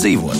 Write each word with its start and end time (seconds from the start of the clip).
labāk 0.00 0.06
dzīvot. 0.06 0.39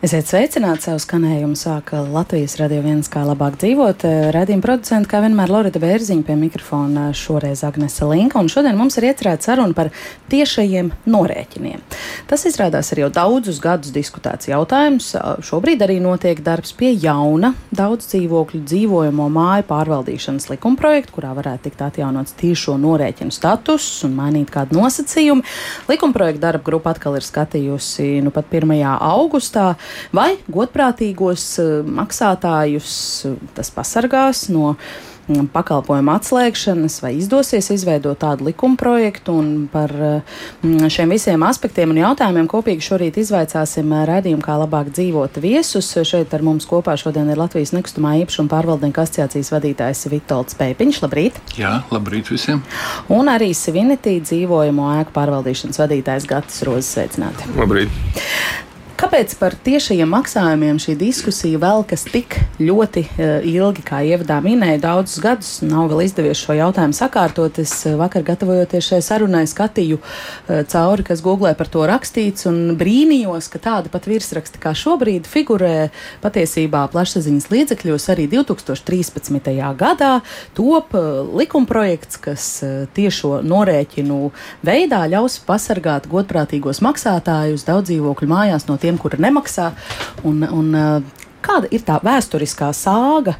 Esiet 0.00 0.30
sveicināti, 0.30 0.86
savu 0.86 0.96
skanējumu 1.04 1.58
sāka 1.60 1.98
Latvijas 2.08 2.54
radio 2.56 2.80
viens, 2.80 3.04
kā 3.12 3.20
labāk 3.20 3.58
dzīvot. 3.60 4.06
Radījuma 4.32 4.64
producenta, 4.64 5.10
kā 5.10 5.18
vienmēr, 5.20 5.50
Lorita 5.52 5.76
Bērziņa 5.82 6.24
pie 6.24 6.36
mikrofona, 6.40 7.10
šoreiz 7.12 7.60
Agnese 7.68 8.08
Linka, 8.08 8.40
un 8.40 8.48
šodien 8.48 8.78
mums 8.80 8.96
ir 8.96 9.10
iecerēta 9.10 9.50
saruna 9.50 9.76
par 9.76 9.90
tiešajiem 10.32 10.88
norēķiniem. 11.04 11.82
Tas 12.30 12.46
izrādās 12.48 12.88
ir 12.94 13.02
jau 13.02 13.10
daudzus 13.12 13.58
gadus 13.60 13.92
diskutēts 13.92 14.48
jautājums. 14.48 15.10
Šobrīd 15.44 15.84
arī 15.84 15.98
notiek 16.00 16.40
darbs 16.46 16.72
pie 16.80 16.94
jauna 16.94 17.52
daudz 17.68 18.08
dzīvokļu 18.14 18.62
dzīvojamo 18.72 19.28
māju 19.36 19.68
pārvaldīšanas 19.68 20.48
likumprojekta, 20.54 21.12
kurā 21.12 21.34
varētu 21.36 21.66
tikt 21.68 21.84
atjaunots 21.90 22.38
tiešo 22.40 22.78
norēķinu 22.80 23.36
status 23.36 23.90
un 24.08 24.16
mainīt 24.16 24.48
kādu 24.56 24.80
nosacījumu. 24.80 25.44
Likumprojekta 25.92 26.46
darba 26.48 26.64
grupa 26.72 26.96
atkal 26.96 27.20
ir 27.20 27.28
skatījusi 27.28 28.24
nu 28.24 28.32
pat 28.32 28.48
1. 28.48 28.80
augustā 28.96 29.74
vai 30.16 30.34
godprātīgos 30.50 31.46
eh, 31.62 31.70
maksātājus 31.86 32.96
eh, 33.28 33.38
tas 33.56 33.70
pasargās 33.74 34.46
no 34.52 34.74
mm, 34.74 35.50
pakalpojumu 35.54 36.12
atslēgšanas, 36.16 37.00
vai 37.04 37.14
izdosies 37.18 37.70
izveidot 37.74 38.18
tādu 38.20 38.48
likuma 38.50 38.78
projektu. 38.80 39.36
Par 39.72 39.92
mm, 39.94 40.88
šiem 40.92 41.14
visiem 41.14 41.44
aspektiem 41.46 41.94
un 41.94 42.02
jautājumiem 42.02 42.48
kopīgi 42.50 42.86
šorīt 42.86 43.20
izvaicāsim 43.22 43.92
eh, 43.94 44.06
redzējumu, 44.10 44.44
kā 44.44 44.58
labāk 44.62 44.92
dzīvot 44.96 45.40
viesus. 45.42 45.92
Šeit 46.10 46.34
ar 46.36 46.44
mums 46.46 46.68
kopā 46.70 46.96
šodien 47.00 47.30
ir 47.30 47.40
Latvijas 47.40 47.74
nekustamā 47.76 48.16
īpašuma 48.24 48.50
pārvaldnieka 48.52 49.06
asociācijas 49.06 49.52
vadītājs 49.54 50.06
Vitolds 50.12 50.58
Pēpiņš. 50.58 51.02
Labrīt! 51.06 51.38
Jā, 51.60 51.80
labrīt 51.94 52.32
visiem! 52.32 52.64
Un 53.12 53.30
arī 53.32 53.52
Svinitī 53.56 54.18
dzīvojamo 54.24 54.90
ēku 55.00 55.14
pārvaldīšanas 55.16 55.84
vadītājs 55.84 56.28
Gatis 56.30 56.64
Rozes. 56.66 56.90
Sveicināti! 56.90 57.46
Labrīt! 57.54 58.68
Kāpēc 59.00 59.30
par 59.40 59.54
tiešajiem 59.64 60.10
maksājumiem 60.12 60.76
šī 60.76 60.92
diskusija 61.00 61.56
velkas 61.62 62.02
tik 62.04 62.34
ļoti 62.60 63.02
uh, 63.08 63.46
ilgi, 63.48 63.80
kā 63.86 64.02
ievadā 64.04 64.36
minēja, 64.44 64.82
daudzus 64.82 65.22
gadus? 65.24 65.52
Nav 65.64 65.86
vēl 65.88 66.02
izdevies 66.04 66.42
šo 66.42 66.52
jautājumu 66.58 66.92
sakārtot. 66.92 67.56
Es 67.62 67.72
uh, 67.88 67.94
vakar, 67.96 68.20
gatavojoties 68.26 68.90
šai 68.90 68.98
sarunai, 69.00 69.46
skatīju 69.48 69.96
uh, 70.02 70.60
cauri, 70.68 71.06
kas 71.08 71.22
googlē 71.24 71.54
par 71.56 71.70
to 71.72 71.86
rakstīts, 71.88 72.44
un 72.50 72.74
brīnījos, 72.76 73.48
ka 73.48 73.62
tāda 73.64 73.88
pat 73.88 74.04
virsraksta 74.10 74.60
kā 74.60 74.74
šobrīd 74.76 75.24
figurē 75.24 75.88
patiesībā 76.20 76.84
plašsaziņas 76.92 77.48
līdzekļos 77.54 78.08
arī 78.12 78.28
2013. 78.36 79.48
gadā 79.80 80.12
top 80.52 80.92
likumprojekts, 81.40 82.20
kas 82.20 82.50
tiešo 82.92 83.40
norēķinu 83.48 84.20
veidā 84.68 85.00
ļaus 85.16 85.40
pasargāt 85.48 86.10
godprātīgos 86.12 86.84
maksātājus 86.84 87.64
daudz 87.64 87.88
dzīvokļu 87.88 88.32
mājās 88.36 88.68
no 88.68 88.76
tiem 88.76 88.89
tiem, 88.90 89.00
kuri 89.00 89.20
nemaksā. 89.22 89.70
Un, 90.26 90.44
un, 90.50 90.74
uh, 90.74 91.26
Kāda 91.40 91.70
ir 91.72 91.80
tā 91.86 91.94
vēsturiskā 92.04 92.66
sāga 92.76 93.32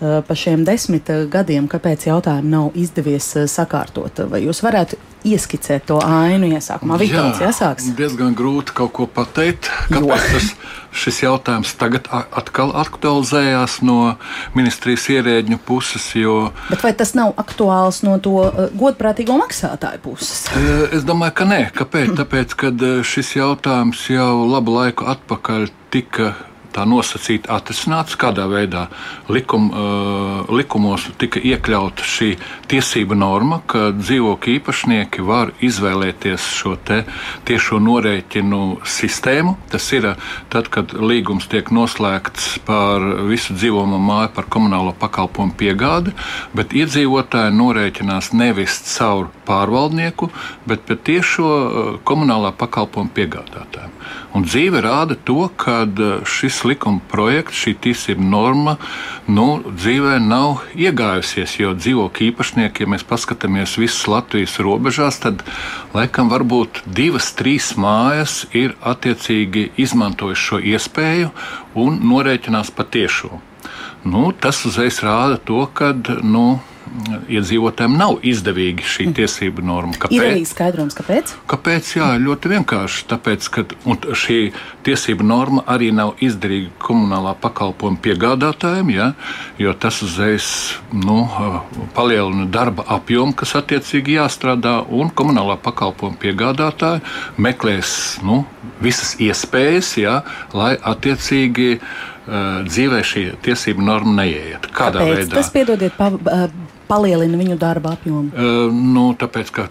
pa 0.00 0.34
šiem 0.36 0.64
desmit 0.64 1.10
uh, 1.12 1.26
gadiem, 1.30 1.68
kāpēc 1.68 2.08
jautājumu 2.08 2.50
nav 2.50 2.76
izdevies 2.78 3.26
uh, 3.36 3.46
sakārtot? 3.50 4.22
Vai 4.30 4.42
jūs 4.46 4.62
varētu 4.64 4.96
ieskicēt 5.28 5.84
to 5.90 5.98
ainu 6.00 6.48
iesākumā? 6.56 6.96
Vitāls, 7.00 7.42
jāsāks. 7.44 7.90
Diezgan 7.98 8.32
grūti 8.36 8.72
kaut 8.76 8.94
ko 8.96 9.06
pateikt, 9.10 9.68
kāpēc 9.92 10.28
tas, 10.32 10.48
šis 11.02 11.20
jautājums 11.26 11.74
tagad 11.78 12.08
atkal 12.10 12.72
aktualizējās 12.80 13.80
no 13.84 14.14
ministrijas 14.56 15.06
ierēģņu 15.12 15.60
puses. 15.68 16.08
Jo, 16.16 16.50
Bet 16.70 16.84
vai 16.86 16.94
tas 16.96 17.12
nav 17.18 17.36
aktuāls 17.40 18.00
no 18.06 18.16
to 18.24 18.48
godprātīgo 18.80 19.36
maksātāju 19.42 20.00
puses? 20.08 20.46
Es 20.90 21.04
domāju, 21.04 21.36
ka 21.42 21.50
nē. 21.52 21.62
Kāpēc? 21.76 22.14
Tāpēc, 22.18 22.56
ka 22.56 22.72
šis 23.06 23.36
jautājums 23.36 24.08
jau 24.10 24.32
labu 24.48 24.80
laiku 24.80 25.06
atpakaļ 25.12 25.68
tika 25.92 26.34
tā 26.74 26.84
nosacīti 26.88 27.50
atrisināts, 27.50 28.16
kādā 28.20 28.46
veidā 28.50 28.86
likum, 29.32 29.68
uh, 29.70 30.50
likumos 30.54 31.08
tika 31.20 31.40
iekļauta 31.42 32.06
šī 32.06 32.30
tiesība 32.70 33.18
norma, 33.18 33.60
ka 33.70 33.90
dzīvokļu 33.96 34.56
īpašnieki 34.58 35.24
var 35.26 35.52
izvēlēties 35.64 36.46
šo 36.60 36.76
tiešo 37.46 37.80
norēķinu 37.82 38.60
sistēmu. 38.86 39.56
Tas 39.70 39.88
ir 39.96 40.06
tad, 40.52 40.70
kad 40.72 40.94
līgums 40.94 41.48
tiek 41.50 41.68
noslēgts 41.74 42.60
par 42.66 43.04
visu 43.28 43.56
dzīvojamo 43.58 43.98
māju 44.00 44.32
par 44.36 44.48
komunālo 44.52 44.94
pakalpojumu 45.00 45.56
piegādi, 45.60 46.14
bet 46.56 46.74
iedzīvotāji 46.76 47.56
norēķinās 47.58 48.32
nevis 48.38 48.80
caur 48.94 49.28
pārvaldnieku, 49.48 50.30
bet 50.70 50.86
pie 50.88 50.98
tiešo 51.10 51.50
uh, 51.50 51.94
komunālā 52.06 52.54
pakalpojumu 52.56 53.14
piegādātāju. 53.16 53.96
Un 54.34 54.44
dzīve 54.46 54.82
rāda 54.84 55.16
to, 55.26 55.48
ka 55.58 55.82
šis 56.28 56.59
likuma 56.68 57.02
projekts, 57.10 57.58
šī 57.64 57.74
tiesība 57.86 58.24
norma, 58.24 58.76
nu, 59.28 59.60
dzīvē 59.66 60.18
nav 60.22 60.64
iegājusies. 60.74 61.56
Jo 61.60 61.74
dzīvokļu 61.78 62.30
īpašnieki, 62.30 62.84
ja 62.84 62.92
mēs 62.94 63.06
paskatāmies 63.08 63.76
visas 63.80 64.06
Latvijas 64.10 64.58
robežās, 64.62 65.20
tad 65.24 65.44
laikam 65.96 66.32
varbūt 66.32 66.82
divas, 66.86 67.32
trīs 67.38 67.72
mājas 67.80 68.44
ir 68.56 68.76
attiecīgi 68.80 69.70
izmantojuši 69.80 70.48
šo 70.50 70.64
iespēju 70.74 71.30
un 71.80 72.00
norēķinās 72.10 72.72
patiešo. 72.74 73.40
Nu, 74.04 74.30
tas 74.32 74.62
uzreiz 74.64 75.02
rāda 75.04 75.36
to, 75.44 75.66
ka 75.76 75.92
nu, 76.24 76.60
iedzīvotājiem 77.30 77.94
nav 77.98 78.18
izdevīgi 78.26 78.84
šī 78.86 79.06
mm. 79.08 79.14
tiesību 79.18 79.64
norma. 79.66 79.94
Kāpēc? 80.00 80.16
Ir 80.16 80.26
arī 80.26 80.42
skaidrums, 80.48 80.96
kāpēc? 80.98 81.34
Kāpēc? 81.50 81.92
Jā, 81.96 82.08
ļoti 82.22 82.52
vienkārši. 82.54 83.04
Tāpēc, 83.10 83.48
ka 83.54 83.64
šī 84.18 84.38
tiesību 84.86 85.26
norma 85.26 85.64
arī 85.70 85.90
nav 85.94 86.16
izdevīga 86.24 86.72
komunālā 86.82 87.36
pakalpojuma 87.42 88.00
piegādātājiem, 88.04 88.92
ja, 88.96 89.10
jo 89.60 89.74
tas 89.78 90.02
uzreiz 90.06 90.50
nu, 90.92 91.22
palielina 91.96 92.48
darba 92.50 92.86
apjomu, 92.98 93.36
kas 93.38 93.54
attiecīgi 93.60 94.18
jāstrādā, 94.18 94.80
un 94.90 95.12
komunālā 95.14 95.58
pakalpojuma 95.62 96.18
piegādātāji 96.22 97.04
meklēs 97.40 97.92
nu, 98.26 98.42
visas 98.82 99.14
iespējas, 99.22 99.94
ja, 100.00 100.20
lai 100.56 100.74
attiecīgi 100.74 101.76
dzīvē 102.66 103.00
šī 103.06 103.22
tiesība 103.44 103.84
norma 103.84 104.20
neieiet. 104.22 104.68
Kādā 104.74 105.02
Kāpēc? 105.02 105.16
veidā? 105.18 105.36
Tas 105.38 105.50
piedodiet, 105.54 105.96
pa, 105.98 106.10
palielina 106.90 107.38
viņu 107.38 107.56
darba 107.60 107.94
apjomu? 107.96 108.32
Uh, 108.34 108.72
nu, 108.74 109.10
tāpēc, 109.18 109.52
ka 109.54 109.66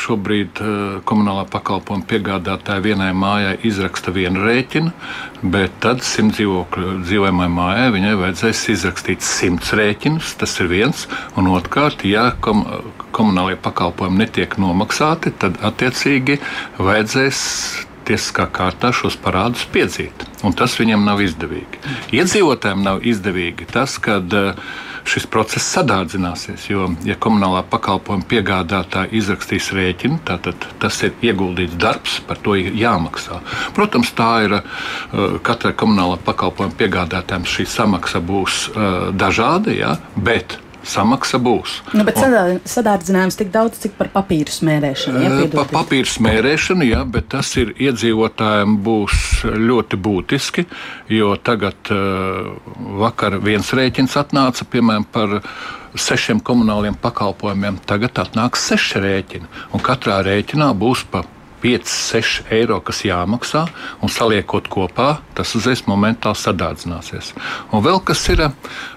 šobrīd 0.00 0.60
uh, 0.62 0.70
komunālā 1.08 1.44
pakalpojuma 1.50 2.06
piegādātāja 2.10 2.84
vienai 2.84 3.10
mājai 3.16 3.56
izraksta 3.66 4.14
vienu 4.14 4.44
rēķinu, 4.46 4.92
bet 5.52 5.76
tad 5.84 6.04
simt 6.06 6.38
dzīvokļu 6.38 6.96
dzīvojamai 7.04 7.50
mājai 7.52 7.90
viņai 7.96 8.14
vajadzēs 8.22 8.64
izrakstīt 8.76 9.26
simts 9.26 9.74
rēķinus. 9.76 10.34
Tas 10.40 10.56
ir 10.62 10.70
viens. 10.70 11.06
Un 11.40 11.50
otrkārt, 11.50 12.06
ja 12.08 12.30
kom, 12.44 12.64
komunālajie 13.16 13.60
pakalpojumi 13.62 14.24
netiek 14.24 14.58
nomaksāti, 14.60 15.34
tad 15.42 15.58
attiecīgi 15.66 16.40
vajadzēs 16.80 17.40
tiesiskā 18.10 18.48
kārtā 18.50 18.90
šos 18.96 19.16
parādus 19.22 19.66
piedzīt. 19.70 20.24
Un 20.46 20.54
tas 20.56 20.74
viņiem 20.80 21.04
nav 21.06 21.20
izdevīgi. 21.22 21.82
Iedzīvotājiem 22.16 22.82
nav 22.86 23.04
izdevīgi 23.06 23.68
tas, 23.70 23.98
kad 24.02 24.32
uh, 24.34 24.70
šis 25.08 25.26
process 25.30 25.68
sadārdzināsies. 25.76 26.68
Jo, 26.70 26.88
ja 27.06 27.16
komunālā 27.20 27.62
pakalpojuma 27.70 28.26
piegādātāja 28.30 29.12
izrakstīs 29.20 29.70
rēķinu, 29.76 30.20
tad 30.28 30.50
tas 30.82 31.02
ir 31.06 31.14
ieguldīts 31.24 31.78
darbs, 31.80 32.20
par 32.26 32.40
to 32.44 32.56
ir 32.58 32.74
jāmaksā. 32.78 33.40
Protams, 33.76 34.12
tā 34.16 34.30
ir 34.46 34.56
uh, 34.60 34.64
katrai 35.46 35.74
komunālā 35.78 36.20
pakalpojuma 36.26 36.76
piegādātājiem 36.80 37.48
šī 37.48 37.68
samaksa 37.68 38.22
būs 38.24 38.66
uh, 38.70 39.08
dažāda, 39.16 39.74
ja, 39.74 39.94
bet 40.16 40.58
samaksa 40.86 41.40
būs. 41.42 41.80
Nu, 41.96 42.04
bet 42.06 42.20
un, 42.22 42.60
sadārdzinājums 42.68 43.38
tik 43.40 43.50
daudz, 43.54 43.80
cik 43.82 43.96
par 43.98 44.10
papīru 44.14 44.52
smērēšanu. 44.54 45.24
Ja, 45.24 45.48
par 45.54 45.72
papīru 45.72 46.08
smērēšanu, 46.10 46.86
jā, 46.88 47.02
bet 47.16 47.30
tas 47.34 47.50
ir 47.60 47.74
iedzīvotājiem 47.76 48.78
būs 48.84 49.26
ļoti 49.70 50.00
būtiski, 50.00 50.66
jo 51.12 51.34
tagad 51.36 51.92
uh, 51.94 52.54
vakar 53.02 53.40
viens 53.44 53.72
rēķins 53.76 54.16
atnāca, 54.20 54.66
piemēram, 54.70 55.06
par 55.12 55.40
sešiem 55.98 56.40
komunāliem 56.46 56.96
pakalpojumiem. 57.02 57.80
Tagad 57.88 58.22
atnāks 58.22 58.70
seši 58.70 59.04
rēķini, 59.04 59.52
un 59.74 59.84
katrā 59.84 60.20
rēķinā 60.26 60.72
būs 60.78 61.04
pa 61.10 61.24
5, 61.60 61.90
6 61.92 62.52
eiro, 62.56 62.78
kas 62.84 63.02
jāmaksā, 63.04 63.66
un 64.00 64.12
saliekot 64.12 64.68
kopā, 64.72 65.10
tas 65.36 65.52
uzreiz 65.58 65.82
momentāli 65.88 66.40
sadārdzināsies. 66.40 67.34
Un 67.74 67.84
vēl 67.84 68.00
kas 68.04 68.22
ir 68.32 68.46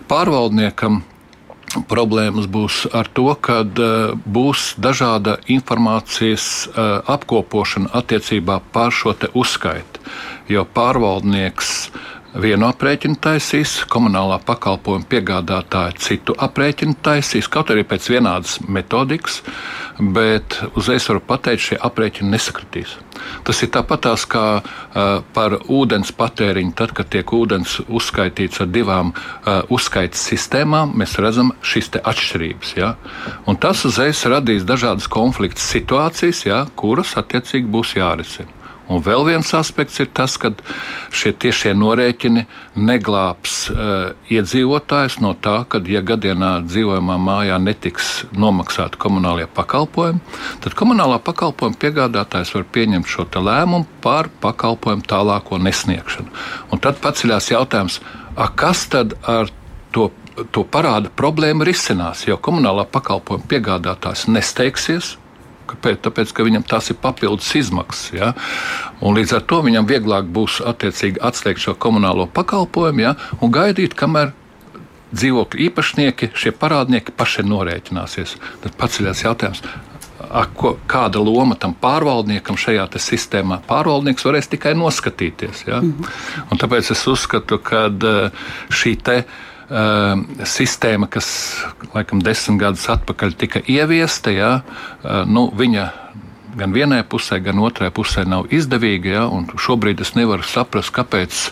pārvaldniekam, 0.07 1.01
problēmas 1.89 2.47
būs 2.51 2.83
ar 2.93 3.09
to, 3.13 3.29
ka 3.35 3.61
uh, 3.63 4.13
būs 4.25 4.73
dažāda 4.81 5.37
informācijas 5.51 6.47
uh, 6.67 7.01
apkopošana 7.15 7.91
attiecībā 7.93 8.59
par 8.73 8.93
šo 8.93 9.15
uzskaitu. 9.33 10.01
Jo 10.51 10.65
pārvaldnieks 10.67 11.91
vienu 12.39 12.67
aprēķinu 12.67 13.17
taisīs, 13.21 13.75
komunālā 13.91 14.39
pakalpojuma 14.45 15.05
piegādātāja 15.09 15.93
citu 16.01 16.35
aprēķinu 16.41 16.97
taisīs, 17.05 17.49
kaut 17.51 17.71
arī 17.73 17.85
pēc 17.87 18.09
vienādas 18.09 18.57
metodikas, 18.65 19.41
bet 19.99 20.57
uzreiz 20.73 21.05
varu 21.09 21.21
pateikt, 21.27 21.67
šie 21.67 21.79
aprēķini 21.89 22.33
nesakritīs. 22.33 22.95
Tas 23.45 23.61
ir 23.63 23.69
tāpatās 23.75 24.25
kā 24.29 24.45
uh, 24.59 25.21
par 25.35 25.57
ūdens 25.71 26.13
patēriņu. 26.17 26.73
Tad, 26.79 26.95
kad 26.97 27.11
tiek 27.13 27.29
ūdens 27.35 27.77
uzskaitīts 27.85 28.63
ar 28.63 28.71
divām 28.73 29.13
uh, 29.13 29.61
uzskaites 29.73 30.23
sistēmām, 30.31 30.95
mēs 30.99 31.15
redzam 31.21 31.53
šīs 31.61 31.93
atšķirības. 32.01 32.73
Ja? 32.79 32.95
Un 33.45 33.61
tas 33.61 33.85
uzreiz 33.85 34.25
radīs 34.25 34.65
dažādas 34.67 35.07
konflikta 35.11 35.61
situācijas, 35.61 36.43
ja, 36.49 36.65
kuras 36.79 37.13
attiecīgi 37.21 37.69
būs 37.69 37.95
jārisina. 37.99 38.62
Un 38.91 38.99
vēl 39.03 39.23
viens 39.29 39.47
aspekts 39.55 40.01
ir 40.03 40.09
tas, 40.11 40.35
ka 40.37 40.51
šie 41.15 41.31
tiešie 41.39 41.71
norēķini 41.77 42.43
neglābs 42.75 43.55
uh, 43.71 44.11
iedzīvotājus 44.33 45.19
no 45.23 45.31
tā, 45.39 45.61
ka, 45.69 45.79
ja 45.87 46.03
gadienā 46.03 46.57
dzīvojamā 46.67 47.15
mājā 47.21 47.59
netiks 47.63 48.11
nomaksāti 48.35 48.99
komunālie 48.99 49.47
pakalpojumi, 49.47 50.19
tad 50.65 50.75
komunālā 50.79 51.21
pakalpojuma 51.23 51.79
piegādātājs 51.79 52.51
var 52.57 52.67
pieņemt 52.75 53.07
šo 53.07 53.27
lēmumu 53.33 53.87
par 54.03 54.27
pakalpojumu 54.43 55.07
tālāko 55.07 55.61
nesniegšanu. 55.63 56.33
Un 56.71 56.83
tad 56.83 56.99
paceļās 57.03 57.53
jautājums, 57.53 58.01
kas 58.59 58.87
tad 58.91 59.15
ar 59.23 59.51
to 59.95 60.11
to 60.51 60.63
parāda 60.65 61.11
problēma 61.13 61.65
risinās, 61.67 62.23
jo 62.25 62.39
komunālā 62.41 62.87
pakalpojuma 62.89 63.45
piegādātājs 63.51 64.25
nesteigsies, 64.33 65.13
Kāpēc? 65.67 65.99
Tāpēc, 66.05 66.33
ka 66.35 66.45
viņam 66.45 66.65
tas 66.67 66.89
ir 66.91 66.99
papildus 67.01 67.53
izmaksas. 67.55 68.11
Ja? 68.15 68.33
Un 69.01 69.17
līdz 69.17 69.37
ar 69.37 69.45
to 69.47 69.61
viņam 69.65 69.87
vieglāk 69.89 70.27
būs 70.35 70.59
attiecīgi 70.65 71.21
atslēgt 71.23 71.63
šo 71.63 71.75
komunālo 71.79 72.27
pakalpojumu 72.27 73.05
ja? 73.05 73.15
un 73.41 73.53
gaidīt, 73.53 73.95
kamēr 73.99 74.33
dzīvokļu 75.13 75.65
īpašnieki, 75.67 76.31
šie 76.37 76.53
parādnieki 76.57 77.13
paši 77.15 77.45
norēķināsies. 77.45 78.35
Tad 78.63 78.77
paceļās 78.79 79.23
jautājums, 79.23 79.61
ko, 80.57 80.75
kāda 80.89 81.21
loma 81.21 81.57
tam 81.59 81.75
pārvaldniekam 81.77 82.57
šajā 82.59 82.87
sistēmā. 82.97 83.61
Pārvaldnieks 83.69 84.25
varēs 84.25 84.49
tikai 84.51 84.73
noskatīties. 84.79 85.67
Ja? 85.67 85.81
Mm 85.81 85.93
-hmm. 85.93 86.45
Un 86.51 86.57
tāpēc 86.57 86.91
es 86.91 87.07
uzskatu, 87.07 87.59
ka 87.59 87.89
šī 88.69 88.97
te 89.03 89.23
sistēma, 89.69 91.07
kas 91.11 91.27
laikam 91.93 92.21
desmit 92.23 92.59
gadus 92.61 92.87
atpakaļ 92.91 93.35
tika 93.39 93.61
ieviesta, 93.69 94.33
ja, 94.33 94.53
uh, 94.63 95.23
nu, 95.29 95.47
viņa 95.55 95.85
gan 96.57 96.73
vienai 96.73 97.03
pusē, 97.07 97.39
gan 97.43 97.61
otrai 97.63 97.91
pusē 97.93 98.25
nav 98.29 98.51
izdevīga. 98.53 99.15
Ja, 99.15 99.23
šobrīd 99.57 100.03
es 100.03 100.13
nevaru 100.17 100.45
saprast, 100.45 100.93
kāpēc 100.95 101.47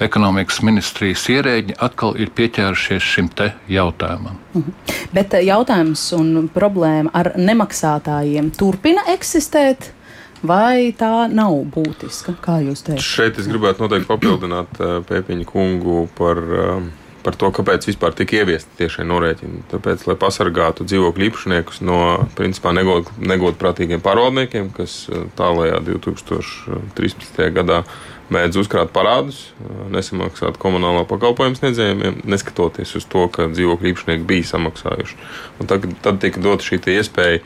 ekonomikas 0.00 0.62
ministrijas 0.64 1.26
ierēģi 1.28 1.76
atkal 1.82 2.16
ir 2.20 2.32
pieķērušies 2.36 3.08
šim 3.14 3.30
jautājumam. 3.68 4.38
Mhm. 4.54 4.70
Bet 5.12 5.36
jautājums 5.44 6.12
un 6.16 6.48
problēma 6.48 7.10
ar 7.12 7.34
nemaksātājiem 7.36 8.52
turpina 8.56 9.04
eksistēt. 9.08 9.92
Vai 10.40 10.94
tā 10.96 11.28
nav 11.28 11.52
būtiska? 11.68 12.32
Kā 12.40 12.62
jūs 12.64 12.80
teicat? 12.80 13.04
Šeit 13.04 13.36
es 13.36 13.44
gribētu 13.44 13.84
noteikti 13.84 14.08
papildināt 14.08 14.78
Pēpiņa 15.10 15.44
kungu 15.44 16.06
par 16.16 16.40
uh, 16.40 16.86
par 17.24 17.36
to, 17.38 17.50
kāpēc 17.54 17.88
vispār 17.90 18.14
tika 18.16 18.40
ieviesti 18.40 18.78
tiešie 18.80 19.04
norēķini. 19.08 19.64
Tāpēc, 19.72 20.06
lai 20.08 20.16
pasargātu 20.20 20.86
dzīvokļu 20.88 21.26
īpašniekus 21.28 21.82
no 21.86 22.00
principā 22.38 22.72
negod, 22.76 23.10
negodprātīgiem 23.20 24.02
pārvaldniekiem, 24.04 24.72
kas 24.76 25.02
eh, 25.10 25.26
tālākajā 25.38 25.82
2013. 25.90 27.42
gadā 27.56 27.82
mēdz 28.30 28.60
uzkrāt 28.62 28.92
parādus, 28.94 29.50
eh, 29.60 29.80
nesamaksāt 29.94 30.60
komunālā 30.62 31.04
pakalpojumu 31.10 31.60
sniedzējiem, 31.60 32.22
neskatoties 32.30 32.96
uz 33.00 33.08
to, 33.10 33.26
ka 33.32 33.50
dzīvokļu 33.52 33.94
īpašnieki 33.94 34.28
bija 34.28 34.52
samaksājuši. 34.54 35.18
Un 35.60 35.70
tad, 35.70 35.88
tad 36.04 36.22
tika 36.24 36.42
dota 36.44 36.66
šī 36.66 36.80
iespēja 36.96 37.44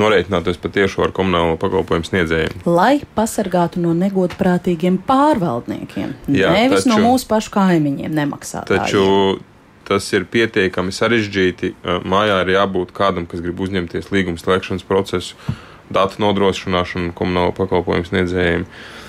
norēķināties 0.00 0.60
patiešām 0.62 1.06
ar 1.06 1.14
komunālo 1.16 1.56
pakalpojumu 1.60 2.08
sniedzējiem. 2.08 2.62
Lai 2.68 3.02
pasargātu 3.16 3.82
no 3.82 3.94
negodprātīgiem 3.98 5.00
pārvaldniekiem, 5.08 6.14
Jā, 6.32 6.52
nevis 6.56 6.86
taču, 6.86 6.92
no 6.94 7.00
mūsu 7.10 7.28
pašu 7.30 7.52
kaimiņiem 7.56 8.16
nemaksātājiem. 8.20 8.86
Taču 8.86 9.42
tas 9.88 10.06
ir 10.14 10.24
pietiekami 10.30 10.94
sarežģīti. 10.94 11.74
Mājā 12.08 12.40
ir 12.44 12.54
jābūt 12.54 12.94
kādam, 12.96 13.26
kas 13.28 13.42
grib 13.44 13.60
uzņemties 13.60 14.12
līguma 14.14 14.40
slēgšanas 14.40 14.86
procesu, 14.88 15.36
datu 15.92 16.22
nodrošināšanu 16.22 17.12
komunālo 17.18 17.52
pakalpojumu 17.56 18.08
sniedzējiem. 18.08 18.64
Uh, 18.64 19.01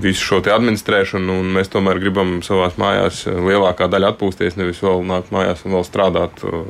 visu 0.00 0.22
šo 0.24 0.38
administrēšanu, 0.52 1.40
un 1.42 1.50
mēs 1.56 1.68
tomēr 1.72 2.00
gribam 2.00 2.38
savā 2.46 2.70
mājās 2.80 3.24
uh, 3.28 3.36
lielākā 3.44 3.88
daļa 3.92 4.14
atpūsties, 4.14 4.56
nevis 4.56 4.80
vēl 4.84 5.04
nākt 5.06 5.32
mājās 5.34 5.64
un 5.66 5.76
vēl 5.76 5.84
strādāt 5.86 6.40
uh, 6.46 6.62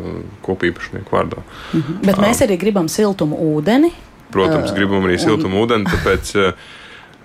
kopīpašnieku 0.46 1.14
vārdā. 1.14 1.44
Mhm. 1.72 2.00
Bet 2.06 2.18
mēs 2.22 2.42
um, 2.42 2.48
arī 2.48 2.58
gribam 2.60 2.90
siltumu 2.90 3.38
ūdeni. 3.52 3.92
Protams, 4.34 4.72
uh, 4.72 4.74
gribam 4.76 5.06
arī 5.06 5.20
siltumu 5.22 5.60
un... 5.60 5.62
ūdeni, 5.62 5.92
tāpēc 5.94 6.34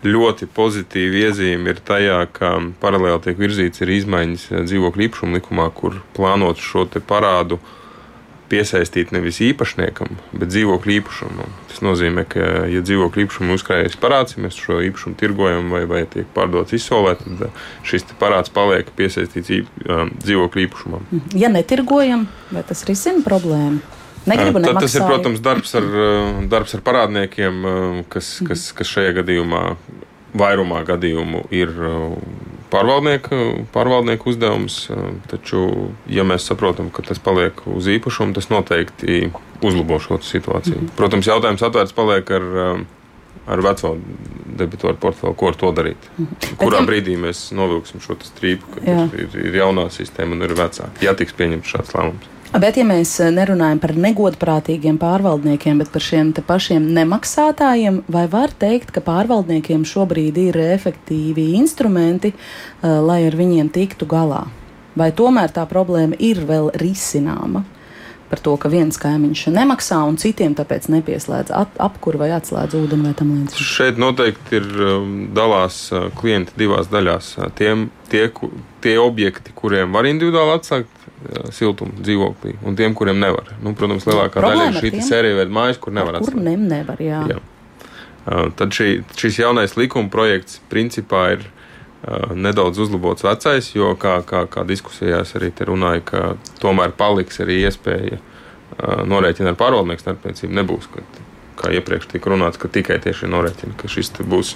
ļoti 0.05 0.47
pozitīva 0.53 1.27
iezīme 1.27 1.73
ir 1.73 1.81
tajā, 1.85 2.21
ka 2.33 2.55
paralēli 2.81 3.21
tiek 3.25 3.41
virzīts 3.41 3.83
ir 3.83 3.91
izmaiņas 3.97 4.47
dzīvokļu 4.69 5.07
īpašuma 5.07 5.37
likumā, 5.37 5.67
kur 5.77 5.99
plānot 6.17 6.61
šo 6.61 6.87
parādu 7.05 7.59
piesaistīt 8.51 9.13
nevis 9.15 9.39
īpašniekam, 9.43 10.17
bet 10.35 10.51
dzīvokļu 10.51 10.95
īpašumam. 10.97 11.53
Tas 11.71 11.79
nozīmē, 11.85 12.25
ka, 12.29 12.47
ja 12.71 12.83
dzīvokļu 12.83 13.25
īpašumu 13.25 13.55
uzkrājas 13.57 13.97
parāds, 14.01 14.35
ja 14.35 14.43
mēs 14.45 14.59
šo 14.59 14.81
īpašumu 14.87 15.17
tirgojam 15.19 15.71
vai, 15.73 15.85
vai 15.89 16.03
tiek 16.11 16.27
pārdots 16.35 16.75
izsolē, 16.75 17.15
tad 17.21 17.45
uh, 17.47 17.63
šis 17.87 18.05
parāds 18.21 18.53
paliek 18.53 18.91
piesaistīts 18.97 19.53
um, 19.61 20.11
dzīvokļu 20.19 20.65
īpašumam. 20.67 21.09
Ja 21.37 21.51
netirgojam, 21.53 22.27
vai 22.51 22.65
tas 22.67 22.83
risina 22.89 23.23
problēmu? 23.25 23.79
Negribu 24.29 24.61
uh, 24.61 24.67
Tad 24.69 24.83
tas 24.83 24.99
ir, 24.99 25.07
protams, 25.07 25.41
darbs 25.43 25.75
ar, 25.79 25.87
uh, 25.87 26.41
darbs 26.51 26.75
ar 26.77 26.85
parādniekiem, 26.85 27.63
kas, 28.11 28.35
kas, 28.47 28.69
kas 28.77 28.91
šajā 28.91 29.15
gadījumā, 29.21 29.63
vairumā 30.37 30.83
gadījumu, 30.87 31.47
ir 31.55 31.71
pārvaldnieku, 32.71 33.67
pārvaldnieku 33.73 34.31
uzdevums. 34.31 34.77
Taču, 35.31 35.65
ja 36.11 36.25
mēs 36.27 36.47
saprotam, 36.49 36.89
ka 36.93 37.05
tas 37.05 37.21
paliek 37.21 37.61
uz 37.69 37.89
īpašumu, 37.91 38.35
tas 38.37 38.49
noteikti 38.51 39.27
uzlabo 39.61 39.99
šo 39.99 40.19
situāciju. 40.25 40.79
Mm 40.79 40.87
-hmm. 40.87 40.97
Protams, 40.97 41.27
jautājums 41.27 41.63
atvērts 41.67 41.93
paliek 41.93 42.31
ar, 42.31 42.43
ar 43.47 43.61
veco 43.61 43.95
debitoru 44.57 44.97
portfeli, 44.97 45.35
ko 45.37 45.47
ar 45.47 45.55
to 45.55 45.71
darīt. 45.71 46.09
Mm 46.17 46.25
-hmm. 46.25 46.57
Kurā 46.57 46.79
Bet, 46.79 46.89
brīdī 46.89 47.17
mēs 47.17 47.51
novilksim 47.55 48.01
šo 48.01 48.15
strīpu, 48.15 48.65
ka 48.75 48.81
ir, 49.17 49.45
ir 49.45 49.55
jaunā 49.55 49.89
sistēma 49.89 50.31
un 50.31 50.41
ir 50.41 50.53
vecā, 50.53 50.89
ja 51.01 51.13
tiks 51.13 51.33
pieņemts 51.33 51.75
šāds 51.75 51.95
lēmums. 51.95 52.29
Bet, 52.51 52.75
ja 52.75 52.83
mēs 52.83 53.13
eh, 53.23 53.29
nerunājam 53.31 53.79
par 53.79 53.93
negodprātīgiem 53.95 54.97
pārvaldniekiem, 54.99 55.77
bet 55.79 55.91
par 55.93 56.03
šiem 56.03 56.33
pašiem 56.35 56.89
nemaksātājiem, 56.97 58.01
vai 58.11 58.25
var 58.27 58.51
teikt, 58.51 58.91
ka 58.91 58.99
pārvaldniekiem 59.05 59.85
šobrīd 59.87 60.39
ir 60.49 60.59
efektīvi 60.59 61.53
instrumenti, 61.55 62.33
uh, 62.35 62.99
lai 62.99 63.21
ar 63.29 63.39
viņiem 63.39 63.71
tiktu 63.71 64.03
galā? 64.03 64.49
Vai 64.99 65.13
tomēr 65.15 65.55
tā 65.55 65.63
problēma 65.63 66.19
ir 66.19 66.43
vēl 66.43 66.73
risināma? 66.75 67.63
Par 68.27 68.43
to, 68.43 68.57
ka 68.59 68.67
viens 68.71 68.99
kaimiņš 68.99 69.47
nemaksā 69.55 70.03
un 70.07 70.19
citiem 70.19 70.51
tāpēc 70.55 70.89
nepieslēdz 70.91 71.55
apkuru 71.55 72.19
vai 72.19 72.33
atslēdz 72.35 72.75
ūdeni 72.79 73.07
vai 73.07 73.15
tam 73.15 73.31
līdzīgi. 73.31 73.63
Šeit 73.63 73.99
noteikti 73.99 74.59
ir 74.59 74.67
um, 74.89 75.13
dalās 75.35 75.85
uh, 75.95 76.09
klienti 76.19 76.59
divās 76.59 76.91
daļās. 76.91 77.37
Tiem, 77.55 77.87
tie, 78.11 78.27
tie 78.83 78.99
objekti, 78.99 79.55
kuriem 79.55 79.95
var 79.95 80.11
individuāli 80.11 80.59
atslēgt, 80.59 81.00
siltumu 81.53 82.01
dzīvoklī, 82.01 82.55
un 82.65 82.77
tiem, 82.79 82.95
kuriem 82.97 83.19
nevar. 83.21 83.53
Nu, 83.63 83.75
protams, 83.77 84.05
lielākā 84.09 84.43
daļa 84.43 84.67
ir 84.71 84.77
šī 84.81 85.03
sērija 85.05 85.39
veida 85.41 85.53
mājas, 85.53 85.79
kur 85.81 85.95
nevar 85.95 86.19
atslēgt. 86.19 86.37
Kur 86.37 86.45
ne, 86.45 86.55
nevar, 86.57 87.01
jā. 87.03 87.23
jā. 87.31 87.39
Tad 88.57 88.77
šī, 88.77 88.89
šis 89.17 89.41
jaunais 89.41 89.73
likuma 89.79 90.11
projekts 90.13 90.59
principā 90.69 91.23
ir 91.37 91.47
nedaudz 92.33 92.81
uzlabots 92.81 93.25
vecais, 93.25 93.71
jo, 93.75 93.93
kā, 94.01 94.19
kā, 94.25 94.45
kā 94.49 94.65
diskusijās 94.65 95.35
arī 95.37 95.51
te 95.53 95.67
runāja, 95.69 96.01
ka 96.05 96.21
tomēr 96.61 96.95
paliks 96.97 97.41
arī 97.43 97.61
iespēja 97.67 98.21
norēķina 99.05 99.53
ar 99.53 99.59
pārvaldnieku 99.59 100.01
starpniecību. 100.01 100.55
Nebūs, 100.57 100.87
kad 100.93 101.19
kā 101.61 101.69
iepriekš 101.77 102.09
tika 102.15 102.31
runāts, 102.31 102.57
ka 102.61 102.71
tikai 102.71 102.97
tieši 103.03 103.29
norēķina, 103.29 103.75
ka 103.77 103.89
šis 103.91 104.13
būs 104.25 104.55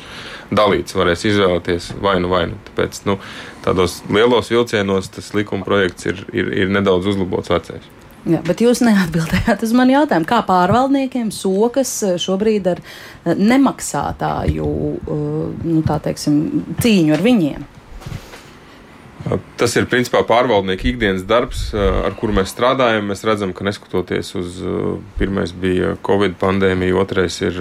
dalīts, 0.55 0.95
varēs 0.97 1.27
izvēlēties 1.29 1.91
vainu 2.01 2.31
vainu. 2.31 2.57
Tāpēc 2.69 3.03
nu, 3.09 3.19
tādos 3.65 3.99
lielos 4.13 4.51
vilcienos 4.53 5.09
tas 5.09 5.33
likuma 5.33 5.65
projekts 5.65 6.05
ir, 6.05 6.25
ir, 6.33 6.51
ir 6.63 6.73
nedaudz 6.73 7.09
uzlabots 7.13 7.49
vecais. 7.53 7.93
Jā, 8.25 8.39
bet 8.41 8.61
jūs 8.63 8.81
neatbildējāt 8.81 9.61
uz 9.67 9.73
manu 9.77 9.93
jautājumu, 9.99 10.25
kā 10.25 10.39
pārvaldniekiem 10.47 11.29
sokas 11.33 11.91
eh, 12.07 12.15
šobrīd 12.21 12.71
ar 12.73 12.81
eh, 12.81 13.35
nemaksātāju 13.37 14.65
eh, 14.65 15.23
nu, 15.69 15.83
teiksim, 15.85 16.39
cīņu 16.81 17.15
ar 17.17 17.25
viņiem? 17.25 17.71
Tas 19.57 19.73
ir 19.73 19.87
principā 19.89 20.19
pārvaldnieku 20.25 20.91
ikdienas 20.91 21.23
darbs, 21.25 21.71
ar 21.73 22.13
kuru 22.13 22.35
mēs 22.37 22.51
strādājam. 22.53 23.07
Mēs 23.09 23.23
redzam, 23.25 23.55
ka 23.57 23.65
neskatoties 23.65 24.27
uz 24.37 24.59
pirmais 25.17 25.49
bija 25.49 25.95
Covid 26.05 26.35
pandēmija, 26.37 26.93
otrais 27.01 27.39
ir 27.41 27.57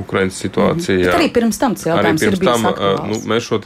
Ukraiņas 0.00 0.40
situācija. 0.42 0.96
Mm 0.96 1.06
-hmm. 1.06 1.20
Arī 1.20 1.30
pirms 1.36 1.62
tam 1.62 1.78
tas 1.78 1.86
jautājums 1.86 2.24
pirms 2.26 2.42
tam, 2.42 2.66
nu, 3.12 3.20
mēs 3.30 3.46
šo 3.46 3.60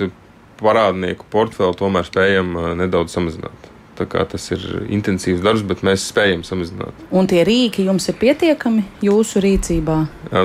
parādnieku 0.60 1.26
portfeli 1.32 1.76
tomēr 1.78 2.06
spējam 2.08 2.54
nedaudz 2.80 3.14
samazināt. 3.16 3.70
Tas 3.94 4.48
ir 4.50 4.62
intensīvs 4.90 5.42
darbs, 5.44 5.62
bet 5.62 5.84
mēs 5.86 6.08
spējam 6.10 6.42
samazināt. 6.46 7.04
Un 7.14 7.28
tie 7.30 7.44
rīki 7.46 7.84
jums 7.86 8.08
ir 8.10 8.16
pietiekami 8.18 8.82
jūsu 9.06 9.42
rīcībā? 9.44 9.98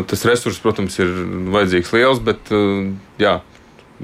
Tas 0.09 0.25
resurss, 0.29 0.61
protams, 0.61 0.99
ir 1.01 1.09
vajadzīgs 1.55 1.93
liels, 1.95 2.21
bet 2.21 2.51
jā, 3.21 3.39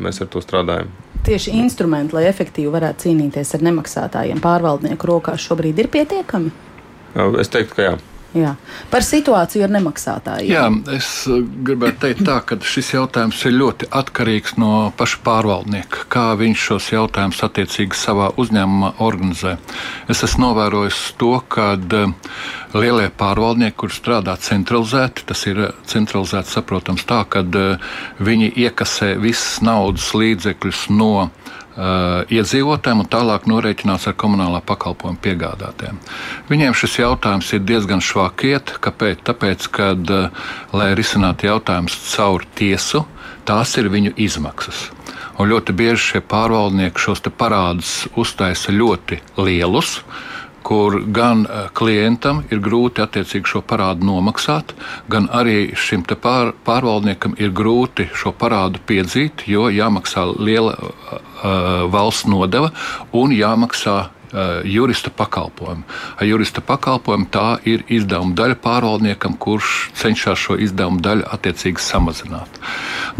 mēs 0.01 0.21
ar 0.25 0.31
to 0.33 0.41
strādājam. 0.41 0.89
Tieši 1.25 1.53
instrumenti, 1.57 2.17
lai 2.17 2.25
efektīvi 2.29 2.73
varētu 2.73 3.05
cīnīties 3.05 3.53
ar 3.57 3.63
nemaksātājiem, 3.65 4.41
pārvaldnieku 4.41 5.09
rokās 5.09 5.45
šobrīd 5.45 5.79
ir 5.81 5.93
pietiekami? 5.93 6.51
Es 7.41 7.53
teiktu, 7.53 7.77
ka 7.77 7.85
jā. 7.85 7.95
Jā. 8.35 8.51
Par 8.91 9.03
situāciju 9.05 9.63
ar 9.63 9.71
nemaksātājiem. 9.71 10.49
Jā, 10.51 10.65
es 10.97 11.07
uh, 11.31 11.37
gribētu 11.39 12.01
teikt, 12.03 12.25
tā, 12.27 12.41
ka 12.43 12.57
šis 12.67 12.91
jautājums 12.97 13.39
ir 13.47 13.55
ļoti 13.55 13.87
atkarīgs 13.95 14.57
no 14.59 14.71
paša 14.99 15.21
pārvaldnieka, 15.23 16.03
kā 16.11 16.25
viņš 16.41 16.65
šos 16.69 16.89
jautājumus 16.91 17.39
attiecīgi 17.47 17.95
savā 17.95 18.33
uzņēmumā 18.41 18.91
organizē. 19.05 19.55
Es 20.11 20.25
esmu 20.27 20.49
novērojis 20.49 20.99
to, 21.21 21.31
ka 21.47 21.71
uh, 21.79 22.11
lielie 22.75 23.07
pārvaldnieki, 23.15 23.77
kuriem 23.79 23.95
strādā 23.95 24.35
centralizēti, 24.49 25.23
tas 25.31 25.47
ir 25.47 25.63
uh, 25.69 25.73
centralizēti 25.87 26.57
saprotams 26.57 27.07
tā, 27.07 27.23
ka 27.31 27.45
viņi 28.19 28.51
iekasē 28.65 29.13
visas 29.23 29.61
naudas 29.63 30.11
līdzekļus 30.11 30.89
no 30.91 31.29
iedzīvotājiem 31.75 33.01
un 33.03 33.09
tālāk 33.11 33.47
norēķinās 33.51 34.07
ar 34.07 34.15
komunālā 34.19 34.61
pakalpojuma 34.63 35.19
piegādātājiem. 35.23 35.97
Viņiem 36.47 36.77
šis 36.77 36.99
jautājums 37.01 37.51
ir 37.55 37.65
diezgan 37.67 38.03
švaki 38.03 38.53
iet. 38.55 38.75
Kāpēc? 38.79 39.25
Tāpēc, 39.27 39.67
ka, 39.75 39.91
uh, 39.95 40.45
lai 40.71 40.93
risinātu 40.95 41.49
jautājumus 41.49 41.97
caur 42.13 42.45
tiesu, 42.55 43.03
tās 43.47 43.75
ir 43.81 43.91
viņu 43.91 44.15
izmaksas. 44.15 44.89
Un 45.35 45.51
ļoti 45.51 45.75
bieži 45.75 46.13
šie 46.13 46.21
pārvaldnieki 46.23 47.01
šos 47.01 47.25
parādus 47.35 48.05
uztaisa 48.15 48.71
ļoti 48.71 49.19
lielus 49.35 49.99
kur 50.65 50.97
gan 51.13 51.45
eh, 51.45 51.67
klientam 51.77 52.41
ir 52.49 52.61
grūti 52.65 53.03
attiecīgi 53.03 53.51
šo 53.51 53.61
parādu 53.69 54.07
nomaksāt, 54.09 54.73
gan 55.11 55.29
arī 55.29 55.75
šim 55.77 56.05
pār, 56.09 56.53
pārvaldniekam 56.65 57.37
ir 57.37 57.53
grūti 57.55 58.09
šo 58.17 58.33
parādu 58.33 58.81
piedzīt, 58.87 59.45
jo 59.49 59.69
jāmaksā 59.73 60.25
liela 60.37 60.73
uh, 60.75 61.85
valsts 61.91 62.27
nodeva 62.29 62.71
un 63.13 63.33
jāmaksā 63.35 63.97
jurista 64.63 65.09
pakalpojumu. 65.09 65.83
Ar 66.19 66.27
jurista 66.27 66.61
pakalpojumu 66.61 67.27
tā 67.31 67.47
ir 67.67 67.85
izdevuma 67.87 68.35
daļa 68.35 68.57
pārvaldniekam, 68.63 69.37
kurš 69.39 69.91
cenšas 69.95 70.41
šo 70.41 70.57
izdevumu 70.61 71.01
daļu 71.03 71.27
attiecīgi 71.35 71.83
samazināt. 71.83 72.59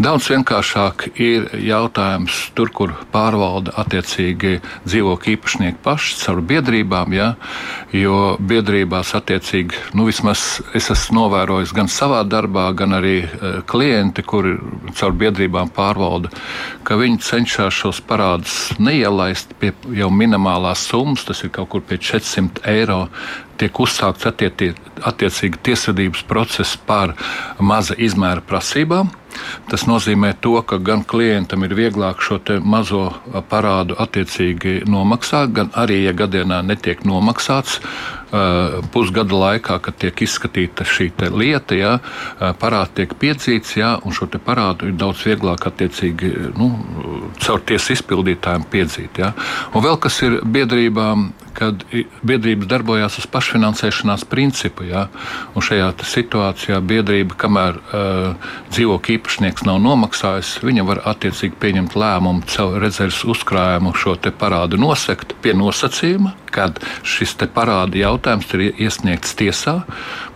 Daudz 0.02 0.28
vienkāršāk 0.32 1.06
ir 1.22 1.48
jautājums 1.64 2.38
tur, 2.56 2.72
kur 2.74 2.92
pārvalda 3.12 3.72
attiecīgi 3.80 4.58
dzīvokļu 4.84 5.36
īpašnieki 5.36 5.80
paši 5.84 6.18
caur 6.20 6.42
biedrībām, 6.44 7.16
ja, 7.16 7.30
jo 7.96 8.36
biedrībās 8.40 9.14
attiecīgi, 9.16 9.94
nu 9.96 10.08
vismaz 10.10 10.60
es 10.76 10.90
esmu 10.92 11.22
novērojis 11.22 11.72
gan 11.76 11.88
savā 11.92 12.22
darbā, 12.28 12.68
gan 12.76 12.98
arī 12.98 13.16
klienti, 13.68 14.24
kuri 14.26 14.56
caur 14.98 15.16
biedrībām 15.16 15.72
pārvalda, 15.76 16.32
ka 16.84 16.98
viņi 17.00 17.22
cenšas 17.24 17.80
šos 17.80 18.02
parādus 18.04 18.56
neielaist 18.82 19.54
pie 19.60 19.72
jau 19.96 20.10
minimālās 20.12 20.84
summas 20.90 21.05
summas, 21.06 21.24
tas 21.24 21.44
ir 21.44 21.50
kaut 21.54 21.68
kur 21.70 21.82
pie 21.86 21.98
400 21.98 22.66
eiro, 22.66 23.08
tiek 23.58 23.72
uzsākts 23.78 24.26
attiecīgi 24.26 25.60
tiesvedības 25.62 26.24
process 26.26 26.76
par 26.76 27.14
maza 27.60 27.94
izmēra 27.94 28.42
prasībām. 28.42 29.10
Tas 29.70 29.86
nozīmē, 29.88 30.34
to, 30.40 30.54
ka 30.62 30.78
gan 30.78 31.04
klientam 31.06 31.64
ir 31.66 31.74
vieglāk 31.78 32.22
šo 32.22 32.38
mazo 32.62 33.08
parādu 33.50 33.96
attiecīgi 33.98 34.84
nomaksāt, 34.90 35.52
gan 35.56 35.72
arī, 35.74 36.02
ja 36.06 36.14
gadienā 36.16 36.62
netiek 36.66 37.02
nomaksāts, 37.08 37.80
pusgada 38.92 39.38
laikā, 39.38 39.78
kad 39.82 39.96
tiek 40.02 40.22
izskatīta 40.26 40.84
šī 40.84 41.10
lieta, 41.30 41.76
ja, 41.78 41.92
parāds 42.60 42.94
tiek 42.98 43.14
piedzīts, 43.14 43.76
ja, 43.78 43.96
un 44.04 44.12
šo 44.12 44.28
parādu 44.44 44.90
ir 44.90 44.98
daudz 44.98 45.24
vieglāk 45.26 45.66
attiecīgi 45.70 46.32
nu, 46.58 46.70
caur 47.40 47.62
tiesu 47.66 47.94
izpildītājiem 47.94 48.66
piedzīt. 48.70 49.18
Ja. 49.22 49.32
Un 49.74 49.82
vēl 49.86 49.98
kas 50.02 50.20
ir 50.26 50.40
biedrībām, 50.42 51.30
kad 51.56 51.84
biedrības 52.26 52.68
darbojās 52.70 53.18
uz 53.20 53.26
pašfinansēšanās 53.32 54.26
principu. 54.28 54.86
Ja? 54.90 55.06
Un 55.56 55.64
šajā 55.64 55.88
situācijā 56.06 56.80
biedrība, 56.84 57.38
kamēr 57.40 57.80
uh, 57.80 58.50
dzīvokļu 58.74 59.16
īpašnieks 59.16 59.66
nav 59.68 59.80
nomaksājis, 59.84 60.56
viņa 60.66 60.86
var 60.88 61.02
attiecīgi 61.14 61.58
pieņemt 61.62 61.96
lēmumu 61.98 62.46
caur 62.52 62.78
rezerves 62.82 63.22
uzkrājumu 63.24 63.94
šo 63.96 64.16
parādu 64.36 64.78
nosegt 64.80 65.34
pie 65.42 65.54
nosacījuma, 65.56 66.34
kad 66.52 66.80
šis 67.06 67.36
parāda 67.54 67.98
jautājums 68.00 68.52
ir 68.56 68.68
iesniegts 68.86 69.36
tiesā, 69.38 69.82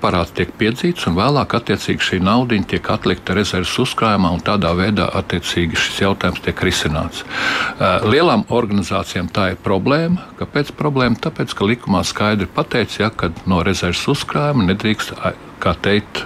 parāds 0.02 0.34
tiek 0.36 0.50
piedzīts 0.60 1.06
un 1.10 1.18
vēlāk 1.18 1.54
attiecīgi 1.60 2.06
šī 2.08 2.20
nauda 2.24 2.58
tiek 2.70 2.90
atlikta 2.92 3.36
rezerves 3.36 3.76
uzkrājumā 3.82 4.32
un 4.34 4.42
tādā 4.44 4.72
veidā 4.76 5.06
attiecīgi 5.20 5.78
šis 5.78 6.02
jautājums 6.04 6.42
tiek 6.44 6.64
risināts. 6.66 7.22
Uh, 7.22 8.02
lielām 8.10 8.44
organizācijām 8.48 9.30
tā 9.32 9.52
ir 9.54 9.62
problēma. 9.62 10.30
Kāpēc 10.40 10.74
problēma? 10.78 11.20
tāpēc, 11.20 11.54
ka 11.56 11.68
likumā 11.68 12.02
skaidri 12.06 12.48
pateikts, 12.50 13.00
ja, 13.00 13.10
ka 13.10 13.30
no 13.50 13.62
rezerves 13.66 14.02
uzkrājuma 14.10 14.66
nedrīkst, 14.70 15.14
kā 15.60 15.74
teikt, 15.84 16.24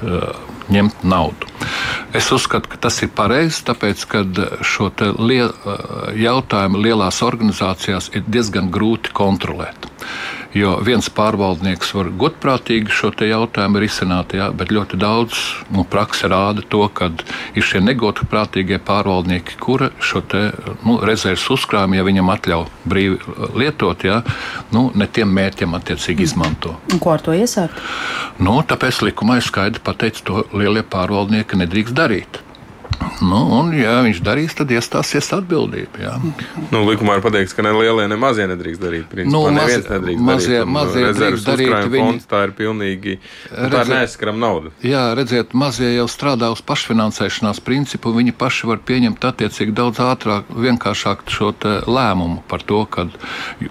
ņemt 0.72 1.04
naudu. 1.04 1.50
Es 2.14 2.30
uzskatu, 2.32 2.70
ka 2.70 2.78
tas 2.86 3.00
ir 3.02 3.10
pareizi, 3.16 3.64
tāpēc, 3.66 4.04
ka 4.10 4.22
šo 4.62 4.90
liel, 5.18 5.50
jautājumu 6.18 6.82
lielās 6.84 7.22
organizācijās 7.26 8.12
ir 8.14 8.24
diezgan 8.28 8.70
grūti 8.74 9.14
kontrolēt. 9.16 9.90
Jo 10.54 10.76
viens 10.86 11.08
pārvaldnieks 11.10 11.88
var 11.96 12.12
godprātīgi 12.14 12.92
šo 12.94 13.10
jautājumu 13.26 13.80
risināt, 13.82 14.36
jā, 14.38 14.52
bet 14.54 14.70
ļoti 14.70 14.98
daudz 15.02 15.40
nu, 15.74 15.82
praksa 15.82 16.30
rāda 16.30 16.62
to, 16.70 16.84
ka 16.94 17.08
ir 17.58 17.66
šie 17.66 17.80
negodprātīgie 17.82 18.78
pārvaldnieki, 18.86 19.56
kuri 19.58 19.90
šo 19.98 20.22
te, 20.22 20.44
nu, 20.86 21.00
rezerves 21.02 21.48
uzkrājumu, 21.50 21.98
ja 21.98 22.06
viņam 22.06 22.30
atļauj 22.36 22.70
brīvi 22.86 23.18
lietot, 23.58 24.06
jā, 24.06 24.20
nu, 24.70 24.86
ne 24.94 25.08
tiem 25.10 25.34
mērķiem 25.34 25.74
attiecīgi 25.74 26.28
izmanto. 26.28 26.76
Un 26.94 27.02
ko 27.02 27.16
ar 27.16 27.26
to 27.26 27.34
iesākt? 27.34 27.82
Nu, 28.38 28.60
tāpēc 28.62 29.02
likumā 29.08 29.40
ir 29.40 29.48
skaidri 29.48 29.82
pateikts, 29.82 30.22
to 30.22 30.44
lielie 30.54 30.84
pārvaldnieki 30.86 31.58
nedrīkst 31.58 31.96
darīt. 31.98 32.43
Nu, 33.24 33.40
un, 33.58 33.70
ja 33.76 33.98
viņš 34.04 34.20
darīs, 34.24 34.54
tad 34.58 34.72
iestāsies 34.74 35.30
atbildība. 35.36 36.00
Jā. 36.02 36.14
Nu, 36.72 36.82
likumā 36.88 37.18
ir 37.18 37.24
pateikts, 37.24 37.54
ka 37.56 37.64
ne 37.64 37.72
lielie, 37.76 38.06
ne 38.10 38.18
mazie 38.20 38.46
nedrīkst 38.50 38.82
darīt. 38.82 39.06
Principā, 39.10 39.32
nu, 39.34 39.42
mazie, 39.54 39.78
nedrīkst 39.86 40.24
mazie, 40.24 40.56
darīt. 40.58 40.72
mazie 40.74 41.04
rezerves 41.06 41.46
uzkrājuma 41.46 41.92
viņi... 41.94 42.04
fonds 42.04 42.28
tā 42.30 42.42
ir 42.48 42.54
pilnīgi 42.58 43.16
nu, 43.18 43.82
neaizskaram 43.90 44.40
nauda. 44.42 44.72
Jā, 44.84 45.04
redziet, 45.18 45.54
mazie 45.56 45.92
jau 45.94 46.06
strādā 46.10 46.50
uz 46.54 46.62
pašfinansēšanās 46.66 47.62
principu. 47.64 48.12
Viņi 48.16 48.34
paši 48.38 48.70
var 48.70 48.82
pieņemt 48.86 49.28
attiecīgi 49.30 49.76
daudz 49.76 50.02
ātrāk, 50.04 50.50
vienkāršāk 50.66 51.24
šo 51.32 51.52
lēmumu 51.86 52.42
par 52.50 52.64
to, 52.66 52.82
ka 52.90 53.06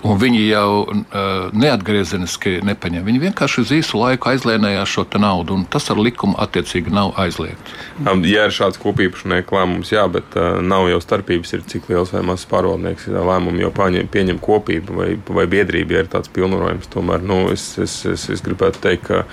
viņi 0.01 0.45
jau 0.47 0.69
uh, 0.83 1.51
neatgriezeniski 1.51 2.59
nepaņem. 2.65 3.05
Viņi 3.09 3.23
vienkārši 3.27 3.63
uz 3.65 3.75
īsu 3.81 3.99
laiku 3.99 4.31
aizlēnējās 4.33 4.95
šo 4.95 5.05
naudu, 5.19 5.59
un 5.59 5.67
tas 5.69 5.89
ar 5.91 5.99
likumu 5.99 6.37
attiecīgi 6.41 6.93
nav 6.93 7.13
aizliegts. 7.19 7.75
Ja 8.23 8.47
ir 8.47 8.55
šāds 8.55 8.79
kopīpašnieks 8.81 9.12
īpašnieku 9.13 9.55
lēmums, 9.55 9.91
jā, 9.93 10.03
bet 10.11 10.35
uh, 10.35 10.59
nav 10.61 10.87
jau 10.89 10.99
starpības, 11.01 11.53
ir 11.53 11.63
cik 11.69 11.89
liels 11.91 12.11
vai 12.13 12.23
mazs 12.25 12.47
pārvaldnieks 12.49 13.07
lēmumu 13.13 13.61
jau 13.61 13.71
pieņem, 13.71 14.09
pieņem 14.11 14.39
kopība 14.43 14.97
vai, 14.97 15.09
vai 15.27 15.45
biedrība, 15.47 15.93
ja 15.93 16.03
ir 16.03 16.09
tāds 16.11 16.31
pilnvarojums. 16.33 16.89
Tomēr 16.93 17.23
nu, 17.23 17.49
es, 17.53 17.77
es, 17.81 18.05
es, 18.09 18.27
es 18.33 18.43
gribētu 18.43 18.81
teikt, 18.83 19.07
ka 19.07 19.23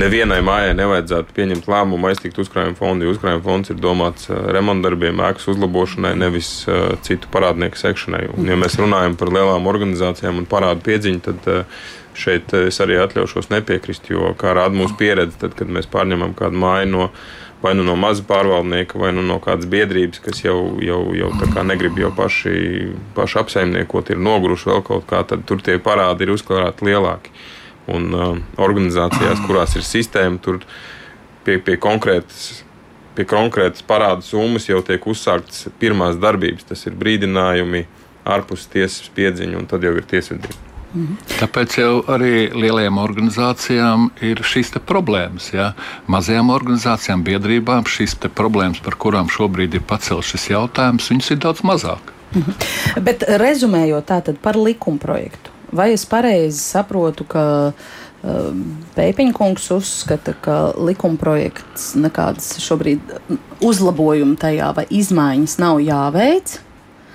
nevienai 0.00 0.40
mājai 0.44 0.74
nevajadzētu 0.76 1.36
pieņemt 1.36 1.68
lēmumu 1.70 2.10
aiztikt 2.10 2.40
uzkrājuma 2.42 2.76
fondu, 2.78 3.06
jo 3.06 3.14
uzkrājuma 3.14 3.44
fonds 3.44 3.72
ir 3.72 3.80
domāts 3.80 4.30
remontdarbiem, 4.30 5.22
ēkas 5.30 5.48
uzlabošanai, 5.54 6.16
nevis 6.18 6.50
uh, 6.68 6.96
citu 7.06 7.30
parādnieku 7.32 7.80
sekšanai. 7.80 8.26
Un, 8.34 8.50
ja 8.50 8.58
mēs 8.58 8.78
runājam 8.80 9.16
par 9.18 9.32
lielām 9.34 9.70
organizācijām 9.70 10.42
un 10.42 10.50
parādu 10.50 10.84
piedziņu, 10.86 11.22
tad 11.30 11.50
uh, 11.52 11.86
šeit 12.16 12.52
es 12.56 12.78
arī 12.80 12.96
atļaušos 13.02 13.50
nepiekrist, 13.52 14.08
jo, 14.08 14.32
kā 14.40 14.54
rāda 14.56 14.76
mūsu 14.76 14.96
pieredze, 14.98 15.36
tad, 15.40 15.56
kad 15.58 15.70
mēs 15.72 15.88
pārņemam 15.92 16.32
kādu 16.38 16.60
māju 16.62 16.88
no 16.92 17.08
vai 17.66 17.74
nu 17.74 17.84
no 17.86 17.96
maza 17.98 18.22
pārvaldnieka, 18.26 18.98
vai 19.02 19.12
nu 19.16 19.24
no 19.26 19.40
kādas 19.42 19.68
biedrības, 19.70 20.22
kas 20.22 20.42
jau, 20.44 20.58
jau, 20.82 21.00
jau 21.18 21.30
negrib 21.66 21.98
jau 21.98 22.12
paši, 22.14 22.92
paši 23.16 23.40
apsaimniekot, 23.42 24.12
ir 24.14 24.22
noguruši 24.22 24.70
vēl 24.70 24.84
kaut 24.86 25.08
kā, 25.10 25.24
tad 25.26 25.42
tur 25.48 25.64
tie 25.64 25.78
parādi 25.82 26.26
ir 26.26 26.34
uzklāti 26.36 26.86
lielāki. 26.86 27.34
Un 27.90 28.06
uh, 28.14 28.38
organizācijās, 28.62 29.42
kurās 29.46 29.76
ir 29.78 29.84
sistēma, 29.86 30.40
tur 30.42 30.62
pie, 31.46 31.58
pie 31.62 31.76
konkrētas 31.78 32.62
pie 33.16 33.24
konkrētas 33.24 33.84
parādu 33.86 34.26
summas 34.26 34.68
jau 34.68 34.82
tiek 34.84 35.06
uzsāktas 35.08 35.70
pirmās 35.80 36.18
darbības. 36.20 36.68
Tas 36.68 36.84
ir 36.84 36.98
brīdinājumi, 37.00 37.86
ārpus 38.28 38.68
tiesas 38.72 39.08
piedziņa, 39.16 39.62
un 39.62 39.68
tad 39.70 39.86
jau 39.86 39.94
ir 39.96 40.04
tiesvedība. 40.10 40.75
Mhm. 40.96 41.16
Tāpēc 41.36 41.76
jau 41.76 41.92
arī 42.08 42.46
lielajām 42.56 42.96
organizācijām 43.02 44.08
ir 44.24 44.40
šīs 44.40 44.72
problēmas. 44.88 45.50
Ja? 45.52 45.74
Mazajām 46.08 46.50
organizācijām, 46.54 47.24
biedrībām 47.26 47.84
šīs 47.84 48.16
problēmas, 48.32 48.80
par 48.84 48.96
kurām 48.96 49.28
šobrīd 49.28 49.76
ir 49.76 49.84
pacelts 49.84 50.32
šis 50.32 50.48
jautājums, 50.54 51.10
viņas 51.12 51.30
ir 51.34 51.42
daudz 51.44 51.62
mazāk. 51.66 52.14
Mhm. 52.32 53.04
Bet 53.04 53.28
rezumējot 53.28 54.08
tātad 54.08 54.40
par 54.42 54.56
likumprojektu, 54.56 55.52
vai 55.76 55.92
es 55.92 56.04
pareizi 56.08 56.58
saprotu, 56.58 57.24
ka 57.28 57.44
uh, 57.70 58.50
Pēpiņkungs 58.96 59.68
uzskata, 59.76 60.32
ka 60.42 60.56
likumprojekts 60.74 61.92
nekādas 62.00 62.56
šobrīd 62.64 63.12
uzlabojumu 63.62 64.38
tajā 64.40 64.72
vai 64.74 64.86
izmaiņas 64.90 65.58
nav 65.62 65.82
jāveic? 65.84 66.56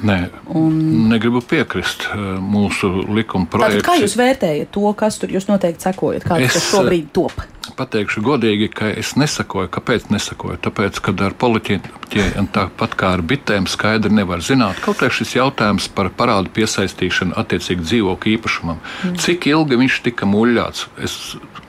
Nē, 0.02 0.18
un... 0.58 0.78
negribu 1.12 1.44
piekrist 1.46 2.08
uh, 2.10 2.38
mūsu 2.42 2.90
likuma 3.14 3.46
projektam. 3.52 3.86
Kā 3.86 3.98
jūs 4.02 4.16
vērtējat 4.18 4.72
to, 4.74 4.86
kas 4.98 5.20
tur 5.22 5.34
jūs 5.34 5.46
noteikti 5.50 5.86
sekojat? 5.86 6.26
Kāds 6.26 6.48
es, 6.48 6.56
tas 6.58 6.70
šobrīd 6.74 7.12
top? 7.14 7.36
Pateikšu 7.78 8.24
godīgi, 8.26 8.68
ka 8.74 8.88
es 8.98 9.14
nesakoju. 9.20 9.70
Kāpēc 9.72 10.08
nesakoju? 10.10 10.58
Tāpēc, 10.66 10.98
ka 11.06 11.14
ar 11.28 11.36
politiķiem 11.38 12.48
tāpat 12.56 12.96
kā 12.98 13.12
ar 13.18 13.22
bitēm 13.22 13.68
skaidri 13.70 14.10
nevar 14.18 14.42
zināt. 14.46 14.82
Kaut 14.82 15.04
arī 15.06 15.14
šis 15.20 15.36
jautājums 15.38 15.86
par 15.94 16.10
parādu 16.18 16.50
piesaistīšanu 16.56 17.38
attiecīgi 17.38 17.86
dzīvokļu 17.86 18.34
īpašumam. 18.38 18.82
Mm. 18.82 19.20
Cik 19.22 19.48
ilgi 19.54 19.78
viņš 19.84 20.02
tika 20.10 20.30
muļāts? 20.30 20.88
Es 21.06 21.20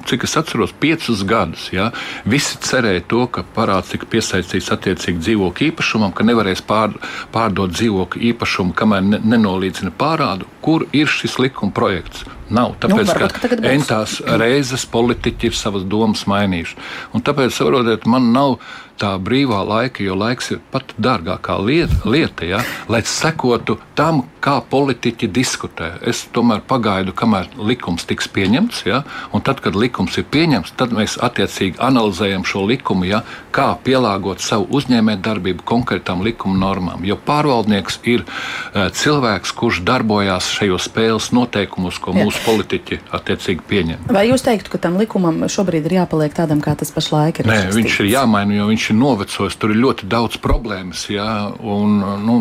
cik 0.07 0.25
es 0.25 0.37
atceros, 0.37 0.73
piecus 0.81 1.23
gadus. 1.29 1.69
Ja, 1.73 1.91
visi 2.25 2.59
cerēja 2.63 3.05
to, 3.09 3.27
ka 3.33 3.45
parāds 3.57 3.93
tika 3.93 4.09
piesaistīts 4.11 4.73
attiecīgi 4.75 5.23
dzīvokļu 5.23 5.69
īpašumam, 5.71 6.15
ka 6.17 6.27
nevarēs 6.27 6.65
pār, 6.67 6.97
pārdot 7.35 7.75
dzīvokļu 7.77 8.25
īpašumu, 8.33 8.77
kamēr 8.79 9.05
ne, 9.07 9.21
nenolīdzina 9.35 9.95
pārādu. 9.99 10.49
Kur 10.65 10.87
ir 10.97 11.11
šis 11.11 11.39
likuma 11.43 11.75
projekts? 11.77 12.27
Nav. 12.51 12.75
Nu, 12.75 12.79
tāpēc, 12.83 13.07
nu, 13.07 13.09
varbūt, 13.13 13.37
ka, 13.39 13.51
ka 13.53 13.71
entās 13.71 14.19
reizes 14.41 14.85
politiķi 14.91 15.51
ir 15.51 15.57
savas 15.57 15.87
domas 15.89 16.25
mainījuši. 16.31 16.79
Un 17.17 17.25
tāpēc, 17.25 17.55
saprotiet, 17.55 18.09
man 18.11 18.33
nav 18.35 18.59
tā 19.01 19.15
brīvā 19.23 19.63
laika, 19.67 20.03
jo 20.05 20.17
laiks 20.19 20.53
ir 20.55 20.61
pat 20.73 20.95
dārgākā 21.01 21.59
lieta, 21.63 21.99
lieta 22.09 22.49
ja, 22.49 22.63
lai 22.93 23.03
sekotu 23.07 23.79
tam, 23.99 24.25
kā 24.43 24.57
politiķi 24.67 25.29
diskutē. 25.31 25.93
Es 26.09 26.25
tomēr 26.35 26.65
pagaidu, 26.67 27.15
kamēr 27.15 27.51
likums 27.63 28.07
tiks 28.09 28.27
pieņemts, 28.33 28.83
ja, 28.89 29.03
un 29.33 29.45
tad, 29.45 29.61
kad 29.63 29.77
likums 29.79 30.19
ir 30.19 30.27
pieņemts, 30.35 30.75
tad 30.79 30.95
mēs 30.97 31.15
attiecīgi 31.23 31.79
analizējam 31.83 32.45
šo 32.49 32.65
likumu, 32.67 33.07
ja, 33.07 33.23
kā 33.55 33.69
pielāgot 33.85 34.43
savu 34.43 34.67
uzņēmējdarbību 34.79 35.63
konkrētām 35.69 36.25
likuma 36.27 36.59
normām. 36.59 37.07
Jo 37.07 37.19
pārvaldnieks 37.23 38.01
ir 38.11 38.25
uh, 38.27 38.89
cilvēks, 38.91 39.55
kurš 39.59 39.83
darbojās 39.87 40.51
šajos 40.57 40.89
spēles 40.91 41.31
noteikumos, 41.37 42.01
ko 42.03 42.17
ja. 42.17 42.27
mūsu 42.27 42.43
politiķi 42.47 42.99
attiecīgi 43.15 43.67
pieņem. 43.71 44.09
Vai 44.11 44.27
jūs 44.31 44.43
teiktu, 44.47 44.75
ka 44.75 44.83
tam 44.89 44.99
likumam 45.01 45.45
šobrīd 45.47 45.87
ir 45.87 46.01
jāpaliek 46.01 46.35
tādam, 46.35 46.63
kā 46.65 46.75
tas 46.79 46.91
pašlaik 46.95 47.43
ir? 47.43 47.51
Nē, 47.51 47.61
viņš 47.77 48.01
ir 48.03 48.11
jāmaina, 48.17 48.59
jo 48.59 48.69
viņš 48.73 48.82
ir 48.91 48.99
novecojis, 48.99 49.57
tur 49.61 49.75
ir 49.75 49.83
ļoti 49.83 50.09
daudz 50.11 50.39
problēmas. 50.43 51.07
Jā, 51.13 51.53
un, 51.61 52.01
nu, 52.25 52.39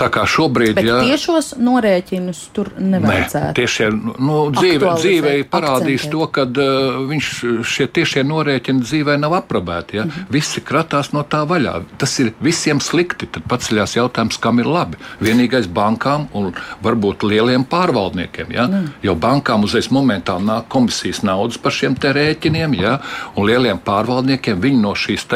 Tā 0.00 0.08
kā 0.12 0.24
šobrīd 0.28 0.78
ir. 0.80 0.86
Ja, 0.88 0.98
tiešos 1.04 1.52
norēķinus 1.60 2.40
tur 2.56 2.70
nevajadzētu. 2.80 3.50
Ne, 3.50 3.56
tiešie, 3.58 3.88
nu, 3.92 4.36
dzīve, 4.54 4.94
dzīvē 4.96 5.34
parādīs 5.52 6.06
akcentēt. 6.06 6.14
to, 6.14 6.28
ka 6.32 6.44
uh, 6.48 7.00
viņš, 7.10 7.30
šie 7.68 7.86
tiešie 7.98 8.24
norēķini 8.24 8.84
dzīvē 8.86 9.18
nav 9.20 9.36
aprobēti. 9.42 9.98
Ja? 9.98 10.06
Mm 10.06 10.10
-hmm. 10.10 10.32
Visi 10.32 10.62
kratās 10.64 11.12
no 11.12 11.22
tā 11.22 11.42
vaļā. 11.48 11.74
Tas 12.00 12.18
ir 12.18 12.32
visiem 12.40 12.80
slikti. 12.80 13.26
Tad 13.26 13.44
paceļās 13.50 13.96
jautājums, 13.96 14.40
kam 14.40 14.58
ir 14.58 14.66
labi. 14.66 14.96
Vienīgais 15.20 15.68
bankām 15.68 16.26
un 16.32 16.52
varbūt 16.82 17.22
lieliem 17.22 17.64
pārvaldniekiem. 17.64 18.52
Ja? 18.52 18.66
Mm. 18.66 18.88
Jo 19.02 19.14
bankām 19.14 19.64
uzreiz 19.64 19.90
momentāli 19.90 20.44
nāk 20.44 20.68
komisijas 20.68 21.22
naudas 21.22 21.58
par 21.58 21.72
šiem 21.72 21.94
rēķiniem, 22.00 22.74
ja? 22.80 22.98
un 23.36 23.46
lieliem 23.46 23.78
pārvaldniekiem 23.78 24.60
viņi 24.60 24.80
no 24.80 24.94
šīs 24.94 25.26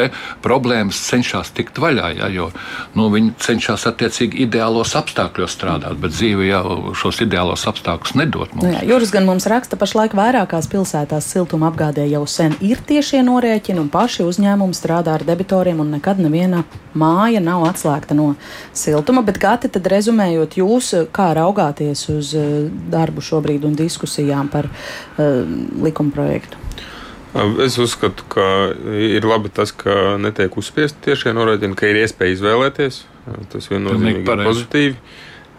problēmas 0.41 0.97
cenšas 1.09 1.51
tikt 1.51 1.77
vaļā. 1.77 2.17
Ja? 2.17 2.27
Jo 2.27 2.49
nu, 2.95 3.09
viņi 3.09 3.33
cenšas 3.37 3.85
attiecīgi 3.91 4.41
ideālos 4.55 4.93
apstākļos 4.95 5.51
strādāt, 5.51 5.97
bet 5.99 6.13
dzīve 6.15 6.47
jau 6.47 6.93
šos 6.95 7.19
ideālos 7.25 7.65
apstākļus 7.67 8.15
nedod 8.15 8.53
mums. 8.53 8.63
Nu 8.63 8.71
jā, 8.71 8.83
Juris 8.87 9.11
gan 9.11 9.27
mums 9.27 9.47
raksta, 9.51 9.77
pašlaik 9.79 10.15
vairākās 10.15 10.69
pilsētās 10.71 11.27
siltuma 11.33 11.67
apgādē 11.71 12.05
jau 12.07 12.23
sen 12.29 12.55
ir 12.63 12.79
tiešie 12.87 13.19
norēķini, 13.27 13.81
un 13.83 13.91
paši 13.91 14.23
uzņēmumi 14.25 14.77
strādā 14.77 15.17
ar 15.19 15.25
debitoriem, 15.27 15.81
un 15.83 15.91
nekad 15.97 16.21
neviena 16.23 16.63
māja 16.95 17.41
nav 17.43 17.65
atslēgta 17.67 18.15
no 18.15 18.33
siltuma. 18.73 19.25
Bet, 19.27 19.41
Gati, 19.43 19.71
tad 19.71 19.89
rezumējot, 19.91 20.59
jūs 20.61 20.93
kā 21.15 21.31
raugāties 21.35 22.07
uz 22.15 22.31
eh, 22.39 22.53
darbu 22.91 23.23
šobrīd 23.25 23.67
un 23.67 23.75
diskusijām 23.75 24.47
par 24.53 24.69
uh, 24.69 25.41
likumprojektu? 25.83 26.63
Es 27.65 27.75
uzskatu, 27.81 28.23
ka 28.31 28.45
ir 28.95 29.25
labi 29.27 29.51
tas, 29.51 29.73
ka 29.75 30.15
netiek 30.21 30.53
uzspiesti 30.55 31.09
tiešie 31.09 31.33
norādījumi, 31.35 31.75
ka 31.75 31.89
ir 31.91 31.99
iespēja 32.05 32.37
izvēlēties. 32.37 33.01
Tas 33.51 33.69
viennozīmīgi 33.71 34.21
ir 34.25 34.43
pozitīvi. 34.45 34.99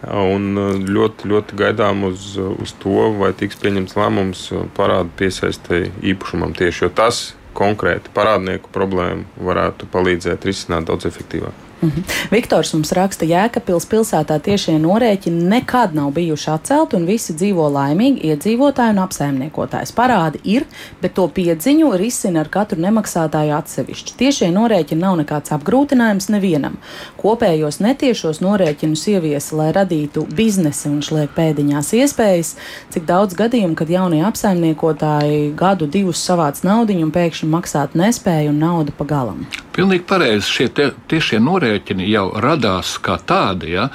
Un 0.07 0.51
ļoti, 0.85 1.25
ļoti 1.31 1.57
gaidām 1.57 2.03
uz, 2.11 2.35
uz 2.37 2.73
to, 2.83 3.09
vai 3.17 3.31
tiks 3.37 3.57
pieņemts 3.63 3.97
lēmums 3.97 4.43
parādu 4.77 5.09
piesaistēji 5.17 5.89
īpašumam 6.13 6.53
tieši, 6.57 6.83
jo 6.85 6.91
tas 7.01 7.23
konkrēti 7.57 8.13
parādnieku 8.13 8.69
problēmu 8.73 9.47
varētu 9.49 9.89
palīdzēt 9.93 10.45
risināt 10.45 10.85
daudz 10.91 11.09
efektīvāk. 11.09 11.66
Mm 11.81 11.89
-hmm. 11.89 12.03
Viktors 12.31 12.73
mums 12.73 12.91
raksta, 12.91 13.25
ka 13.25 13.31
Jēkabpils 13.31 13.85
pilsētā 13.85 14.39
tiešie 14.41 14.79
norēķini 14.79 15.43
nekad 15.43 15.95
nav 15.95 16.11
bijuši 16.11 16.49
atcelti 16.49 16.95
un 16.95 17.05
visi 17.05 17.33
dzīvo 17.33 17.69
laimīgi 17.69 18.21
iedzīvotāji 18.21 18.89
un 18.89 18.99
apsaimniekotājs. 18.99 19.93
Parādi 19.93 20.39
ir, 20.43 20.65
bet 21.01 21.13
to 21.13 21.27
piedziņu 21.27 21.97
risina 21.97 22.39
ar 22.39 22.49
katru 22.49 22.81
nemaksātāju 22.81 23.53
atsevišķi. 23.57 24.17
Tiešie 24.17 24.49
norēķini 24.51 25.01
nav 25.01 25.17
nekāds 25.17 25.51
apgrūtinājums 25.51 26.29
nevienam. 26.29 26.77
Kopējos 27.17 27.79
netiešos 27.79 28.41
norēķinus 28.41 29.07
ieviesa, 29.07 29.55
lai 29.55 29.71
radītu 29.71 30.25
biznesa, 30.35 30.89
viņš 30.89 31.11
liek 31.11 31.29
pēdiņās 31.35 31.93
iespējas, 31.93 32.55
cik 32.89 33.05
daudz 33.05 33.35
gadījumu, 33.35 33.75
kad 33.75 33.89
jaunie 33.89 34.25
apsaimniekotāji 34.25 35.53
gadu 35.55 35.85
divus 35.85 36.25
savāc 36.29 36.63
naudiņu 36.63 37.03
un 37.03 37.11
pēkšņi 37.11 37.49
maksāt 37.49 37.89
nespēju 37.93 38.49
un 38.49 38.59
naudu 38.59 38.91
pa 38.97 39.05
galam. 39.05 39.66
Pilnīgi 39.77 40.07
pareizi. 40.09 40.49
Šie 40.49 40.67
tie, 40.73 40.89
tiešie 41.11 41.37
norēķini 41.43 42.07
jau 42.09 42.31
radās 42.41 42.95
kā 43.03 43.19
tādi. 43.21 43.75
Ja? 43.75 43.87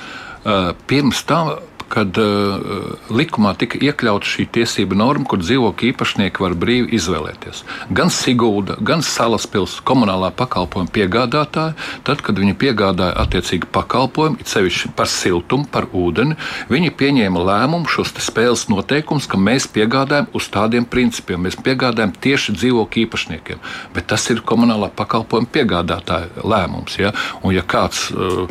Pirms 0.87 1.25
tam 1.27 1.53
kad 1.93 2.17
uh, 2.17 2.97
likumā 3.13 3.53
tika 3.61 3.77
iekļauta 3.83 4.29
šī 4.29 4.47
tiesība 4.57 4.97
norma, 4.97 5.27
kur 5.29 5.43
dzīvokļu 5.43 5.91
īpašnieki 5.93 6.41
var 6.43 6.55
brīvi 6.57 6.97
izvēlēties. 6.97 7.63
Gan 7.93 8.13
Sigulda, 8.13 8.79
gan 8.81 9.05
Salaspils 9.05 9.77
komunālā 9.85 10.31
pakalpojuma 10.37 10.89
piegādātāji, 10.95 11.77
tad, 12.07 12.23
kad 12.25 12.41
viņi 12.41 12.57
piegādāja 12.61 13.17
attiecīgi 13.27 13.69
pakalpojumu, 13.75 14.41
it 14.41 14.49
sevišķi 14.53 14.93
par 14.97 15.11
siltumu, 15.13 15.69
par 15.73 15.91
ūdeni, 15.93 16.39
viņi 16.73 16.95
pieņēma 16.97 17.45
lēmumu 17.51 17.91
šos 17.93 18.15
spēles 18.25 18.65
noteikumus, 18.73 19.29
ka 19.29 19.41
mēs 19.41 19.69
piegādājam 19.73 20.31
uz 20.37 20.49
tādiem 20.53 20.89
principiem. 20.89 21.45
Mēs 21.45 21.59
piegādājam 21.61 22.15
tieši 22.25 22.57
dzīvokļu 22.57 23.05
īpašniekiem, 23.05 23.63
bet 23.93 24.09
tas 24.13 24.25
ir 24.33 24.41
komunālā 24.49 24.89
pakalpojuma 24.97 25.51
piegādātāja 25.53 26.47
lēmums. 26.47 26.97
Ja? 27.03 27.13
Un, 27.43 27.53
ja 27.57 27.67
kāds 27.67 28.09
uh, 28.15 28.49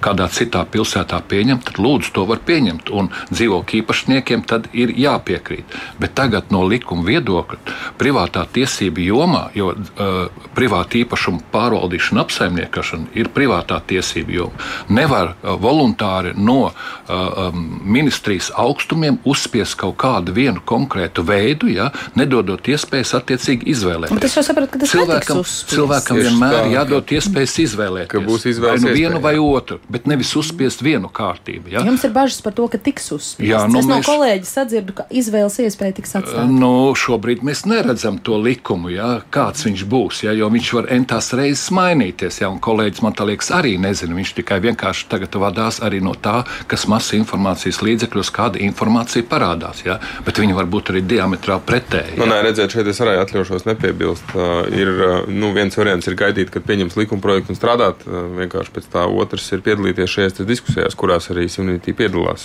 kādā 0.00 0.30
citā 0.32 0.64
pilsētā 0.64 1.20
pieņem, 1.28 1.60
tad 1.66 1.80
lūdzu 1.82 2.14
to 2.16 2.26
var 2.28 2.40
pieņemt 2.46 2.69
pieņemt, 2.70 2.90
un 2.94 3.10
dzīvokļu 3.30 3.80
īpašniekiem 3.82 4.44
tad 4.46 4.68
ir 4.72 4.92
jāpiekrīt. 4.96 5.64
Bet 6.00 6.14
tagad 6.14 6.50
no 6.50 6.64
likuma 6.64 7.04
viedokļa, 7.06 7.58
privātā 7.98 8.46
tiesība 8.52 9.00
jomā, 9.00 9.50
jo 9.54 9.72
uh, 9.74 10.28
privāta 10.54 10.98
īpašuma 11.00 11.42
pārvaldīšana, 11.52 12.24
apsaimniekošana 12.24 13.14
ir 13.14 13.30
privātā 13.34 13.80
tiesība 13.86 14.32
joma, 14.32 14.70
nevar 14.88 15.34
uh, 15.34 15.56
voluntāri 15.60 16.34
no 16.36 16.70
uh, 16.70 16.74
um, 17.10 17.80
ministrijas 17.84 18.50
augstumiem 18.54 19.20
uzspiest 19.24 19.78
kaut 19.80 19.98
kādu 20.00 20.34
vienu 20.34 20.60
konkrētu 20.64 21.24
veidu, 21.26 21.70
ja, 21.70 21.90
nedodot 22.18 22.68
iespējas 22.68 23.14
attiecīgi 23.20 23.70
izvēlēties. 23.74 24.20
Tas 24.20 24.38
jau 24.38 24.44
saprot, 24.46 24.70
ka 24.70 24.82
tas 24.82 24.94
cilvēkam, 24.94 25.42
cilvēkam 25.44 26.20
vienmēr 26.20 26.56
tā, 26.56 26.64
jādod 26.74 27.14
iespējas 27.16 27.58
izvēlēties. 27.66 28.60
Vai 28.60 28.76
nu 28.82 28.92
vienu 28.94 29.20
vai 29.22 29.34
otru, 29.40 29.78
bet 29.90 30.06
nevis 30.10 30.32
uzspiest 30.38 30.82
vienu 30.84 31.10
kārtību. 31.12 31.72
Ja? 31.74 31.84
Jums 31.86 32.04
ir 32.06 32.12
bažas 32.14 32.40
par 32.44 32.54
to, 32.56 32.59
to, 32.60 32.68
ka 32.68 32.80
tiks 32.82 33.08
uzspiests. 33.14 33.48
Jā, 33.48 33.64
nu, 33.70 33.80
es 33.80 33.88
mēs... 33.88 33.90
no 33.90 33.98
kolēģa 34.04 34.48
sadzirdu, 34.48 34.96
ka 35.00 35.06
izvēles 35.08 35.56
iespēja 35.64 35.96
tiks 35.96 36.16
atstāta. 36.18 36.46
Nu, 36.50 36.92
šobrīd 36.98 37.44
mēs 37.46 37.64
neredzam 37.68 38.20
to 38.24 38.36
likumu, 38.40 38.92
jā, 38.92 39.10
kāds 39.32 39.64
viņš 39.66 39.84
būs, 39.90 40.24
jā, 40.26 40.34
jo 40.36 40.50
viņš 40.52 40.72
var 40.76 40.90
entās 40.96 41.32
reizes 41.36 41.70
mainīties. 41.76 42.42
Jā, 42.42 42.50
un 42.52 42.60
kolēģis 42.62 43.04
man 43.06 43.16
liekas 43.30 43.50
arī 43.56 43.76
nezina. 43.80 44.16
Viņš 44.16 44.34
tikai 44.40 44.60
vienkārši 44.64 45.08
tagad 45.10 45.38
vadās 45.40 45.80
arī 45.84 46.02
no 46.04 46.14
tā, 46.18 46.40
kas 46.70 46.86
masu 46.90 47.16
informācijas 47.18 47.80
līdzekļos, 47.86 48.32
kāda 48.34 48.60
informācija 48.64 49.26
parādās. 49.30 49.84
Jā, 49.86 49.98
bet 50.26 50.40
viņi 50.42 50.56
var 50.56 50.68
būt 50.70 50.92
arī 50.92 51.04
diametrāli 51.06 51.66
pretēji. 51.68 52.18
Nu, 52.20 52.28
nē, 52.28 52.42
redziet, 52.46 52.74
šeit 52.74 52.90
es 52.90 53.00
arī 53.04 53.16
atļaušos 53.20 53.66
nepiebilst. 53.68 54.34
Uh, 54.34 54.64
ir, 54.74 54.92
nu, 55.30 55.52
viens 55.56 55.76
variants 55.78 56.08
ir 56.10 56.18
gaidīt, 56.20 56.52
kad 56.52 56.66
pieņems 56.66 56.98
likuma 57.00 57.24
projektu 57.24 57.54
un 57.54 57.60
strādāt. 57.60 58.04
Uh, 58.08 58.26
vienkārši 58.40 58.74
pēc 58.76 58.90
tā 58.92 59.06
otrs 59.08 59.48
ir 59.54 59.64
piedalīties 59.66 60.16
šajās 60.16 60.40
diskusijās, 60.48 60.98
kurās 60.98 61.30
arī 61.32 61.46
Simnītī 61.50 61.94
piedalās 61.96 62.39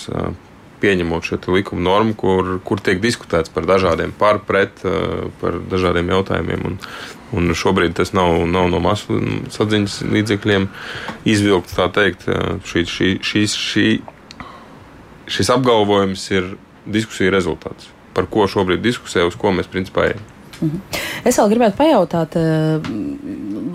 pieņemot 0.81 1.25
šo 1.25 1.39
likuma 1.55 1.84
normu, 1.86 2.15
kur, 2.19 2.58
kur 2.65 2.81
tiek 2.84 2.99
diskutēts 3.03 3.53
par 3.53 3.67
dažādiem 3.69 4.12
par, 4.19 4.41
pret, 4.45 4.84
par 5.41 5.60
dažādiem 5.71 6.12
jautājumiem. 6.13 6.65
Un, 6.69 6.77
un 7.36 7.55
šobrīd 7.58 7.95
tas 7.97 8.13
nav, 8.15 8.43
nav 8.49 8.69
no 8.73 8.81
masu 8.84 9.17
saziņas 9.55 10.01
līdzekļiem 10.12 10.67
izvilkts, 11.31 11.77
tā 11.79 11.88
teikt. 11.95 12.27
Šī, 12.67 12.86
šī, 12.91 13.10
šī, 13.25 13.47
šī, 13.55 13.88
šis 15.38 15.51
apgalvojums 15.55 16.29
ir 16.36 16.55
diskusiju 16.86 17.34
rezultāts. 17.34 17.89
Par 18.15 18.29
ko 18.31 18.45
šobrīd 18.47 18.84
diskusē, 18.84 19.25
uz 19.27 19.36
ko 19.39 19.55
mēs 19.55 19.71
principā 19.71 20.12
ejam. 20.12 20.35
Mhm. 20.62 20.80
Es 21.26 21.39
vēl 21.39 21.52
gribētu 21.52 21.78
pajautāt, 21.80 22.36
eh, 22.38 22.86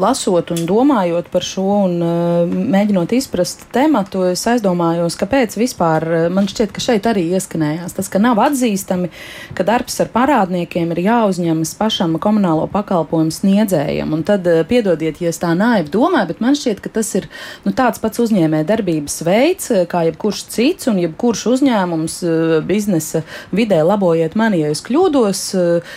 lasot 0.00 0.52
un 0.54 0.60
domājot 0.68 1.26
par 1.32 1.44
šo 1.44 1.64
un 1.84 1.96
eh, 2.00 2.52
mēģinot 2.72 3.12
izprast 3.12 3.66
tematu, 3.74 4.22
es 4.30 4.44
aizdomājos, 4.48 5.16
kāpēc 5.20 5.56
vispār 5.60 6.06
eh, 6.08 6.28
man 6.32 6.48
šķiet, 6.48 6.72
ka 6.72 6.80
šeit 6.80 7.08
arī 7.10 7.26
ieskanējās 7.36 7.96
tas, 7.96 8.08
ka 8.08 8.22
nav 8.22 8.40
atzīstami, 8.40 9.10
ka 9.58 9.66
darbs 9.66 10.00
ar 10.00 10.08
parādniekiem 10.14 10.94
ir 10.94 11.02
jāuzņemas 11.04 11.74
pašam 11.76 12.16
komunālo 12.22 12.64
pakalpojumu 12.72 13.34
sniedzējam. 13.34 14.14
Un 14.16 14.24
tad 14.24 14.48
piedodiet, 14.70 15.20
ja 15.20 15.34
es 15.34 15.42
tā 15.42 15.52
naivi 15.58 15.92
domāju, 15.92 16.30
bet 16.32 16.40
man 16.40 16.56
šķiet, 16.56 16.80
ka 16.80 16.94
tas 17.00 17.12
ir 17.18 17.28
nu, 17.66 17.74
tāds 17.76 18.00
pats 18.00 18.22
uzņēmē 18.24 18.62
darbības 18.68 19.20
veids, 19.26 19.68
kā 19.90 20.06
jebkurš 20.08 20.46
cits 20.54 20.88
un 20.88 21.02
jebkurš 21.02 21.44
uzņēmums 21.56 22.16
biznesa 22.68 23.24
vidē, 23.52 23.82
labojiet 23.84 24.38
mani, 24.38 24.62
ja 24.64 24.72
es 24.72 24.84
kļūdos, 24.86 25.44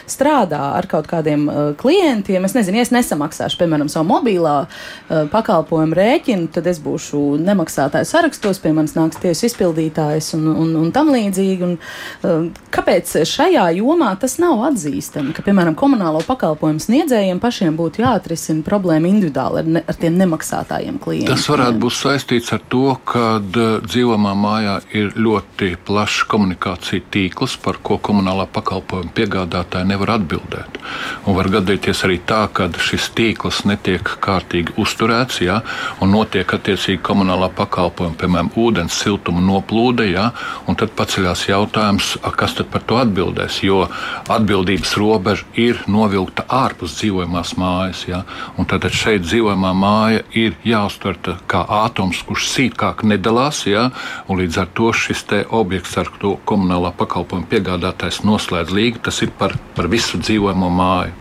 strādā 0.10 0.73
ar 0.74 0.88
kaut 0.90 1.08
kādiem 1.10 1.46
uh, 1.48 1.62
klientiem. 1.80 2.46
Es 2.48 2.56
nezinu, 2.58 2.80
ja 2.80 2.88
es 2.88 2.94
nesamaksāšu, 2.94 3.60
piemēram, 3.62 3.90
savu 3.92 4.10
mobilā 4.10 4.56
uh, 4.66 5.24
pakalpojumu 5.32 5.98
rēķinu, 5.98 6.50
tad 6.54 6.68
es 6.70 6.82
būšu 6.84 7.22
nemaksātāju 7.44 8.10
sarakstos, 8.10 8.62
pie 8.64 8.74
manis 8.76 8.96
nāks 8.98 9.22
tiesu 9.24 9.48
izpildītājs 9.50 10.34
un, 10.38 10.48
un, 10.52 10.74
un 10.82 10.92
tam 10.96 11.12
līdzīgi. 11.14 11.68
Un, 11.68 11.78
uh, 11.78 12.48
kāpēc 12.74 13.16
šajā 13.30 13.70
jomā 13.80 14.14
tas 14.20 14.38
nav 14.42 14.64
atzīstami, 14.72 15.36
ka, 15.36 15.46
piemēram, 15.46 15.78
komunālo 15.80 16.24
pakalpojumu 16.28 16.84
sniedzējiem 16.84 17.42
pašiem 17.44 17.78
būtu 17.80 18.04
jāatrisina 18.04 18.66
problēma 18.66 19.10
individuāli 19.12 19.64
ar, 19.64 19.72
ne, 19.78 19.84
ar 19.88 20.00
tiem 20.00 20.18
nemaksātājiem 20.22 21.00
klientiem? 21.04 21.32
Tas 21.34 21.48
varētu 21.52 21.82
būt 21.84 21.98
saistīts 22.00 22.54
ar 22.56 22.64
to, 22.74 22.86
ka 23.10 23.26
uh, 23.40 23.80
dzīvojamā 23.86 24.36
mājā 24.38 24.78
ir 24.96 25.14
ļoti 25.20 25.74
plašs 25.88 26.24
komunikācija 26.32 27.06
tīkls, 27.14 27.58
par 27.64 27.80
ko 27.84 28.00
komunālā 28.02 28.48
pakalpojuma 28.54 29.14
piegādātāji 29.16 29.90
nevar 29.90 30.18
atbildēt 30.18 30.63
uzturēt. 30.64 30.80
Un 31.26 31.36
var 31.36 31.48
gadīties 31.48 32.04
arī 32.04 32.20
tā, 32.28 32.48
ka 32.52 32.68
šis 32.78 33.12
tīkls 33.16 33.64
netiek 33.66 34.04
kārtīgi 34.20 34.76
uzturēts, 34.78 35.42
ja, 35.42 35.62
un 36.02 36.12
notiek 36.12 36.46
attiecīgi 36.46 37.02
komunālā 37.02 37.50
pakalpojuma, 37.56 38.16
piemēram, 38.20 38.52
ūdens 38.56 38.94
siltuma 38.94 39.42
noplūde, 39.42 40.10
ja, 40.12 40.32
un 40.68 40.76
tad 40.76 40.92
paceļās 40.98 41.48
jautājums, 41.48 42.18
kas 42.36 42.56
tad 42.58 42.68
par 42.74 42.84
to 42.84 43.00
atbildēs, 43.00 43.62
jo 43.64 43.88
atbildības 44.28 44.96
robeža 45.00 45.46
ir 45.56 45.80
novilkta 45.88 46.46
ārpus 46.50 46.98
dzīvojamās 47.00 47.56
mājas, 47.58 48.06
ja, 48.08 48.24
un 48.58 48.68
tad 48.68 48.84
šeit 48.92 49.24
dzīvojamā 49.24 49.74
māja 49.74 50.24
ir 50.36 50.58
jāuztver 50.68 51.18
kā 51.48 51.64
atoms, 51.84 52.22
kurš 52.28 52.50
sīkāk 52.52 53.06
nedalās, 53.08 53.64
ja, 53.66 53.90
un 54.28 54.44
līdz 54.44 54.60
ar 54.60 54.70
to 54.76 54.92
šis 54.94 55.24
objekts, 55.50 55.96
ar 55.98 56.10
ko 56.12 56.36
komunālā 56.46 56.92
pakalpojuma 56.98 57.48
piegādātājs 57.50 58.22
noslēdz 58.28 58.74
līgu, 58.76 59.00
tas 59.08 59.22
ir 59.24 59.32
par, 59.38 59.56
par 59.74 59.88
visu 59.90 60.20
dzīvojumu 60.20 60.53
dzīvojamo 60.54 60.70
māju. 60.70 61.14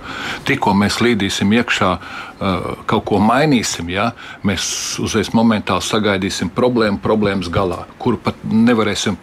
Tikko 0.44 0.74
mēs 0.74 1.00
līdīsim 1.00 1.52
iekšā, 1.52 1.90
uh, 1.92 2.84
kaut 2.86 3.04
ko 3.06 3.18
mainīsim, 3.18 3.90
ja, 3.90 4.12
mēs 4.44 4.98
uzreiz 5.00 5.32
momentāli 5.32 5.82
sagaidīsim 5.82 6.50
problēmu, 6.50 7.00
problēmas 7.00 7.48
galā, 7.48 7.86
kuru 7.98 8.18
pat 8.18 8.36
nevarēsim 8.44 9.16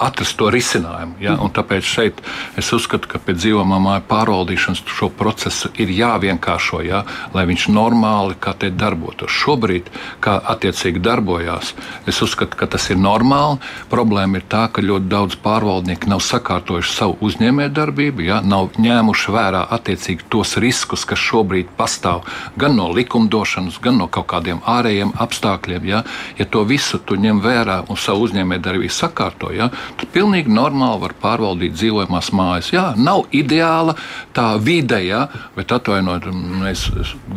atrast 0.00 0.36
to 0.38 0.50
risinājumu. 0.52 1.18
Ja? 1.22 1.36
Un 1.42 1.52
tāpēc 1.54 1.86
šeit 1.86 2.22
es 2.58 2.72
uzskatu, 2.72 3.08
ka 3.10 3.20
pēc 3.22 3.40
dzīvojamā 3.42 3.78
māja 3.82 4.02
pārvaldīšanas 4.08 4.82
šo 4.86 5.10
procesu 5.14 5.70
ir 5.80 5.92
jāvienkāršo, 5.92 6.82
ja? 6.86 7.04
lai 7.34 7.46
viņš 7.48 7.68
normāli 7.74 8.36
darbotos. 8.76 9.30
Šobrīd, 9.30 9.90
kā 10.20 10.36
attiecīgi 10.52 11.00
darbojās, 11.02 11.74
es 12.06 12.20
uzskatu, 12.22 12.56
ka 12.56 12.66
tas 12.66 12.88
ir 12.90 13.00
normāli. 13.00 13.58
Problēma 13.90 14.40
ir 14.40 14.46
tā, 14.48 14.66
ka 14.72 14.82
ļoti 14.82 15.08
daudz 15.10 15.36
pārvaldnieku 15.42 16.10
nav 16.10 16.22
sakārtojuši 16.24 16.92
savu 16.92 17.18
uzņēmējdarbību, 17.26 18.26
ja? 18.26 18.40
nav 18.40 18.76
ņēmuši 18.80 19.34
vērā 19.34 19.66
attiecīgi 19.76 20.28
tos 20.32 20.56
riskus, 20.62 21.04
kas 21.08 21.22
šobrīd 21.22 21.72
pastāv 21.78 22.26
gan 22.56 22.76
no 22.76 22.90
likumdošanas, 22.94 23.80
gan 23.82 24.00
no 24.00 24.08
kaut 24.12 24.28
kādiem 24.32 24.62
ārējiem 24.66 25.14
apstākļiem. 25.22 25.86
Ja, 25.86 26.02
ja 26.38 26.46
to 26.48 26.64
visu 26.68 26.98
tu 26.98 27.18
ņem 27.20 27.40
vērā 27.44 27.82
un 27.90 28.00
savu 28.00 28.26
uzņēmējdarbību 28.26 28.92
sakārto, 28.92 29.52
ja, 29.54 29.70
tad 30.00 30.10
pilnīgi 30.14 30.52
normāli 30.52 31.02
var 31.04 31.14
pārvaldīt 31.22 31.76
dzīvojamās 31.76 32.30
mājas. 32.36 32.70
Jā, 32.74 32.86
nav 32.98 33.26
ideāla 33.36 33.96
tā 34.36 34.48
vide, 34.62 35.00
ja, 35.06 35.26
bet 35.56 35.72
atvainojiet, 35.76 36.28
mēs 36.62 36.86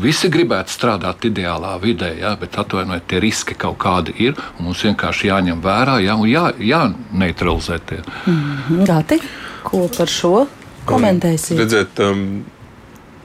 visi 0.02 0.32
gribētu 0.32 0.74
strādāt 0.74 1.30
ideālā 1.30 1.76
vidē, 1.82 2.14
ja, 2.20 2.36
bet 2.40 2.58
atvainojiet, 2.62 3.08
tie 3.10 3.24
riski 3.24 3.58
kaut 3.60 3.80
kādi 3.82 4.16
ir 4.30 4.38
un 4.58 4.70
mums 4.70 4.84
vienkārši 4.86 5.32
jāņem 5.32 5.64
vērā 5.64 6.00
ja, 6.06 6.16
un 6.20 6.30
jā, 6.30 6.50
jāneutralizē 6.60 7.80
tie. 7.90 8.04
Mm, 8.30 8.86
Gati, 8.90 9.20
ko 9.66 9.88
par 9.98 10.12
šo 10.12 10.48
komentēsiet? 10.90 11.60
Redziet, 11.60 12.02
um, 12.06 12.26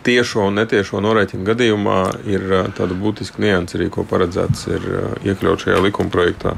tiešo 0.05 0.49
un 0.49 0.59
netiešo 0.61 1.01
norēķinu 1.05 1.47
gadījumā 1.49 1.99
ir 2.31 2.45
tāda 2.77 2.97
būtiska 2.99 3.43
nianses 3.43 3.79
arī, 3.79 3.91
ko 3.93 4.05
paredzēts 4.09 4.67
ir 4.73 4.89
iekļaut 5.25 5.65
šajā 5.65 5.81
likuma 5.85 6.13
projektā. 6.13 6.55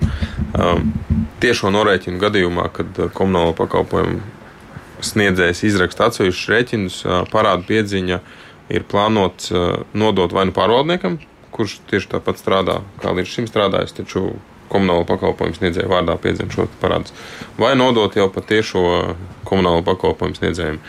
Um, 0.57 0.91
tiešo 1.43 1.71
norēķinu 1.75 2.21
gadījumā, 2.23 2.67
kad 2.75 3.01
komunālo 3.17 3.55
pakalpojumu 3.59 4.21
sniedzējs 5.05 5.63
izraksta 5.69 6.09
atsevišķus 6.11 6.51
rēķinus, 6.53 6.99
parāda 7.33 7.67
piedziņa 7.69 8.21
ir 8.73 8.87
plānots 8.91 9.53
nodot 9.95 10.33
vai 10.35 10.47
nu 10.49 10.55
pārvaldniekam, 10.57 11.19
kurš 11.55 11.79
tieši 11.91 12.17
tāpat 12.17 12.41
strādā, 12.41 12.81
kā 13.03 13.13
līdz 13.17 13.33
šim 13.33 13.49
strādājis, 13.51 13.95
taču 13.97 14.31
komunālo 14.73 15.07
pakalpojumu 15.07 15.57
sniedzēju 15.61 15.91
vārdā 15.93 16.17
piedzina 16.21 16.51
šo 16.53 16.67
parādus, 16.81 17.15
vai 17.61 17.75
nodot 17.79 18.17
jau 18.19 18.27
patiešo 18.33 18.83
komunālo 19.47 19.85
pakalpojumu 19.87 20.41
sniedzējiem. 20.41 20.81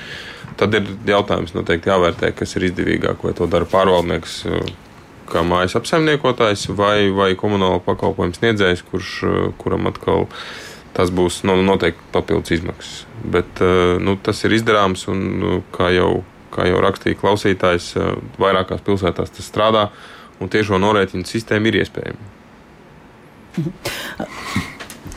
Tad 0.57 0.73
ir 0.73 0.87
jautājums 1.05 1.53
noteikti 1.53 1.91
jāvērtē, 1.91 2.31
kas 2.37 2.55
ir 2.57 2.67
izdevīgāk, 2.71 3.21
vai 3.23 3.33
to 3.37 3.45
dara 3.51 3.67
pārvaldnieks 3.69 4.39
kā 5.27 5.43
mājas 5.45 5.75
apsaimniekotājs 5.77 6.69
vai, 6.77 7.09
vai 7.13 7.33
komunāla 7.39 7.81
pakalpojuma 7.83 8.37
sniedzējs, 8.37 8.85
kurš, 8.87 9.11
kuram 9.61 9.89
atkal 9.91 10.27
tas 10.97 11.11
būs 11.13 11.43
nu, 11.45 11.59
noteikti 11.61 12.09
papildus 12.13 12.55
izmaksas. 12.57 13.03
Bet 13.21 13.61
nu, 14.01 14.15
tas 14.23 14.39
ir 14.47 14.55
izdarāms 14.57 15.05
un, 15.11 15.19
kā 15.75 15.91
jau, 15.93 16.23
kā 16.55 16.65
jau 16.69 16.79
rakstīja 16.81 17.19
klausītājs, 17.21 17.91
vairākās 18.41 18.81
pilsētās 18.87 19.35
tas 19.35 19.51
strādā 19.51 19.89
un 20.41 20.49
tiešo 20.53 20.79
norēķinu 20.81 21.27
sistēma 21.27 21.69
ir 21.69 21.83
iespējama. 21.83 22.33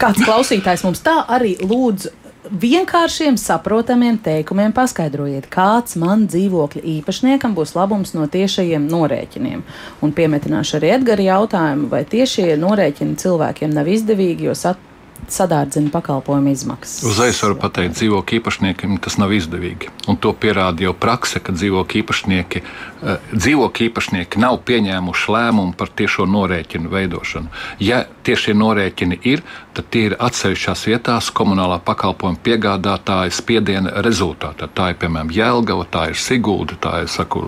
Kāds 0.00 0.22
klausītājs 0.24 0.84
mums 0.86 1.02
tā 1.04 1.18
arī 1.28 1.56
lūdz 1.60 2.08
vienkāršiem, 2.50 3.36
saprotamiem 3.38 4.18
teikumiem 4.22 4.72
paskaidrojiet, 4.74 5.46
kāds 5.52 5.96
man 6.00 6.26
dzīvokļa 6.30 6.82
īpašniekam 6.96 7.54
būs 7.54 7.76
labums 7.78 8.14
no 8.16 8.26
tiešajiem 8.30 8.88
norēķiniem. 8.90 9.62
Un 10.02 10.14
piemetināšu 10.16 10.80
arī 10.80 10.94
Edgara 10.96 11.26
jautājumu, 11.28 11.88
vai 11.92 12.02
tiešie 12.04 12.52
norēķini 12.60 13.18
cilvēkiem 13.22 13.74
nav 13.74 13.90
izdevīgi, 13.94 14.50
jo 14.50 14.56
sat 14.58 14.89
sadārdzina 15.34 15.92
pakalpojumu 15.94 16.52
izmaksas. 16.54 17.04
Uzreiz 17.06 17.40
varu 17.44 17.56
pateikt, 17.60 17.96
dzīvokļu 17.98 18.40
īpašniekiem 18.40 18.98
tas 19.02 19.18
nav 19.20 19.34
izdevīgi. 19.36 19.90
Un 20.10 20.18
to 20.20 20.32
pierāda 20.34 20.84
jau 20.84 20.94
prakse, 20.96 21.40
ka 21.40 21.54
dzīvokļu 21.54 22.02
īpašnieki, 22.02 22.62
eh, 22.62 23.32
dzīvokļu 23.32 23.88
īpašnieki 23.90 24.42
nav 24.42 24.60
pieņēmuši 24.66 25.34
lēmumu 25.36 25.76
par 25.76 25.88
tiešo 25.88 26.26
norēķinu 26.26 26.90
veidošanu. 26.90 27.48
Ja 27.78 28.04
tiešie 28.24 28.54
norēķini 28.54 29.20
ir, 29.24 29.42
tad 29.74 29.86
tie 29.90 30.06
ir 30.10 30.16
atsevišķās 30.18 30.84
vietās 30.88 31.30
komunālā 31.30 31.78
pakalpojuma 31.84 32.40
piegādātāja 32.44 33.32
spiediena 33.32 34.02
rezultātā. 34.04 34.68
Tā 34.74 34.90
ir 34.92 34.98
piemēram 35.00 35.30
Jēlgava, 35.34 35.86
tā 35.90 36.08
ir 36.10 36.18
Sigūda, 36.18 36.76
tā 36.80 36.94
ir 37.04 37.08
saku, 37.08 37.44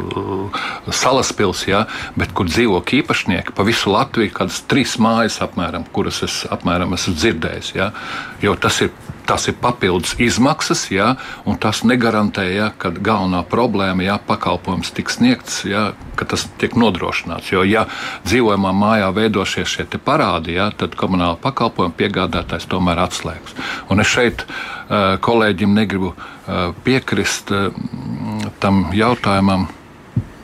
Salaspils, 0.88 1.66
ja? 1.68 1.87
bet 2.16 2.33
kur 2.37 2.47
dzīvokļu 2.47 3.03
īpašnieki 3.03 3.57
pa 3.57 3.66
visu 3.66 3.92
Latviju, 3.92 4.33
kādas 4.37 4.62
trīs 4.71 4.97
mājas 5.03 5.40
apmēram, 5.45 5.85
kuras 5.92 6.23
es 6.27 6.42
apmēram 6.53 6.95
esmu 6.97 7.14
dzirdējis 7.18 7.72
ja? 7.79 7.93
jo 8.43 8.57
tas 8.57 8.83
ir. 8.87 8.93
Tas 9.23 9.45
ir 9.47 9.55
papildus 9.55 10.17
izmaksas, 10.19 10.81
ja, 10.91 11.13
un 11.47 11.55
tas 11.63 11.85
negarantē, 11.87 12.43
ja, 12.51 12.65
ka 12.75 12.91
galvenā 12.91 13.45
problēma, 13.47 14.03
ja 14.03 14.17
pakalpojums 14.19 14.91
tiks 14.97 15.21
sniegts, 15.21 15.61
ja, 15.63 15.85
ka 16.19 16.27
tas 16.33 16.49
tiek 16.59 16.75
nodrošināts. 16.75 17.53
Jo, 17.55 17.63
ja 17.63 17.85
dzīvojamā 18.27 18.73
mājā 18.75 19.13
veidošies 19.15 19.77
šie 19.77 19.87
parādi, 20.03 20.57
ja, 20.59 20.73
tad 20.75 20.99
komunāla 20.99 21.39
pakalpojuma 21.39 21.95
piegādātājs 22.01 22.67
tomēr 22.67 22.99
atslēgs. 23.05 23.55
Un 23.95 24.03
es 24.03 24.11
šeit 24.11 24.43
uh, 24.43 25.15
kolēģim 25.23 25.79
negribu 25.79 26.11
uh, 26.17 26.75
piekrist 26.83 27.55
uh, 27.55 27.71
tam 28.59 28.89
jautājumam, 28.91 29.69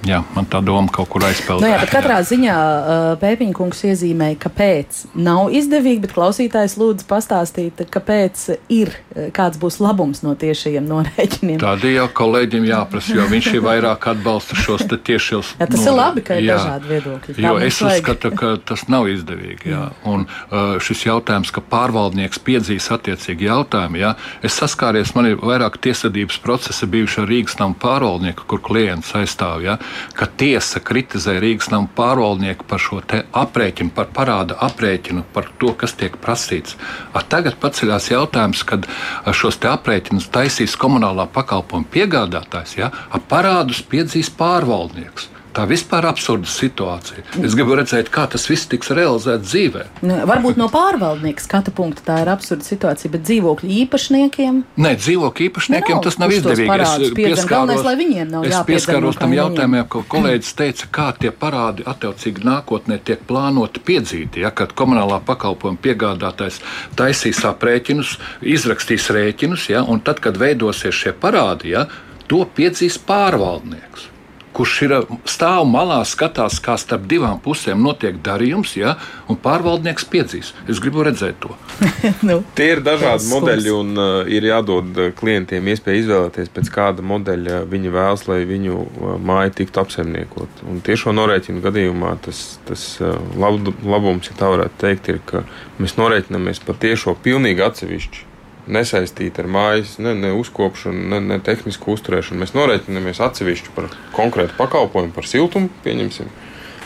Jā, 0.07 0.21
man 0.37 0.47
tā 0.47 0.61
doma 0.63 0.87
kaut 0.95 1.09
kur 1.11 1.25
aizpildīja. 1.27 1.65
Nu 1.65 1.73
jā, 1.73 1.79
bet 1.83 1.91
katrā 1.91 2.19
ziņā 2.23 2.55
uh, 2.55 3.07
Pēpiņkungs 3.19 3.81
iezīmēja, 3.89 4.37
kāpēc 4.45 5.01
nav 5.19 5.51
izdevīgi, 5.59 6.05
bet 6.05 6.13
klausītājs 6.15 6.77
lūdzu 6.79 7.07
pastāstīt, 7.09 7.83
kāpēc 7.91 8.45
ir, 8.71 8.93
uh, 9.17 9.27
kāds 9.35 9.59
būs 9.59 9.81
labums 9.83 10.23
no 10.23 10.37
tiešajiem 10.39 10.87
norēķiniem. 10.87 11.59
Tādī 11.63 11.97
jau 11.97 12.07
kolēģim 12.21 12.69
jāprasa, 12.69 13.17
jo 13.19 13.27
viņš 13.33 13.49
ir 13.57 13.65
vairāk 13.67 14.07
atbalsta 14.13 14.59
šos 14.59 14.87
tiešos. 14.87 15.57
Jā, 15.59 15.67
tas 15.67 15.83
nu, 15.83 15.91
ir 15.91 15.99
labi, 15.99 16.25
ka 16.29 16.39
ir 16.39 16.47
jā, 16.47 16.61
dažādi 16.61 16.93
viedokļi. 16.93 17.37
Jo 17.43 17.57
es 17.59 17.83
vajag. 17.83 17.99
uzskatu, 17.99 18.33
ka 18.39 18.53
tas 18.71 18.87
nav 18.93 19.11
izdevīgi. 19.11 19.73
Jā. 19.75 19.83
Un 20.07 20.29
uh, 20.29 20.79
šis 20.85 21.09
jautājums, 21.09 21.51
ka 21.55 21.65
pārvaldnieks 21.75 22.39
piedzīs 22.47 22.87
attiecīgi 22.95 23.51
jautājumu, 23.51 23.99
jā, 24.05 24.15
es 24.47 24.55
saskāries, 24.63 25.17
man 25.19 25.33
ir 25.33 25.43
vairāk 25.43 25.81
tiesvedības 25.83 26.39
procesi 26.45 26.87
bijuši 26.87 27.25
ar 27.25 27.31
Rīgas 27.35 27.59
namu 27.59 27.75
pārvaldnieku, 27.83 28.47
kur 28.47 28.63
klients 28.63 29.11
aizstāv. 29.19 29.67
Jā 29.67 29.79
ka 30.19 30.29
tiesa 30.41 30.83
kritizē 30.85 31.39
Rīgas 31.43 31.71
nama 31.73 31.89
pārvaldnieku 31.97 32.67
par 32.69 32.83
šo 32.83 33.01
aprēķinu, 33.43 33.95
par 33.95 34.11
parāda 34.15 34.59
aprēķinu, 34.69 35.25
par 35.33 35.49
to, 35.61 35.73
kas 35.79 35.95
tiek 35.99 36.19
prasīts. 36.23 36.77
A 37.15 37.23
tagad 37.23 37.59
paceļās 37.63 38.11
jautājums, 38.13 38.65
kad 38.69 38.89
šos 39.33 39.61
aprēķinus 39.63 40.31
taisīs 40.35 40.77
komunālā 40.81 41.29
pakalpojuma 41.33 41.91
piegādātājs, 41.95 42.79
ja, 42.83 42.93
parādus 43.29 43.83
piedzīs 43.85 44.31
pārvaldnieks. 44.35 45.38
Tā 45.57 45.65
vispār 45.69 46.05
ir 46.05 46.11
absurda 46.11 46.49
situācija. 46.51 47.23
Es 47.43 47.55
gribu 47.57 47.77
redzēt, 47.79 48.11
kā 48.13 48.27
tas 48.31 48.45
viss 48.51 48.69
tiks 48.71 48.91
realizēts 48.95 49.49
dzīvē. 49.49 49.85
Nu, 50.07 50.19
varbūt 50.29 50.59
no 50.61 50.69
pārvaldnieka 50.73 51.43
skatu 51.43 51.73
punkta 51.75 52.05
tā 52.07 52.19
ir 52.23 52.31
absurda 52.31 52.67
situācija, 52.67 53.11
bet 53.15 53.25
dzīvokļu 53.27 53.71
īpašniekiem? 53.85 54.61
Nē, 54.85 54.93
dzīvokļu 55.01 55.47
īpašniekiem 55.49 55.97
nav, 55.97 56.03
tas 56.05 56.19
nav 56.21 56.35
izdevīgi. 56.37 56.69
Es 56.79 57.15
pieskaros, 57.17 57.49
galvenais, 57.51 58.51
es 58.51 58.59
pieskaros 58.69 59.21
tam 59.21 59.35
jautājumiem, 59.37 59.87
ko 59.91 60.05
kolēģis 60.15 60.53
teica, 60.59 60.91
kā 60.99 61.09
tie 61.23 61.33
parādi 61.33 61.87
attiecīgi 61.89 62.45
nākotnē 62.47 63.01
tiek 63.09 63.25
plānoti 63.29 63.83
piedzīti. 63.89 64.45
Ja, 64.45 64.53
kad 64.55 64.77
komunālā 64.79 65.23
pakalpojuma 65.27 65.81
piegādātājs 65.83 66.61
taisīs 66.99 67.41
aprēķinus, 67.49 68.19
izrakstīs 68.57 69.09
rēķinus, 69.17 69.71
ja, 69.73 69.83
un 69.83 70.05
tad, 70.05 70.23
kad 70.25 70.39
veidosies 70.39 70.95
šie 70.95 71.17
parādi, 71.17 71.75
ja, 71.75 71.89
to 72.29 72.45
piedzīs 72.55 73.01
pārvaldnieks 73.09 74.13
kurš 74.59 74.75
ir 74.87 74.95
stāv 75.29 75.65
malā, 75.71 76.01
skatās, 76.09 76.59
kā 76.63 76.75
starp 76.81 77.07
divām 77.11 77.39
pusēm 77.43 77.81
notiek 77.85 78.19
darījums, 78.25 78.75
ja, 78.79 78.97
un 79.31 79.39
pārvaldnieks 79.39 80.07
piedzīs. 80.11 80.53
Es 80.67 80.83
gribu 80.83 81.05
redzēt 81.07 81.39
to. 81.45 81.55
nu, 82.29 82.41
Tie 82.59 82.73
ir 82.75 82.83
dažādi 82.87 83.29
modeļi, 83.31 83.75
un 83.75 83.93
uh, 83.95 84.11
ir 84.27 84.49
jādod 84.51 84.99
klientiem 85.19 85.71
iespēja 85.73 86.03
izvēlēties, 86.03 86.53
pēc 86.57 86.73
kāda 86.75 87.07
modeļa 87.07 87.63
viņi 87.71 87.95
vēlas, 87.95 88.27
lai 88.31 88.41
viņu 88.49 88.79
uh, 88.83 89.13
māja 89.31 89.55
tiktu 89.61 89.85
apsaimniekot. 89.85 90.65
Un 90.69 90.83
tiešo 90.87 91.15
norēķinu 91.15 91.63
gadījumā 91.65 92.17
tas, 92.27 92.45
tas 92.69 92.89
uh, 93.03 93.15
lab, 93.39 93.71
labums, 93.87 94.33
ja 94.33 94.39
tā 94.41 94.51
varētu 94.57 94.83
teikt, 94.83 95.13
ir, 95.15 95.23
ka 95.29 95.45
mēs 95.79 95.95
norēķinamies 96.01 96.65
par 96.67 96.81
tiešo 96.83 97.15
pilnīgi 97.23 97.65
atsevišķu 97.69 98.28
nesaistīti 98.73 99.43
ar 99.43 99.49
mājas, 99.51 99.97
ne, 100.03 100.15
ne 100.19 100.33
uzkopšanu, 100.37 101.05
ne, 101.13 101.21
ne 101.25 101.39
tehnisku 101.45 101.95
uzturēšanu. 101.97 102.41
Mēs 102.43 102.55
norēķinamies 102.57 103.23
atsevišķi 103.25 103.75
par 103.77 103.89
konkrētu 104.17 104.57
pakalpojumu, 104.59 105.15
par 105.17 105.29
siltumu, 105.29 105.71
pieņemsim, 105.85 106.31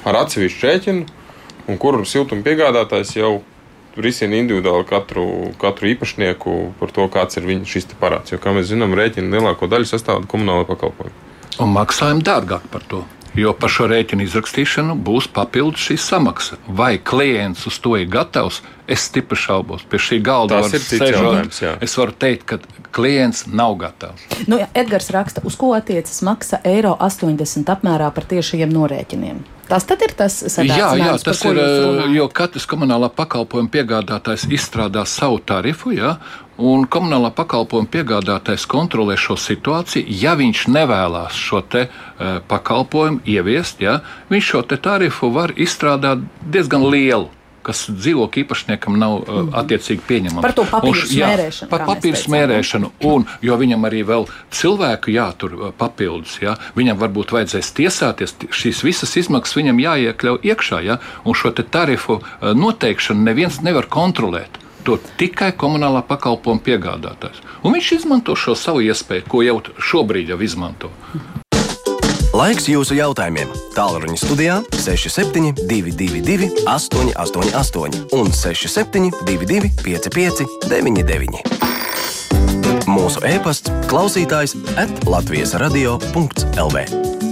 ar 0.09 0.23
atsevišķu 0.25 0.69
rēķinu, 0.69 1.07
un 1.69 1.81
kur 1.83 2.01
siltuma 2.09 2.47
piegādātājs 2.47 3.17
jau 3.19 3.33
risina 3.97 4.39
individuāli 4.41 4.87
katru, 4.89 5.27
katru 5.61 5.91
īpašnieku 5.93 6.55
par 6.81 6.95
to, 6.97 7.09
kāds 7.13 7.37
ir 7.37 7.49
viņa 7.49 7.69
šis 7.69 7.91
parāds. 8.01 8.33
Jo, 8.33 8.41
kā 8.43 8.55
mēs 8.57 8.71
zinām, 8.71 8.97
rēķina 8.97 9.37
lielāko 9.37 9.69
daļu 9.71 9.91
sastāv 9.91 10.25
komunāla 10.31 10.65
pakalpojuma. 10.69 11.29
Un 11.61 11.75
maksājam 11.75 12.23
dārgāk 12.25 12.65
par 12.73 12.87
to. 12.89 13.03
Jo 13.39 13.55
par 13.57 13.73
šo 13.73 13.87
rēķinu 13.89 14.27
izrakstīšanu 14.27 14.99
būs 15.07 15.31
papildus 15.33 15.87
šī 15.87 15.97
samaksa. 16.01 16.59
Vai 16.69 16.99
klients 17.01 17.65
uz 17.71 17.79
to 17.81 17.95
ir 17.97 18.11
gatavs? 18.13 18.61
Es 18.85 19.07
stipri 19.09 19.39
šaubos. 19.41 19.87
Pie 19.89 20.01
šī 20.03 20.19
galda 20.25 20.61
var 20.61 20.69
sēžot. 20.69 21.57
Es 21.81 21.97
varu 21.97 22.13
teikt, 22.13 22.45
ka 22.45 22.59
klients 22.93 23.47
nav 23.49 23.79
gatavs. 23.81 24.27
Nu, 24.51 24.61
Edgars 24.77 25.09
raksta, 25.17 25.41
uz 25.49 25.57
ko 25.57 25.73
attiecas 25.79 26.21
maksa 26.27 26.61
eiro 26.69 26.93
80 27.01 27.73
apmērā 27.73 28.13
par 28.13 28.29
tiešajiem 28.29 28.75
norēķiniem. 28.77 29.41
Tas 29.73 29.87
ir 30.05 30.13
tas 30.13 30.35
jā, 30.61 30.89
jā, 31.01 31.13
tas 31.25 31.39
ir. 31.49 31.59
Jo 32.13 32.27
katrs 32.29 32.67
komunālā 32.69 33.09
pakalpojuma 33.17 33.73
piegādātājs 33.73 34.45
izstrādā 34.53 35.07
savu 35.09 35.39
tarifu, 35.49 35.95
jā, 35.97 36.19
un 36.61 36.85
komunālā 36.85 37.33
pakalpojuma 37.33 37.89
piegādātājs 37.95 38.67
kontrolē 38.69 39.17
šo 39.17 39.39
situāciju. 39.41 40.05
Ja 40.21 40.37
viņš 40.37 40.67
nevēlas 40.77 41.39
šo 41.41 41.63
te, 41.65 41.87
uh, 41.89 42.43
pakalpojumu 42.53 43.25
ieviest, 43.25 43.81
jā, 43.81 44.03
viņš 44.29 44.51
šo 44.53 44.67
tarifu 44.77 45.33
var 45.33 45.57
izstrādāt 45.57 46.27
diezgan 46.53 46.85
lielu 46.93 47.31
kas 47.67 47.85
dzīvokļu 47.91 48.45
īpašniekam 48.45 48.97
nav 49.01 49.19
uh, 49.21 49.43
attiecīgi 49.63 50.05
pieņemama. 50.09 50.45
Par 50.45 50.57
to 50.57 50.67
papīru 50.69 51.05
smērēšanu. 51.11 51.71
Par 51.73 51.85
papīru 51.89 52.21
smērēšanu, 52.21 52.93
un 53.11 53.27
jo 53.45 53.59
viņam 53.61 53.89
arī 53.89 54.03
vēl 54.09 54.27
cilvēku 54.55 55.15
jātur 55.15 55.59
papildus, 55.79 56.39
ja? 56.43 56.57
viņam 56.79 57.01
varbūt 57.03 57.35
vajadzēs 57.37 57.73
tiesāties, 57.79 58.37
šīs 58.51 58.83
visas 58.87 59.17
izmaksas 59.21 59.59
viņam 59.61 59.83
jāiekļauj 59.83 60.43
iekšā, 60.53 60.83
ja? 60.87 60.99
un 61.25 61.39
šo 61.39 61.55
tarifu 61.63 62.21
noteikšanu 62.41 63.29
neviens 63.29 63.63
nevar 63.63 63.89
kontrolēt. 63.93 64.59
To 64.83 64.97
tikai 65.19 65.53
komunālā 65.55 66.03
pakalpojuma 66.09 66.65
piegādātājs. 66.67 67.39
Un 67.63 67.77
viņš 67.77 67.93
izmanto 68.01 68.35
šo 68.35 68.57
savu 68.59 68.83
iespēju, 68.83 69.29
ko 69.31 69.45
jau 69.47 69.61
šobrīd 69.79 70.35
jau 70.35 70.41
izmanto. 70.43 70.91
Laiks 72.33 72.65
jūsu 72.65 72.97
jautājumiem. 72.97 73.51
Tālruņa 73.77 74.17
studijā 74.17 74.55
6722, 74.81 76.49
888, 76.65 78.07
un 78.17 78.33
6722, 78.33 79.69
559, 79.85 81.43
mūsu 82.89 83.21
e-pasts, 83.29 83.69
klausītājs 83.93 84.57
atlatvijas 84.81 85.53
radio.lv. 85.61 87.32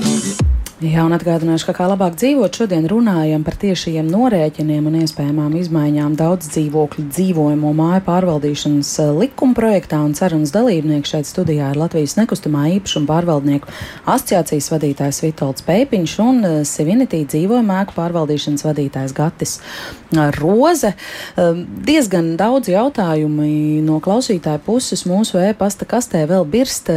Jā, 0.80 1.02
un 1.04 1.12
atgādināšu, 1.12 1.66
ka 1.68 1.74
kā 1.76 1.86
labāk 1.90 2.14
dzīvot, 2.16 2.56
šodien 2.56 2.86
runājam 2.88 3.42
par 3.44 3.52
tiešajiem 3.60 4.06
norēķiniem 4.08 4.86
un 4.88 4.94
iespējamām 5.02 5.58
izmaiņām 5.60 6.14
daudz 6.16 6.48
dzīvokļu 6.54 7.04
dzīvojamo 7.04 7.72
māju 7.76 8.00
pārvaldīšanas 8.06 8.94
eh, 9.02 9.10
likuma 9.18 9.52
projektā, 9.58 9.98
un 10.00 10.16
sarunas 10.16 10.54
dalībnieks 10.56 11.12
šeit 11.12 11.28
studijā 11.28 11.68
ir 11.74 11.82
Latvijas 11.82 12.16
nekustamā 12.16 12.64
īpašuma 12.78 13.10
pārvaldnieku 13.12 13.68
asociācijas 14.08 14.72
vadītājs 14.72 15.20
Vitolds 15.26 15.68
Pēpiņš 15.68 16.18
un 16.24 16.42
eh, 16.48 16.58
Sivinitī 16.64 17.26
dzīvojamo 17.28 17.80
ēku 17.82 18.00
pārvaldīšanas 18.00 18.64
vadītājs 18.70 19.16
Gatis 19.20 19.58
eh, 19.60 20.26
Roze. 20.40 20.96
Diezgan 21.36 22.38
daudz 22.40 22.72
jautājumi 22.72 23.82
no 23.84 24.00
klausītāja 24.00 24.64
puses 24.64 25.04
mūsu 25.04 25.44
e-pasta 25.44 25.84
kastē 25.84 26.24
vēl 26.30 26.48
birst 26.48 26.88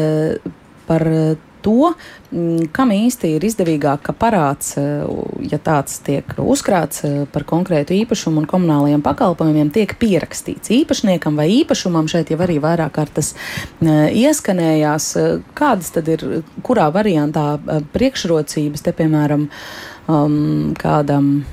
par 0.87 1.11
to, 1.63 1.93
mm, 2.31 2.67
kam 2.75 2.91
īsti 2.93 3.33
ir 3.37 3.45
izdevīgāk, 3.47 4.03
ka 4.07 4.13
parāds, 4.17 4.75
eh, 4.77 5.05
ja 5.49 5.59
tāds 5.63 5.99
tiek 6.05 6.27
uzkrāts 6.37 7.03
eh, 7.07 7.15
par 7.31 7.45
konkrētu 7.49 7.95
īpašumu 7.95 8.43
un 8.43 8.49
komunālajiem 8.49 9.03
pakalpojumiem, 9.05 9.71
tiek 9.73 9.95
pierakstīts 9.99 10.73
īpašniekam 10.81 11.39
vai 11.39 11.49
īpašumam. 11.63 12.09
Šeit 12.11 12.33
jau 12.33 12.39
arī 12.43 12.59
vairāk 12.63 12.93
kārt 12.99 13.15
tas 13.19 13.33
eh, 13.33 14.11
ieskanējās. 14.25 15.09
Kādas 15.57 15.91
tad 15.95 16.07
ir, 16.11 16.43
kurā 16.65 16.89
variantā 16.93 17.57
priekšrocības 17.93 18.83
te, 18.83 18.93
piemēram, 18.95 19.47
um, 20.11 20.73
kādam 20.79 21.43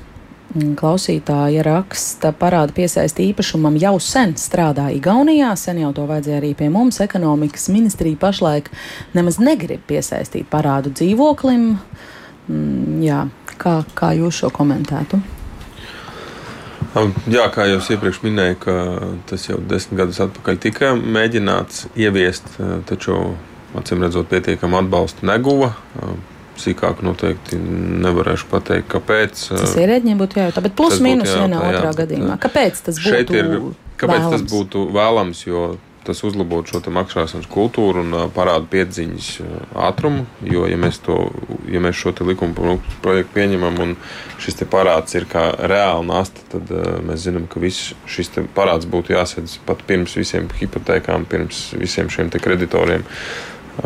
klausītāja 0.50 1.62
raksta, 1.62 2.32
parāda 2.34 2.74
piesaisti 2.74 3.28
īpašumam 3.30 3.76
jau 3.78 3.94
sen 4.02 4.34
strādā 4.40 4.88
Igaunijā, 4.94 5.52
sen 5.58 5.78
jau 5.84 5.92
to 5.94 6.06
vajadzēja 6.10 6.40
arī 6.40 6.54
pie 6.58 6.70
mums. 6.72 6.98
Ekonomikas 7.04 7.68
ministrija 7.70 8.18
pašlaik 8.18 8.70
nemaz 9.14 9.38
negrib 9.42 9.84
piesaistīt 9.86 10.48
parādu 10.50 10.92
dzīvoklim. 10.96 11.68
Mm, 12.50 12.96
jā, 13.04 13.20
kā, 13.60 13.80
kā 13.94 14.10
jūs 14.18 14.42
šo 14.42 14.50
komentētu? 14.54 15.20
Jā, 17.30 17.44
kā 17.54 17.68
jau 17.70 17.78
iepriekš 17.94 18.18
minēju, 18.24 18.74
tas 19.30 19.46
jau 19.46 19.60
desmit 19.70 20.00
gadus 20.00 20.18
atpakaļ 20.24 20.58
tika 20.58 20.90
mēģināts 20.98 21.86
ieviest, 21.94 22.50
taču 22.90 23.20
acīm 23.78 24.02
redzot, 24.02 24.26
pietiekamu 24.32 24.80
atbalstu 24.80 25.28
neguva 25.30 25.70
sīkāk 26.60 27.04
noteikti 27.06 27.58
nevarēšu 27.60 28.48
pateikt, 28.50 28.88
kāpēc. 28.94 29.44
Tas 29.50 29.76
ierēģiem 29.80 30.20
būtu 30.20 30.42
jājautā, 30.42 30.64
bet 30.64 30.76
plus 30.78 30.98
mīnus 31.04 31.32
vienā 31.32 31.60
jā, 31.60 31.76
otrā 31.76 31.92
gadījumā. 32.02 32.40
Kāpēc 32.42 32.82
tas 32.88 33.00
būtu? 33.04 33.38
Ir, 33.38 33.54
kāpēc 34.00 34.26
vēlams? 34.26 34.34
tas 34.36 34.50
būtu 34.50 34.88
vēlams, 34.96 35.46
tas 36.04 36.22
uzlabotu 36.24 36.72
šo 36.72 36.92
maksāšanas 36.94 37.48
kultūru 37.50 38.02
un 38.04 38.14
parādu 38.34 38.68
piedziņas 38.72 39.28
ātrumu. 39.88 40.24
Jo, 40.48 40.64
ja 40.70 40.78
mēs, 40.80 41.00
to, 41.04 41.18
ja 41.70 41.82
mēs 41.82 41.98
šo 42.00 42.14
likuma 42.26 42.76
projektu 43.04 43.36
pieņemam 43.36 43.80
un 43.84 43.96
šis 44.40 44.62
parāds 44.72 45.16
ir 45.18 45.28
kā 45.30 45.50
reāli 45.70 46.08
nasta, 46.08 46.44
tad 46.54 46.72
mēs 47.06 47.26
zinām, 47.26 47.46
ka 47.50 47.62
viss 47.62 47.92
šis 48.10 48.32
parāds 48.56 48.88
būtu 48.90 49.14
jāsadz 49.16 49.58
pat 49.68 49.84
pirms 49.88 50.16
visiem 50.18 50.48
hipotekām, 50.60 51.28
pirms 51.30 51.70
visiem 51.78 52.10
šiem 52.12 52.32
kreditoriem. 52.32 53.04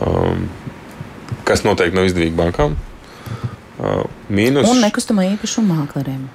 Um, 0.00 0.48
kas 1.46 1.64
noteikti 1.66 1.98
nav 1.98 2.08
izdevīgi 2.10 2.36
bankām. 2.38 2.76
Uh, 3.74 4.04
mīnus. 4.32 4.68
Un 4.70 4.84
nekustamā 4.84 5.26
īpašuma 5.34 5.82
mākleriem. 5.82 6.28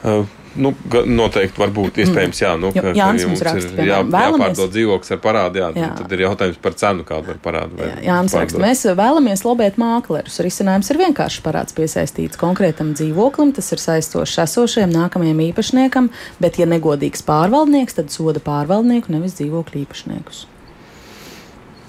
Uh, 0.00 0.28
Nu, 0.58 0.72
noteikti, 1.06 1.60
varbūt, 1.62 2.00
iespējams, 2.02 2.40
jā, 2.42 2.56
nu, 2.58 2.72
ka, 2.74 2.90
jā, 2.96 3.06
ka 3.14 3.28
mums 3.28 3.42
raksta, 3.46 3.70
ir 3.78 3.86
jā, 3.86 4.00
jāpārdod 4.02 4.72
dzīvoklis 4.74 5.14
ar 5.14 5.20
parādu, 5.22 5.60
jā, 5.62 5.68
jā. 5.78 5.90
tad 6.00 6.14
ir 6.16 6.24
jautājums 6.24 6.58
par 6.64 6.74
cenu, 6.80 7.06
kādu 7.06 7.30
var 7.30 7.38
parādu. 7.44 7.78
Jā, 7.78 8.00
Jānis 8.08 8.34
raksta, 8.34 8.58
mēs 8.58 8.82
vēlamies 8.98 9.44
lobēt 9.46 9.78
māklerus. 9.78 10.40
Risinājums 10.42 10.90
ir 10.90 10.98
vienkārši 11.04 11.44
parāds 11.46 11.76
piesaistīts 11.78 12.40
konkrētam 12.40 12.96
dzīvoklim, 12.98 13.54
tas 13.54 13.70
ir 13.70 13.82
saistošs 13.84 14.40
esošajam 14.48 14.90
nākamajam 14.96 15.44
īpašniekam, 15.52 16.10
bet, 16.42 16.58
ja 16.58 16.66
negodīgs 16.66 17.22
pārvaldnieks, 17.30 18.00
tad 18.02 18.10
soda 18.10 18.42
pārvaldnieku, 18.42 19.14
nevis 19.14 19.38
dzīvokļu 19.38 19.86
īpašniekus 19.86 20.48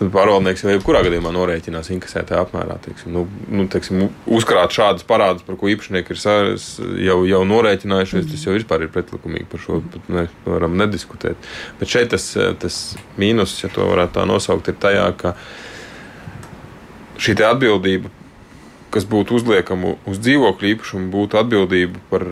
pārvaldnieks 0.10 0.64
jau 0.64 0.72
jebkurā 0.72 1.04
gadījumā 1.06 1.30
norēķinās 1.36 1.92
inkasētā 1.94 2.40
apmērā. 2.42 2.78
Teiksim, 2.82 3.12
nu, 3.14 3.26
nu, 3.54 3.68
teiksim, 3.70 4.08
uzkrāt 4.26 4.74
šādus 4.74 5.06
parādus, 5.08 5.46
par 5.46 5.60
ko 5.60 5.70
īpašnieki 5.70 6.16
ir 6.16 6.22
jau, 7.06 7.18
jau 7.30 7.42
norēķinājušies, 7.50 8.30
tas 8.32 8.46
jau 8.48 8.56
vispār 8.56 8.88
ir 8.88 8.94
pretlikumīgi. 8.96 9.46
Par 9.52 9.62
šo 9.62 9.82
mēs 10.10 10.32
varam 10.48 10.78
nediskutēt. 10.80 11.52
Bet 11.80 11.94
šeit 11.94 12.10
tas, 12.16 12.26
tas 12.64 12.80
mīnus, 13.22 13.60
ja 13.62 13.70
to 13.74 13.86
varētu 13.92 14.18
tā 14.18 14.26
nosaukt, 14.30 14.72
ir 14.72 14.80
tajā, 14.82 15.06
ka 15.22 15.36
šī 17.22 17.38
atbildība, 17.52 18.10
kas 18.92 19.06
būtu 19.08 19.38
uzliekama 19.38 19.98
uz 20.10 20.24
dzīvokļu 20.24 20.74
īpašumu, 20.76 21.12
būtu 21.14 21.44
atbildība 21.44 22.08
par. 22.14 22.26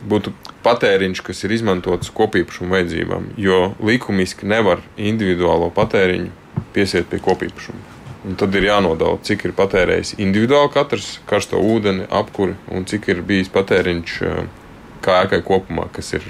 Būtu 0.00 0.30
patēriņš, 0.64 1.20
kas 1.20 1.42
ir 1.44 1.52
izmantots 1.52 2.08
kopīpašuma 2.16 2.78
vajadzībām, 2.78 3.26
jo 3.36 3.74
likumiski 3.84 4.48
nevar 4.48 4.80
individuālo 4.96 5.68
patēriņu 5.76 6.39
piesiet 6.74 7.08
pie 7.10 7.20
kopīpašuma. 7.22 7.98
Un 8.28 8.36
tad 8.36 8.54
ir 8.58 8.66
jānodala, 8.68 9.16
cik 9.24 9.46
ir 9.48 9.56
patērējis 9.56 10.18
individuāli 10.20 10.72
katrs 10.74 11.14
karsto 11.28 11.60
ūdeni, 11.64 12.04
apkuri 12.12 12.56
un 12.68 12.84
cik 12.88 13.08
ir 13.14 13.22
bijis 13.26 13.48
patēriņš 13.54 14.16
eh, 14.28 14.42
kā 15.04 15.22
ēkai 15.24 15.40
kopumā, 15.46 15.88
kas 15.94 16.12
ir 16.18 16.26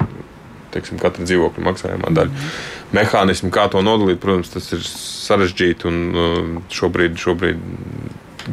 teiksim, 0.71 1.01
katra 1.03 1.27
dzīvokļa 1.27 1.65
maksājumā 1.67 2.13
daļa. 2.15 2.31
Mm. 2.31 2.53
Mehānismi, 2.95 3.51
kā 3.55 3.67
to 3.73 3.83
nodalīt, 3.83 4.21
protams, 4.23 4.53
tas 4.55 4.71
ir 4.77 4.85
sarežģīti 4.87 5.91
un 5.91 6.01
eh, 6.11 6.53
šobrīd, 6.79 7.19
šobrīd 7.19 7.65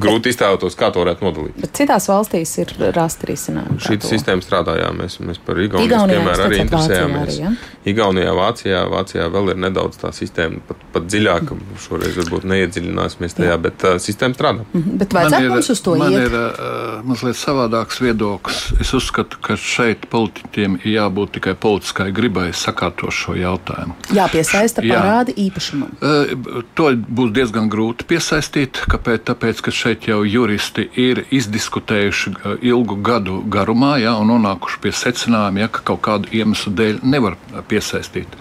grūti 0.02 0.34
iztēloties, 0.34 0.78
kā 0.78 0.92
to 0.94 1.04
varētu 1.04 1.26
nodalīt. 1.28 1.58
Bet 1.62 1.74
citās 1.78 2.08
valstīs 2.10 2.54
ir 2.62 2.74
rasti 2.96 3.32
risinājumi. 3.32 3.80
Šī 3.84 4.00
sistēma 4.06 4.46
strādā, 4.46 4.78
jā, 4.82 4.92
mēs, 4.96 5.20
mēs 5.24 5.42
par 5.44 5.60
Igaunijas 5.64 6.08
piemēru 6.12 6.46
arī 6.48 6.62
interesējāmies. 6.64 7.24
Arī, 7.28 7.40
ja? 7.44 7.52
Igaunijā, 7.88 8.32
Vācijā, 8.36 8.82
Vācijā 8.92 9.28
vēl 9.32 9.54
ir 9.54 9.60
nedaudz 9.64 10.00
tā 10.02 10.12
sistēma, 10.16 10.60
pat, 10.68 10.82
pat 10.94 11.08
dziļāka. 11.08 11.56
Šoreiz 11.86 12.18
varbūt 12.20 12.48
neiedziļināsimies 12.52 13.38
tajā, 13.38 13.54
jā. 13.54 13.60
bet 13.64 13.86
uh, 13.88 13.96
sistēma 14.02 14.36
strādā. 14.36 14.66
Mm 14.66 14.82
-hmm. 14.82 14.98
Bet 15.04 15.16
vajadzētu 15.16 15.52
mums 15.54 15.70
uz 15.72 15.82
to 15.86 15.96
man 15.96 16.12
iet. 16.12 16.20
Man 16.20 16.28
ir 16.28 16.36
uh, 16.36 17.06
mazliet 17.08 17.40
savādāks 17.40 18.02
viedoklis. 18.04 18.60
Es 18.82 18.94
uzskatu, 18.94 19.40
ka 19.42 19.56
šeit 19.56 20.10
politiķiem 20.12 20.80
ir 20.84 20.92
jābūt 20.98 21.38
tikai 21.40 21.56
politiskai 21.56 22.12
gribai 22.12 22.50
sakārtot 22.54 23.16
šo 23.16 23.38
jautājumu. 23.40 23.96
Jāpiesaista 24.12 24.84
parādi 24.84 25.32
Jā. 25.38 25.48
īpašumam. 25.48 25.96
Uh, 26.02 26.64
to 26.76 26.92
būs 26.92 27.32
diezgan 27.32 27.72
grūti 27.72 28.04
piesaistīt. 28.08 28.84
Kāpēc? 28.92 29.24
Tāpēc, 29.28 29.62
ka 29.62 29.72
šeit 29.72 29.87
jau 30.08 30.19
juristi 30.28 30.88
ir 31.00 31.23
izdiskutējuši 31.34 32.34
uh, 32.34 32.56
ilgu 32.65 32.97
gadu 33.06 33.39
garumā 33.54 33.95
ja, 34.02 34.15
un 34.19 34.32
nonākuši 34.34 34.82
pie 34.84 34.93
secinājuma, 34.95 35.63
ja, 35.63 35.69
ka 35.71 35.84
kaut 35.88 36.02
kādu 36.08 36.32
iemeslu 36.36 36.73
dēļ 36.78 37.00
nevar 37.08 37.38
piesaistīt. 37.69 38.36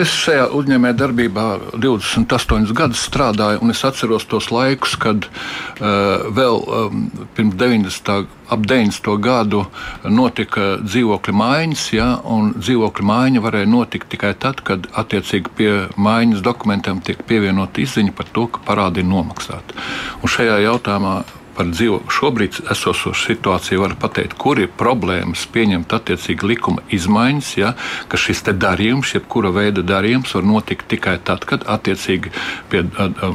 Es 0.00 0.12
šajā 0.24 0.50
uzņēmē 0.58 0.92
darbībā 0.98 1.46
28 1.76 2.76
gadus 2.76 3.06
strādāju, 3.08 3.62
un 3.64 3.74
es 3.74 3.82
atceros 3.88 4.28
tos 4.28 4.50
laikus, 4.52 4.98
kad 5.00 5.28
uh, 5.28 6.28
vēl 6.34 6.62
um, 6.62 7.08
pirms 7.36 7.58
90. 7.60 8.28
Ap 8.52 8.66
90. 8.68 9.10
gadu 9.22 9.64
notika 10.04 10.76
dzīvokļa 10.84 11.34
maiņas, 11.40 11.84
ja, 11.96 12.08
un 12.24 12.52
dzīvokļa 12.58 13.08
maiņa 13.12 13.44
varēja 13.44 13.70
notikt 13.72 14.10
tikai 14.12 14.34
tad, 14.38 14.60
kad 14.66 14.88
attiecīgi 14.92 15.54
pie 15.58 15.70
maiņas 15.96 16.44
dokumentiem 16.44 17.00
tiek 17.04 17.22
pievienota 17.28 17.82
izziņa 17.82 18.16
par 18.16 18.32
to, 18.32 18.48
ka 18.52 18.64
parādi 18.66 19.02
ir 19.02 19.08
nomaksāti. 19.10 19.78
Un 20.22 20.34
šajā 20.36 20.60
jautājumā 20.66 21.22
par 21.56 21.68
dzīvo 21.72 22.02
šobrīd 22.12 22.62
esošo 22.72 23.12
situāciju 23.16 23.82
var 23.84 23.96
pateikt, 24.00 24.36
kur 24.40 24.60
ir 24.60 24.70
problēmas 24.78 25.44
pieņemt 25.52 25.92
attiecīgi 25.92 26.48
likuma 26.52 26.84
izmaiņas, 26.92 27.50
ja, 27.60 27.74
ka 28.08 28.20
šis 28.20 28.44
darījums, 28.52 29.14
jebkura 29.16 29.52
veida 29.54 29.84
darījums, 29.86 30.34
var 30.36 30.46
notikt 30.48 30.88
tikai 30.90 31.18
tad, 31.24 31.46
kad 31.48 31.64
attiecīgi 31.70 32.32
pie 32.72 32.82
a, 32.84 33.08
a, 33.08 33.30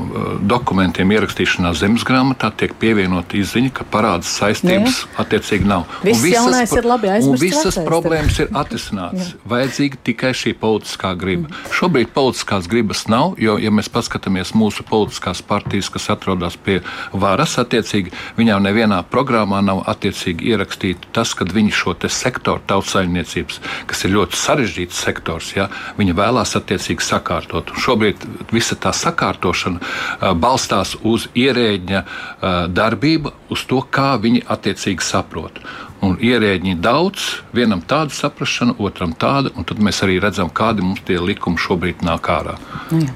dokumentiem 0.50 1.12
ierakstīšanā 1.16 1.74
zemes 1.78 2.06
grāmatā 2.08 2.52
tiek 2.58 2.74
pievienota 2.80 3.38
izziņa, 3.40 3.72
ka 3.78 3.88
parādas 3.92 4.32
saistības 4.40 5.02
Jā. 5.04 5.12
attiecīgi 5.24 5.68
nav. 5.68 5.86
Viss 6.06 6.24
un 6.24 6.52
visas, 6.54 6.76
ir 6.78 6.88
labi 6.88 7.12
un 7.18 7.40
visas 7.42 7.80
problēmas 7.88 8.42
ir 8.44 8.52
atrisinātas. 8.62 9.34
Vajadzīga 9.48 10.02
tikai 10.10 10.34
šī 10.38 10.54
politiskā 10.60 11.14
griba. 11.20 11.50
Mm. 11.50 11.74
Šobrīd 11.78 12.14
politiskās 12.16 12.70
gribas 12.72 13.06
nav, 13.12 13.36
jo, 13.42 13.58
ja 13.62 13.72
mēs 13.74 13.90
paskatāmies 13.94 14.54
mūsu 14.58 14.86
politiskās 14.88 15.44
partijas, 15.46 15.92
kas 15.94 16.10
atrodas 16.14 16.58
pie 16.60 16.80
varas, 17.14 17.58
attiecīgi 17.62 18.07
attiecīgi 18.08 18.38
viņām 18.38 18.64
nevienā 18.64 19.04
programmā 19.10 19.62
nav 19.62 19.84
attiecīgi 19.88 20.52
ierakstīts 20.52 21.12
tas, 21.14 21.34
ka 21.34 21.46
viņi 21.46 21.72
šo 21.72 21.96
sektoru 22.08 22.62
tautsaimniecības, 22.68 23.60
kas 23.88 24.06
ir 24.06 24.14
ļoti 24.14 24.36
sarežģīts 24.38 25.04
sektors, 25.04 25.56
ja, 25.56 25.70
viņi 25.98 26.14
vēlās 26.14 26.56
attiecīgi 26.56 27.02
sakārtot. 27.02 27.72
Un 27.72 27.78
šobrīd 27.78 28.18
visa 28.52 28.76
tā 28.76 28.94
sakārtošana 28.94 30.34
balstās 30.36 30.96
uz 31.04 31.28
ierēģņa 31.36 32.04
uh, 32.04 32.68
darbību, 32.70 33.34
uz 33.50 33.66
to, 33.66 33.82
kā 33.90 34.18
viņi 34.22 34.46
attiecīgi 34.48 35.04
saprot. 35.04 35.62
Un 36.06 36.14
ierēģi 36.22 36.76
daudz, 36.78 37.24
vienam 37.58 37.80
tādu 37.82 38.14
saprāšanu, 38.14 38.76
otram 38.86 39.16
tādu, 39.18 39.50
un 39.58 39.66
tad 39.66 39.80
mēs 39.82 40.04
arī 40.06 40.20
redzam, 40.22 40.52
kādi 40.54 40.84
mums 40.86 41.02
tie 41.08 41.18
likumi 41.18 41.58
šobrīd 41.58 42.04
nāk 42.06 42.30
ārā. 42.30 42.54
Nu 42.94 43.08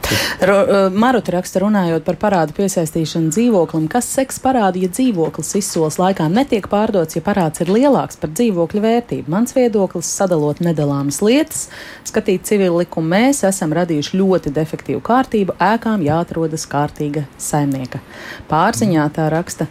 Maruta 0.98 1.36
raksta 1.36 1.62
runājot 1.62 2.04
par 2.08 2.18
parādu 2.22 2.56
piesaistīšanu 2.58 3.30
dzīvoklim, 3.36 3.86
kas 3.92 4.10
seks 4.10 4.42
parādu, 4.42 4.82
ja 4.82 4.90
dzīvoklis 4.90 5.54
izsoles 5.62 6.00
laikā 6.02 6.26
netiek 6.34 6.66
pārdots, 6.72 7.20
ja 7.20 7.24
parāds 7.26 7.62
ir 7.62 7.70
lielāks 7.70 8.18
par 8.22 8.34
dzīvokļa 8.34 8.84
vērtību. 8.88 9.30
Mans 9.32 9.54
viedoklis 9.56 10.10
sadalot 10.18 10.64
nedalāmas 10.66 11.22
lietas, 11.22 11.68
skatīt 12.10 12.50
civilu 12.50 12.82
likumu, 12.82 13.14
mēs 13.14 13.46
esam 13.48 13.78
radījuši 13.78 14.18
ļoti 14.18 14.56
defektīvu 14.58 15.06
kārtību, 15.06 15.60
ēkām 15.62 16.02
jāatrodas 16.08 16.66
kārtīga 16.72 17.28
saimnieka. 17.38 18.02
Pārziņā 18.50 19.10
tā 19.14 19.30
raksta. 19.30 19.70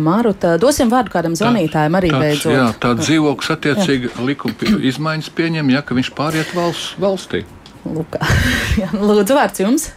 Māruta. 0.00 0.54
Dosim 0.60 0.90
vārdu 0.92 1.12
kādam 1.14 1.36
zvanītājam 1.38 1.98
arī 1.98 2.12
tāds, 2.12 2.24
beidzot. 2.24 2.54
Jā, 2.54 2.68
tā 2.82 2.94
dzīvoklis 3.00 3.52
attiecīgi 3.56 4.14
likuma 4.24 4.78
izmaiņas 4.90 5.30
pieņem, 5.36 5.74
ja 5.74 5.84
viņš 5.90 6.14
pāriet 6.18 6.54
valsts, 6.56 6.94
valstī. 7.02 7.44
Jā, 8.80 8.88
lūdzu, 8.96 9.36
vārds 9.36 9.60
jums. 9.60 9.90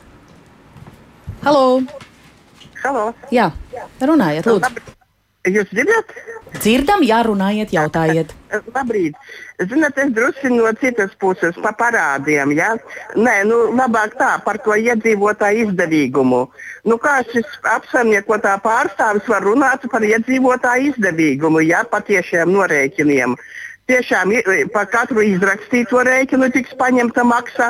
Halo! 1.46 1.82
Halo! 2.84 3.10
Jā, 3.34 3.52
runājiet, 4.04 4.52
lūdzu. 4.52 4.97
Jūs 5.48 5.70
dzirdat? 5.72 6.12
Dzirdam, 6.58 7.04
jā, 7.06 7.20
runājiet, 7.28 7.72
jautājiet. 7.76 8.32
Labrīt. 8.76 9.16
Zināt, 9.70 9.98
es 10.02 10.12
drusku 10.16 10.50
no 10.54 10.70
citas 10.82 11.14
puses 11.20 11.58
par 11.64 11.76
parādiem. 11.80 12.54
Ja? 12.58 12.74
Nē, 13.16 13.36
nu, 13.50 13.60
labāk 13.76 14.16
tā 14.20 14.34
par 14.46 14.60
to 14.66 14.76
iedzīvotāju 14.78 15.68
izdevīgumu. 15.68 16.42
Nu, 16.88 16.98
kā 17.04 17.20
šis 17.32 17.60
apsaimniekotā 17.76 18.58
pārstāvis 18.64 19.28
var 19.32 19.46
runāt 19.48 19.88
par 19.92 20.06
iedzīvotāju 20.08 20.94
izdevīgumu, 20.94 21.64
ja 21.68 21.84
patiešiem 21.92 22.54
norēķiniem? 22.56 23.38
Tiešām 23.88 24.34
par 24.74 24.90
katru 24.92 25.22
izrakstīto 25.24 26.02
rēķinu 26.04 26.50
tiks 26.52 26.74
paņemta 26.80 27.24
maksa. 27.24 27.70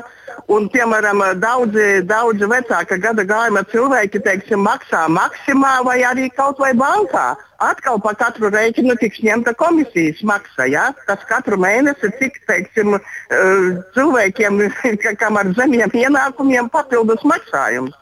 Un, 0.54 0.66
piemēram, 0.74 1.22
daudzi, 1.42 2.02
daudzi 2.10 2.48
vecāka 2.50 2.98
gada 3.04 3.26
gājuma 3.28 3.62
cilvēki 3.70 4.22
teiksim, 4.26 4.64
maksā 4.66 5.04
maksimā 5.14 5.76
vai 5.86 6.00
arī 6.08 6.30
kaut 6.34 6.58
vai 6.64 6.72
bankā. 6.78 7.36
Atkal 7.62 8.02
par 8.02 8.18
katru 8.18 8.50
rēķinu 8.54 8.96
tiks 9.02 9.22
ņemta 9.28 9.54
komisijas 9.60 10.24
maksa. 10.26 10.66
Ja? 10.72 10.88
Tas 11.06 11.22
katru 11.30 11.60
mēnesi 11.62 12.10
cik 12.18 12.42
teiksim, 12.50 12.98
eh, 12.98 13.70
cilvēkiem, 13.94 14.62
kam 15.22 15.38
ar 15.38 15.54
zemiem 15.60 15.94
ienākumiem, 15.94 16.74
papildus 16.74 17.22
maksājums. 17.30 17.94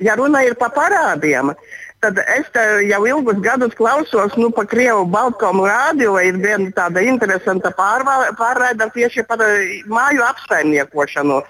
Ja 0.00 0.16
runa 0.16 0.40
ir 0.42 0.56
par 0.56 0.72
parādiem, 0.72 1.52
Tad 2.00 2.16
es 2.32 2.46
jau 2.88 3.00
ilgus 3.04 3.42
gadus 3.44 3.74
klausos 3.76 4.32
nu, 4.40 4.48
par 4.56 4.64
Krievu 4.64 5.02
Baltkomu 5.12 5.66
rādio. 5.68 6.14
Ir 6.24 6.38
viena 6.40 6.70
tāda 6.72 7.02
interesanta 7.04 7.68
pārraide 7.76 8.86
tieši 8.94 9.26
par 9.28 9.42
eh, 9.44 9.82
māju 9.84 10.24
apsaimniekošanu. 10.24 11.42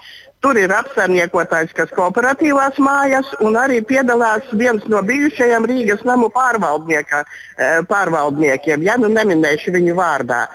Tur 0.43 0.57
ir 0.59 0.73
apsaimniekotājs, 0.75 1.71
kas 1.77 1.93
kooperatīvās 1.95 2.81
mājas, 2.83 3.29
un 3.39 3.55
arī 3.61 3.79
piedalās 3.85 4.49
viens 4.51 4.83
no 4.91 4.99
bijušajiem 5.07 5.69
Rīgas 5.71 6.03
namu 6.03 6.27
eh, 6.27 7.79
pārvaldniekiem. 7.87 8.83
Ja 8.83 8.97
nu 8.99 9.07
neminēšu 9.07 9.71
viņu 9.71 9.95
vārdā. 9.95 10.49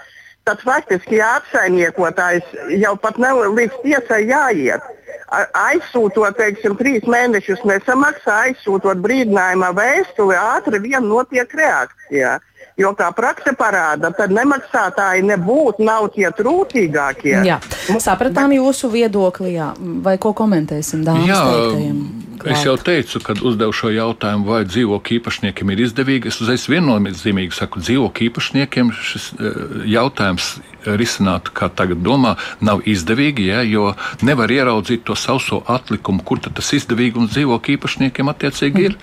Tad 0.45 0.61
faktiski, 0.61 1.17
ja 1.17 1.39
apsaimniekotājs 1.39 2.53
jau 2.83 2.93
pat 3.01 3.17
nav 3.17 3.41
līdz 3.49 3.81
tiesai 3.81 4.27
jāiet, 4.29 4.85
aizsūtot, 5.27 6.37
teiksim, 6.37 6.77
trīs 6.79 7.07
mēnešus 7.09 7.63
nesamaksā, 7.67 8.35
aizsūtot 8.47 9.01
brīdinājuma 9.03 9.73
vēstuli, 9.75 10.35
ātri 10.39 10.79
vien 10.79 11.07
notiek 11.07 11.51
reakcija. 11.53 12.37
Jo 12.77 12.91
kā 12.93 13.07
praksa 13.17 13.55
parāda, 13.57 14.11
tad 14.13 14.29
nemaksātāji 14.37 15.23
nebūtu 15.25 15.81
nav 15.85 16.11
tie 16.13 16.29
trūcīgākie. 16.29 17.39
Jā, 17.47 17.57
sapratām 18.03 18.53
jūsu 18.53 18.91
viedokli, 18.93 19.55
jā. 19.55 19.71
vai 20.05 20.19
ko 20.21 20.35
komentēsim 20.37 21.01
dāmas 21.07 21.33
teiktajiem? 21.33 22.01
Es 22.45 22.61
jau 22.61 22.75
teicu, 22.77 23.19
kad 23.25 23.41
uzdevu 23.41 23.73
šo 23.73 23.89
jautājumu, 23.89 24.45
vai 24.45 24.61
dzīvokļu 24.69 25.17
īpašniekiem 25.17 25.73
ir 25.73 25.81
izdevīgi. 25.87 26.29
Es 26.29 26.37
uzreiz 26.43 26.67
viennozīmīgi 26.69 27.57
saku, 27.57 27.81
dzīvokļu 27.81 28.29
īpašniekiem 28.29 28.93
šis 28.93 29.27
eh, 29.33 29.59
jautājums 29.97 30.53
risināt, 30.85 31.49
kā 31.57 31.71
tagad 31.73 32.05
domā, 32.05 32.35
nav 32.61 32.85
izdevīgi, 32.87 33.49
ja, 33.49 33.63
jo 33.65 33.89
nevar 34.21 34.53
ieraudzīt 34.53 35.03
to 35.07 35.17
sauso 35.17 35.63
atlikumu, 35.65 36.21
kur 36.21 36.45
tas 36.45 36.73
izdevīgums 36.77 37.33
dzīvokļu 37.33 37.79
īpašniekiem 37.79 38.31
attiecīgi 38.31 38.89
ir. 38.91 38.97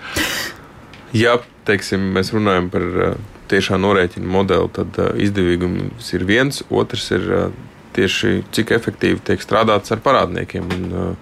Ja 1.14 1.36
teiksim, 1.66 2.12
mēs 2.14 2.32
runājam 2.34 2.70
par 2.72 2.86
uh, 2.86 3.33
tiešā 3.50 3.78
norēķina 3.80 4.30
modeli, 4.30 4.70
tad 4.76 4.98
uh, 5.00 5.12
izdevīgums 5.20 6.12
ir 6.16 6.26
viens, 6.28 6.62
otrs 6.70 7.10
ir 7.14 7.26
uh, 7.30 7.48
tieši 7.94 8.42
cik 8.54 8.74
efektīvi 8.74 9.22
tiek 9.24 9.42
strādāts 9.42 9.94
ar 9.94 10.02
parādniekiem. 10.04 10.70
Un, 10.74 11.16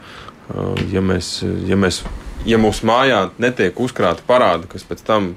ja, 0.92 1.00
mēs, 1.04 1.42
ja, 1.68 1.76
mēs, 1.76 2.02
ja 2.48 2.58
mūsu 2.60 2.86
mājā 2.88 3.26
netiek 3.40 3.76
uzkrāta 3.80 4.24
parāda, 4.26 4.68
kas 4.72 4.84
pēc 4.88 5.04
tam 5.06 5.34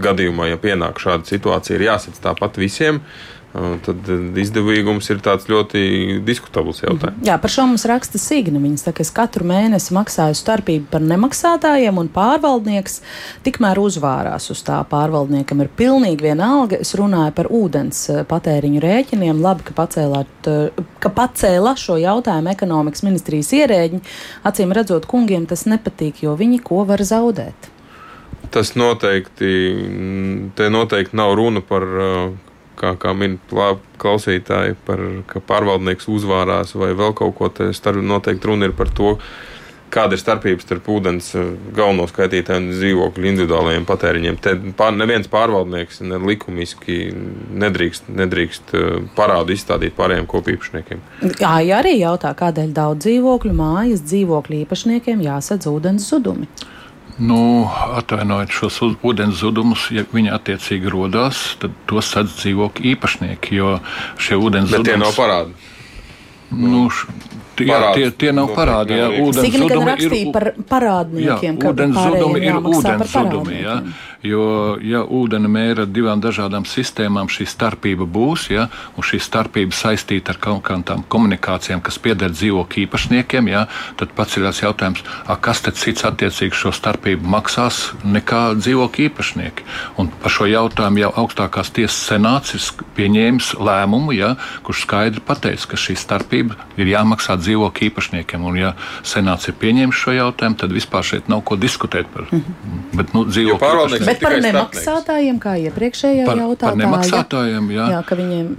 gadījumā, 0.00 0.50
ja 0.50 0.60
pienāk 0.60 1.00
šāda 1.00 1.28
situācija, 1.28 1.78
ir 1.78 1.86
jāsadz 1.88 2.20
tāpat 2.22 2.58
visiem, 2.60 3.00
tad 3.00 3.35
izdevīgums 4.42 5.08
ir 5.12 5.20
tāds 5.24 5.48
ļoti 5.50 5.80
diskutabls 6.26 6.82
jautājums. 6.82 7.22
Jā, 7.26 7.36
par 7.40 7.52
šo 7.52 7.66
mums 7.70 7.86
raksta 7.88 8.20
Signa. 8.20 8.60
Viņa 8.62 8.82
saka, 8.86 9.04
es 9.04 9.12
katru 9.14 9.46
mēnesi 9.48 9.94
maksāju 9.96 10.36
starpību 10.38 10.88
par 10.92 11.04
nemaksātājiem, 11.06 12.00
un 12.00 12.10
pārvaldnieks 12.12 13.00
tikmēr 13.46 13.80
uzvārās 13.80 14.50
uz 14.52 14.62
tā. 14.66 14.80
Pārvaldniekam 14.90 15.62
ir 15.64 15.70
pilnīgi 15.78 16.28
vienalga. 16.28 16.80
Es 16.82 16.94
runāju 16.98 17.34
par 17.36 17.50
ūdens 17.52 18.02
patēriņu 18.30 18.82
rēķiniem. 18.84 19.42
Labi, 19.44 19.66
ka, 19.68 19.76
pacēlāt, 19.78 20.50
ka 21.02 21.14
pacēla 21.20 21.76
šo 21.80 21.98
jautājumu 22.02 22.52
ekonomikas 22.52 23.06
ministrijas 23.06 23.54
ierēģi. 23.56 24.02
Acīm 24.48 24.74
redzot, 24.76 25.08
kungiem 25.10 25.48
tas 25.48 25.66
nepatīk, 25.70 26.24
jo 26.26 26.36
viņi 26.38 26.60
ko 26.66 26.84
var 26.88 27.04
zaudēt. 27.06 27.72
Tas 28.52 28.76
noteikti, 28.78 29.52
te 30.54 30.68
noteikti 30.70 31.18
nav 31.18 31.34
runa 31.38 31.62
par 31.66 31.82
kā, 32.76 32.94
kā 33.00 33.12
min 33.16 33.38
klausītāji, 34.00 34.78
par, 34.86 35.02
ka 35.30 35.42
pārvaldnieks 35.44 36.08
uzvārās 36.12 36.76
vai 36.78 36.92
vēl 36.96 37.16
kaut 37.16 37.36
ko 37.38 37.50
tādu. 37.52 38.02
Noteikti 38.06 38.50
runa 38.50 38.68
ir 38.68 38.74
par 38.76 38.92
to, 38.94 39.16
kāda 39.92 40.16
ir 40.16 40.20
starpība 40.20 40.64
starp 40.64 40.88
ūdens 40.92 41.30
eh, 41.38 41.50
galveno 41.76 42.06
skaitītāju 42.10 42.62
un 42.62 42.68
dzīvokļu 42.74 43.28
individuālajiem 43.30 43.86
patēriņiem. 43.88 44.38
Te 44.42 44.54
pār, 44.78 44.94
neviens 44.98 45.30
pārvaldnieks 45.32 46.02
ne 46.06 46.20
likumiski 46.22 46.98
nedrīkst, 47.64 48.10
nedrīkst 48.22 48.74
eh, 48.76 48.88
parādu 49.18 49.54
izstādīt 49.56 49.96
pārējiem 49.98 50.28
kopīpašniekiem. 50.30 51.04
Jā, 51.40 51.54
arī 51.78 51.96
jautā, 52.00 52.34
kādēļ 52.38 52.74
daudz 52.76 53.06
dzīvokļu 53.06 53.54
mājas 53.56 54.04
dzīvokļu 54.06 54.64
īpašniekiem 54.64 55.22
jāsadz 55.26 55.70
ūdens 55.70 56.10
zudumi. 56.10 56.50
Nu, 57.18 57.64
atvainojiet 57.96 58.52
šos 58.52 58.76
ūdens 58.84 59.38
zudumus, 59.40 59.86
ja 59.94 60.04
viņi 60.12 60.34
attiecīgi 60.36 60.90
radās, 60.92 61.54
tad 61.62 61.72
tos 61.88 62.10
sadz 62.12 62.34
dzīvokļu 62.42 62.90
īpašnieki. 62.92 63.56
Jo 63.56 63.78
šie 64.20 64.36
ūdens 64.36 64.68
zudumi. 64.68 64.84
Bet 64.84 64.92
tie 64.92 64.98
nav 65.00 65.16
parādi. 65.16 65.56
Nu, 66.46 66.82
š, 66.92 67.08
jā, 67.64 67.78
tie, 67.96 68.10
tie 68.20 68.34
nav 68.36 68.52
parādi. 68.54 68.98
Jā, 69.00 69.08
ūdens 69.24 69.56
zudumi 69.56 69.96
ir 69.96 70.34
par 70.34 70.46
parādniekiem. 70.68 71.56
Jā, 71.56 71.72
ūdens 71.72 71.96
zudumi 72.04 72.44
ir 72.44 72.60
ūdens 72.60 73.16
zudumi. 73.16 73.62
Jo, 74.26 74.76
ja 74.82 75.02
ūdeni 75.04 75.48
mēra 75.50 75.84
ar 75.84 75.90
divām 75.92 76.20
dažādām 76.22 76.66
sistēmām, 76.68 77.28
šī 77.30 77.46
starpība 77.48 78.06
būs, 78.08 78.48
ja, 78.52 78.66
un 78.96 79.06
šī 79.06 79.20
starpība 79.22 79.76
saistīta 79.76 80.34
ar 80.34 80.40
kaut 80.42 80.62
kādām 80.66 81.04
komunikācijām, 81.12 81.82
kas 81.84 81.98
pieder 82.02 82.32
dzīvokļu 82.34 82.86
īpašniekiem, 82.86 83.50
ja, 83.52 83.66
tad 84.00 84.14
paceļās 84.16 84.62
jautājums, 84.64 85.04
a, 85.26 85.36
kas 85.36 85.62
tad 85.66 85.78
cits 85.80 86.06
attiecīgi 86.08 86.56
šo 86.56 86.72
starpību 86.74 87.28
maksās 87.36 87.82
nekā 88.04 88.42
dzīvokļu 88.58 89.08
īpašnieki. 89.10 89.66
Un 90.00 90.10
par 90.22 90.34
šo 90.34 90.48
jautājumu 90.50 91.04
jau 91.04 91.12
augstākās 91.24 91.72
tiesas 91.76 91.98
senāts 92.10 92.56
ir 92.56 92.86
pieņēmis 92.96 93.54
lēmumu, 93.60 94.14
ja, 94.16 94.34
kurš 94.66 94.86
skaidri 94.86 95.22
pateica, 95.26 95.72
ka 95.72 95.80
šī 95.80 95.96
starpība 96.00 96.58
ir 96.80 96.90
jāmaksā 96.90 97.38
dzīvokļu 97.42 97.90
īpašniekiem. 97.90 98.46
Un, 98.48 98.60
ja 98.60 98.74
senāts 99.06 99.50
ir 99.50 99.58
pieņēmis 99.60 100.02
šo 100.02 100.16
jautājumu, 100.16 100.60
tad 100.62 100.74
vispār 100.74 101.06
šeit 101.06 101.30
nav 101.32 101.44
ko 101.46 101.58
diskutēt 101.60 102.10
par. 102.12 102.28
Mm 102.30 102.42
-hmm. 102.42 102.84
Bet, 102.96 103.14
nu, 103.14 103.24
dzīvokļu 103.28 104.15
Bet 104.16 104.28
par 104.28 104.38
nemaksātājiem, 104.44 105.42
kā 105.42 105.58
iepriekšējā 105.66 106.24
par, 106.28 106.40
jautājumā, 106.44 106.72
par 106.72 106.80
nemaksātājiem, 106.82 107.70
jā. 107.76 107.90
jā, 107.96 108.00
ka 108.08 108.18
viņiem 108.18 108.56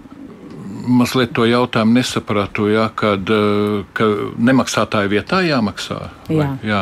mazliet 0.87 1.33
to 1.35 1.45
jautājumu 1.47 1.97
nesapratu, 1.97 2.67
ja, 2.71 2.87
kad 2.95 3.29
eh, 3.31 3.83
ka 3.97 4.07
nemaksātāja 4.49 5.11
vietā 5.11 5.41
jāmaksā. 5.45 5.99
Jā. 6.31 6.37
Vai, 6.37 6.47
jā. 6.67 6.81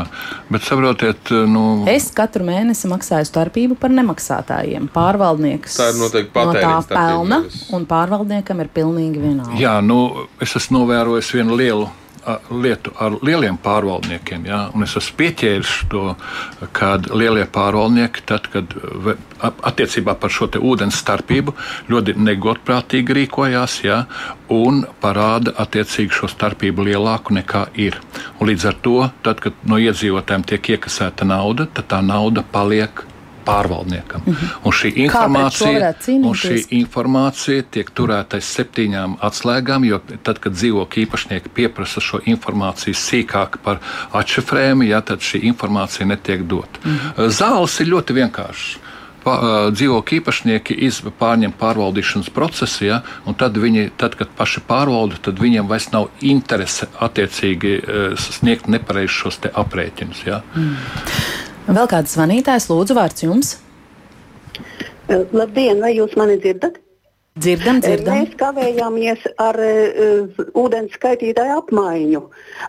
Bet 0.52 0.68
saprotiet, 0.68 1.32
eh, 1.34 1.44
nu, 1.50 1.66
es 1.90 2.12
katru 2.16 2.46
mēnesi 2.48 2.90
maksāju 2.92 3.28
starpību 3.30 3.80
par 3.82 3.94
nemaksātājiem. 3.96 4.88
Pārvaldnieks 4.94 5.80
tā 5.80 5.92
ir 5.94 6.00
noteikti 6.02 6.48
no 6.48 6.56
tā 6.56 6.78
pelna, 6.92 7.42
un 7.76 7.90
pārvaldniekam 7.90 8.64
ir 8.64 8.72
pilnīgi 8.76 9.22
vienalga. 9.22 9.60
Jā, 9.60 9.78
nu, 9.86 10.28
es 10.42 10.56
esmu 10.60 10.84
novērojis 10.84 11.34
vienu 11.40 11.58
lielu 11.60 11.90
lietu 12.50 12.94
ar 13.02 13.18
lieliem 13.26 13.58
pārvaldniekiem. 13.62 14.46
Ja? 14.50 14.60
Un 14.76 14.86
es 14.86 14.96
esmu 14.98 15.18
pieķēris 15.22 15.74
to, 15.92 16.04
kad 16.76 17.10
lielie 17.14 17.46
pārvaldnieki, 17.52 18.26
tad, 18.30 18.50
kad 18.54 18.76
attiecībā 19.42 20.16
par 20.20 20.34
šo 20.34 20.50
ūdens 20.60 21.00
starpību 21.02 21.56
ļoti 21.92 22.16
negodprātīgi 22.18 23.18
rīkojās 23.20 23.80
ja? 23.86 24.04
un 24.54 24.84
parāda 25.02 25.56
attiecīgi 25.62 26.20
šo 26.20 26.30
starpību 26.32 26.90
lielāku 26.90 27.36
nekā 27.38 27.68
ir. 27.82 28.00
Un 28.40 28.52
līdz 28.52 28.70
ar 28.72 28.80
to, 28.86 28.98
tad, 29.26 29.42
kad 29.44 29.66
no 29.70 29.82
iedzīvotājiem 29.82 30.48
tiek 30.52 30.76
iekasēta 30.76 31.28
nauda, 31.28 31.70
tad 31.74 31.92
tā 31.94 32.02
nauda 32.06 32.46
paliek 32.52 33.06
pārvaldniekam. 33.46 34.22
Mm 34.26 34.34
-hmm. 34.34 34.54
Un 34.64 34.72
šī 34.72 34.92
informācija, 35.06 35.94
un 36.08 36.34
šī 36.34 36.66
informācija 36.70 37.64
tiek 37.72 37.92
turēta 37.92 38.40
aiz 38.40 38.46
septiņām 38.58 39.18
atslēgām, 39.22 39.86
jo 39.86 40.00
tad, 40.24 40.40
kad 40.40 40.54
dzīvokļu 40.54 41.06
īpašnieki 41.06 41.50
pieprasa 41.54 42.02
šo 42.02 42.20
informāciju 42.26 42.94
sīkāk 42.94 43.58
par 43.64 43.80
atšifrējumu, 44.12 44.84
ja, 44.84 45.02
tad 45.02 45.20
šī 45.20 45.44
informācija 45.52 46.06
netiek 46.06 46.44
dota. 46.44 46.80
Mm 46.86 46.98
-hmm. 46.98 47.30
Zāles 47.30 47.82
ir 47.82 47.88
ļoti 47.88 48.14
vienkāršas 48.14 48.86
dzīvokļu 49.26 50.20
īpašnieki 50.20 50.76
pārņem 51.20 51.54
pārvaldīšanas 51.60 52.30
procesu, 52.34 52.86
ja, 52.86 53.02
un 53.26 53.34
tad, 53.34 53.58
viņi, 53.58 53.90
tad, 53.98 54.16
kad 54.20 54.30
paši 54.38 54.62
pārvalda, 54.68 55.18
tad 55.22 55.42
viņiem 55.42 55.68
vairs 55.68 55.90
nav 55.92 56.10
interese 56.22 56.88
attiecīgi 57.00 57.80
sniegt 58.18 58.68
nepareizus 58.68 59.18
šos 59.24 59.40
aprēķinus. 59.54 60.26
Ja. 60.28 60.42
Mm. 60.56 60.76
Vēl 61.66 61.88
kāds 61.90 62.14
zvanītājs, 62.14 62.68
lūdzu, 62.70 62.94
vārds 62.94 63.24
jums. 63.26 63.56
Labdien, 65.10 65.82
vai 65.82 65.96
jūs 65.96 66.14
mani 66.20 66.38
dzirdat? 66.42 66.78
Dzirdam, 67.36 67.82
dzirdam. 67.84 68.16
Mēs 68.16 68.36
kavējāmies 68.40 69.24
ar 69.44 69.58
uh, 69.60 70.38
ūdens 70.56 70.94
skaitītāju 70.96 71.58
apmaiņu. 71.60 72.22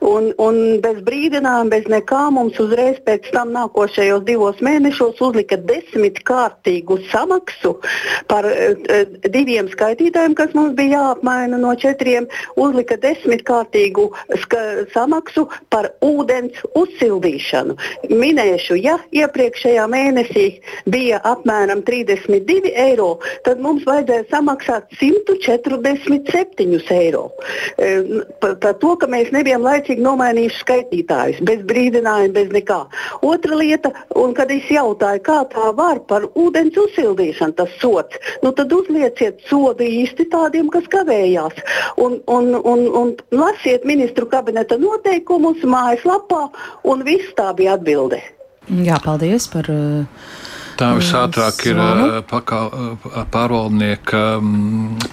Un, 0.03 0.25
un 0.43 0.57
bez 0.83 0.97
brīdinājuma, 1.07 1.71
bez 1.71 1.85
nekā 1.87 2.25
mums 2.35 2.59
uzreiz 2.59 2.99
pēc 3.07 3.29
tam 3.31 3.53
nākošajos 3.55 4.25
divos 4.27 4.59
mēnešos 4.67 5.23
uzlika 5.23 5.55
desmitkārtīgu 5.69 6.97
samaksu 7.13 7.77
par 8.27 8.49
uh, 8.51 9.05
diviem 9.31 9.69
skaitītājiem, 9.71 10.35
kas 10.35 10.51
mums 10.59 10.75
bija 10.75 10.97
jāapmaina 10.97 11.63
no 11.63 11.77
četriem. 11.79 12.27
Uzlika 12.59 12.99
desmitkārtīgu 13.07 14.09
samaksu 14.97 15.47
par 15.71 15.93
ūdens 16.03 16.59
uzsildīšanu. 16.75 17.79
Minēšu, 18.11 18.81
ja 18.83 18.99
iepriekšējā 19.15 19.87
mēnesī 19.95 20.49
bija 20.91 21.23
apmēram 21.23 21.87
32 21.87 22.75
eiro, 22.89 23.13
tad 23.47 23.63
mums 23.63 23.87
vajadzēja 23.87 24.27
samaksāt 24.35 24.56
samaksāt 24.57 24.85
147 24.99 26.93
eiro. 26.93 27.31
E, 27.79 28.23
par 28.41 28.75
to, 28.81 28.97
ka 28.97 29.07
mēs 29.07 29.31
nebijām 29.33 29.63
laicīgi 29.63 30.03
nomainījuši 30.03 30.61
skaitītājus, 30.63 31.43
bez 31.45 31.63
brīdinājuma, 31.67 32.33
bez 32.35 32.49
nekā. 32.55 32.87
Otra 33.23 33.57
lieta, 33.57 33.93
un 34.15 34.35
kad 34.35 34.51
es 34.51 34.65
jautāju, 34.71 35.23
kā 35.23 35.45
tā 35.53 35.73
var 35.77 36.01
par 36.09 36.27
ūdens 36.35 36.77
uzsildīšanu, 36.77 37.57
tas 37.57 37.71
sots, 37.81 38.17
nu 38.43 38.53
tad 38.53 38.73
uzlieciet 38.73 39.41
sodu 39.49 39.85
īsti 39.85 40.29
tādiem, 40.33 40.71
kas 40.71 40.89
kavējās. 40.89 41.55
Un, 41.99 42.21
un, 42.27 42.55
un, 42.65 42.87
un 42.97 43.15
lasiet 43.31 43.85
ministru 43.85 44.27
kabineta 44.27 44.79
noteikumus 44.79 45.63
mājaslapā, 45.65 46.49
un 46.85 47.05
viss 47.07 47.35
tā 47.37 47.53
bija 47.57 47.77
atbilde. 47.77 48.23
Jā, 48.67 48.99
paldies 49.05 49.47
par. 49.53 49.71
Uh 49.71 50.46
Tā 50.77 50.91
visātrāk 50.99 51.63
ir 51.71 51.79
pakal, 52.29 52.69
pārvaldnieka 53.33 54.21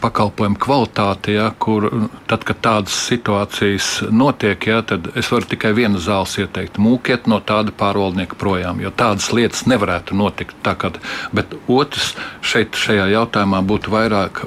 pakalpojuma 0.03 0.59
kvalitāte, 0.59 1.37
ja, 1.37 1.47
kur 1.55 1.87
tad, 2.27 2.43
kad 2.47 2.59
tādas 2.65 2.97
situācijas 3.07 3.89
notiek, 4.11 4.67
ja, 4.67 4.81
tad 4.83 5.07
es 5.19 5.31
varu 5.31 5.47
tikai 5.53 5.71
vienu 5.77 6.01
zāles 6.03 6.35
ieteikt. 6.41 6.79
Mūkiet 6.83 7.29
no 7.31 7.39
tāda 7.39 7.71
pārvaldnieka 7.79 8.35
projām, 8.39 8.81
jo 8.83 8.91
tādas 8.91 9.29
lietas 9.35 9.63
nevarētu 9.71 10.17
notikt. 10.19 10.59
Kā, 10.63 10.91
bet 11.35 11.53
otrs 11.71 12.13
šeit 12.43 12.75
šajā 12.79 13.07
jautājumā 13.13 13.61
būtu 13.67 13.93
vairāk 13.93 14.43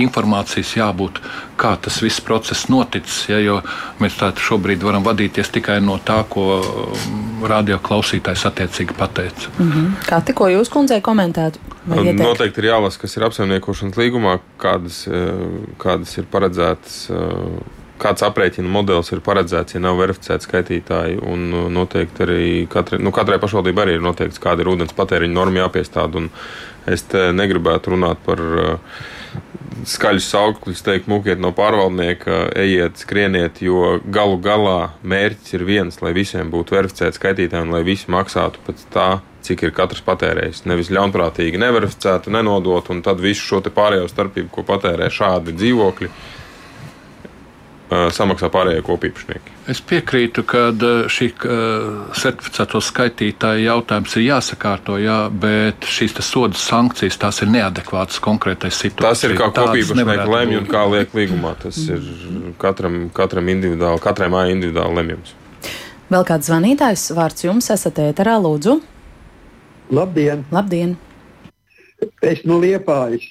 informācijas 0.00 0.74
jābūt, 0.76 1.22
kā 1.58 1.74
tas 1.80 1.98
viss 2.04 2.22
process 2.24 2.68
noticis, 2.68 3.24
ja, 3.30 3.40
jo 3.42 3.60
mēs 4.02 4.18
tā 4.20 4.30
šobrīd 4.36 4.84
varam 4.84 5.06
vadīties 5.06 5.50
tikai 5.54 5.80
no 5.84 5.96
tā, 6.04 6.20
ko 6.28 6.62
radio 7.48 7.78
klausītājs 7.82 8.44
attiecīgi 8.50 8.96
pateica. 8.98 9.50
Mm 9.58 9.72
-hmm. 9.72 9.90
Kā 10.08 10.20
tikko 10.24 10.48
jūs 10.48 10.57
kundzei 10.72 10.98
komentētu? 11.04 11.62
Noteikti 11.86 12.62
ir 12.62 12.70
jālasa, 12.72 12.98
kas 12.98 13.14
ir 13.16 13.26
apsaimniekošanas 13.28 13.98
līgumā, 13.98 14.38
kādas, 14.60 15.04
eh, 15.06 15.44
kādas 15.78 16.16
ir 16.18 16.26
paredzētas. 16.32 16.96
Eh, 17.10 17.76
kāds 17.98 18.22
aprēķina 18.22 18.68
modelis 18.70 19.12
ir 19.12 19.20
paredzēts, 19.20 19.74
ja 19.74 19.80
nav 19.80 19.96
verificēti 19.98 20.46
skaitītāji. 20.46 21.22
Un 21.22 21.52
eh, 21.52 21.68
noteikti 21.70 22.26
arī 22.26 22.68
katrai, 22.68 22.98
nu, 22.98 23.12
katrai 23.14 23.38
pašvaldībai 23.38 23.86
arī 23.86 23.94
ir 23.98 24.04
noteikts, 24.04 24.42
kāda 24.42 24.60
ir 24.60 24.72
ūdens 24.74 24.96
patēriņa 24.98 25.38
norma 25.38 25.64
jāpiestāda. 25.66 26.28
Es 26.88 27.04
negribētu 27.12 27.92
runāt 27.92 28.16
par 28.24 28.40
skaļus 29.86 30.26
saukļus, 30.32 30.82
teikt, 30.82 31.08
mūkiet 31.10 31.40
no 31.42 31.52
pārvaldnieka, 31.56 32.48
ejiet, 32.58 32.98
skrieniet, 33.02 33.60
jo 33.62 33.98
galu 34.10 34.38
galā 34.42 34.94
mērķis 35.02 35.54
ir 35.54 35.64
viens, 35.68 36.00
lai 36.02 36.14
visiem 36.16 36.50
būtu 36.50 36.76
verificēti 36.76 37.18
skaitītāji 37.18 37.68
un 37.68 37.74
lai 37.76 37.84
visi 37.86 38.10
maksātu 38.10 38.62
pēc 38.66 38.86
tā, 38.94 39.08
cik 39.46 39.68
ir 39.68 39.76
katrs 39.76 40.02
patērējis. 40.06 40.64
Nevis 40.68 40.90
ļaunprātīgi 40.94 41.60
neverificētu, 41.60 42.32
nenodot, 42.34 42.90
un 42.92 43.04
tad 43.06 43.22
visu 43.22 43.44
šo 43.46 43.62
pārējo 43.68 44.08
starpību, 44.10 44.50
ko 44.52 44.66
patērē 44.66 45.10
šādi 45.12 45.54
dzīvokļi, 45.56 46.10
samaksā 47.88 48.50
pārējie 48.52 48.82
kopīpašnieki. 48.84 49.54
Es 49.72 49.80
piekrītu, 49.84 50.42
ka 50.48 50.66
šī 51.12 51.28
certificēto 51.38 52.82
skaitītāju 52.84 53.64
jautājums 53.64 54.16
ir 54.18 54.26
jāsakārto, 54.26 54.98
jā, 55.00 55.16
bet 55.32 55.88
šīs 55.88 56.18
sodu 56.24 56.60
sankcijas 56.60 57.16
tās 57.20 57.40
ir 57.44 57.52
neadekvātas 57.52 58.20
konkrētai 58.24 58.68
situācijai. 58.74 59.08
Tas 59.08 59.24
ir 59.24 59.36
kā 59.40 59.48
kopīpašnieki 59.56 60.28
lemj 60.34 60.60
un 60.60 60.68
kā 60.68 60.84
liek 60.92 61.16
līgumā. 61.16 61.54
Tas 61.64 61.80
ir 61.86 62.04
katram, 62.60 63.06
katram 63.16 63.48
individuāli, 63.56 64.04
katrai 64.04 64.28
mājai 64.36 64.58
individuāli 64.58 65.00
lemjams. 65.00 65.34
Vēl 66.12 66.24
kāds 66.28 66.48
zvanītājs 66.48 67.10
vārds 67.16 67.44
jums 67.44 67.72
esat 67.72 68.00
ēterā, 68.00 68.36
lūdzu. 68.40 68.78
Labdien! 69.90 70.44
Labdien. 70.52 70.96
Es 72.22 72.42
no 72.44 72.58
Liepājas. 72.60 73.24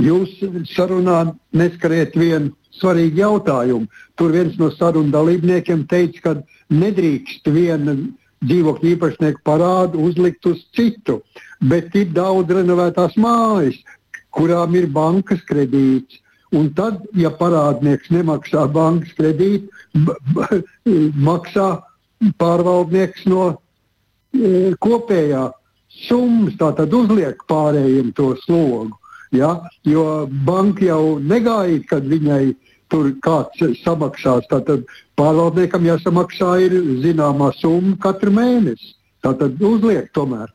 Jūs 0.00 0.36
sarunā 0.70 1.34
neskariet 1.52 2.14
vienu 2.16 2.52
svarīgu 2.78 3.18
jautājumu. 3.18 3.88
Tur 4.14 4.30
viens 4.32 4.54
no 4.60 4.70
sarunu 4.72 5.10
dalībniekiem 5.12 5.84
teica, 5.90 6.20
ka 6.22 6.34
nedrīkst 6.72 7.50
vienu 7.50 7.96
dzīvokļu 8.44 8.92
īpašnieku 8.94 9.42
parādu 9.44 10.04
uzlikt 10.06 10.46
uz 10.46 10.62
citu, 10.76 11.18
bet 11.60 11.94
ir 11.98 12.12
daudz 12.14 12.52
renovētās 12.56 13.18
mājas, 13.20 13.76
kurām 14.34 14.76
ir 14.78 14.86
bankas 14.86 15.42
kredīts. 15.50 16.20
Un 16.54 16.70
tad, 16.78 17.02
ja 17.18 17.32
parādnieks 17.34 18.12
nemaksā 18.14 18.68
bankas 18.70 19.10
kredītu, 19.18 19.66
maksā 21.28 21.68
pārvaldnieks 22.38 23.26
no 23.26 23.48
e, 23.50 24.72
kopējā 24.78 25.48
summas, 26.08 26.56
tātad 26.60 26.92
uzliek 26.94 27.40
pārējiem 27.50 28.12
to 28.16 28.34
slogu. 28.44 28.98
Ja? 29.34 29.56
Jo 29.86 30.26
banka 30.46 30.84
jau 30.86 31.18
negaida, 31.18 31.82
kad 31.90 32.06
viņai 32.08 32.54
tur 32.92 33.10
kāds 33.24 33.80
samaksās. 33.82 34.46
Tātad 34.50 34.84
pārvaldniekam 35.18 35.86
jāsamaksā 35.88 36.52
ir 36.66 36.76
zināmā 37.04 37.50
summa 37.58 37.96
katru 38.02 38.34
mēnesi. 38.34 38.94
Tātad 39.24 39.60
uzliek 39.64 40.10
tomēr. 40.14 40.52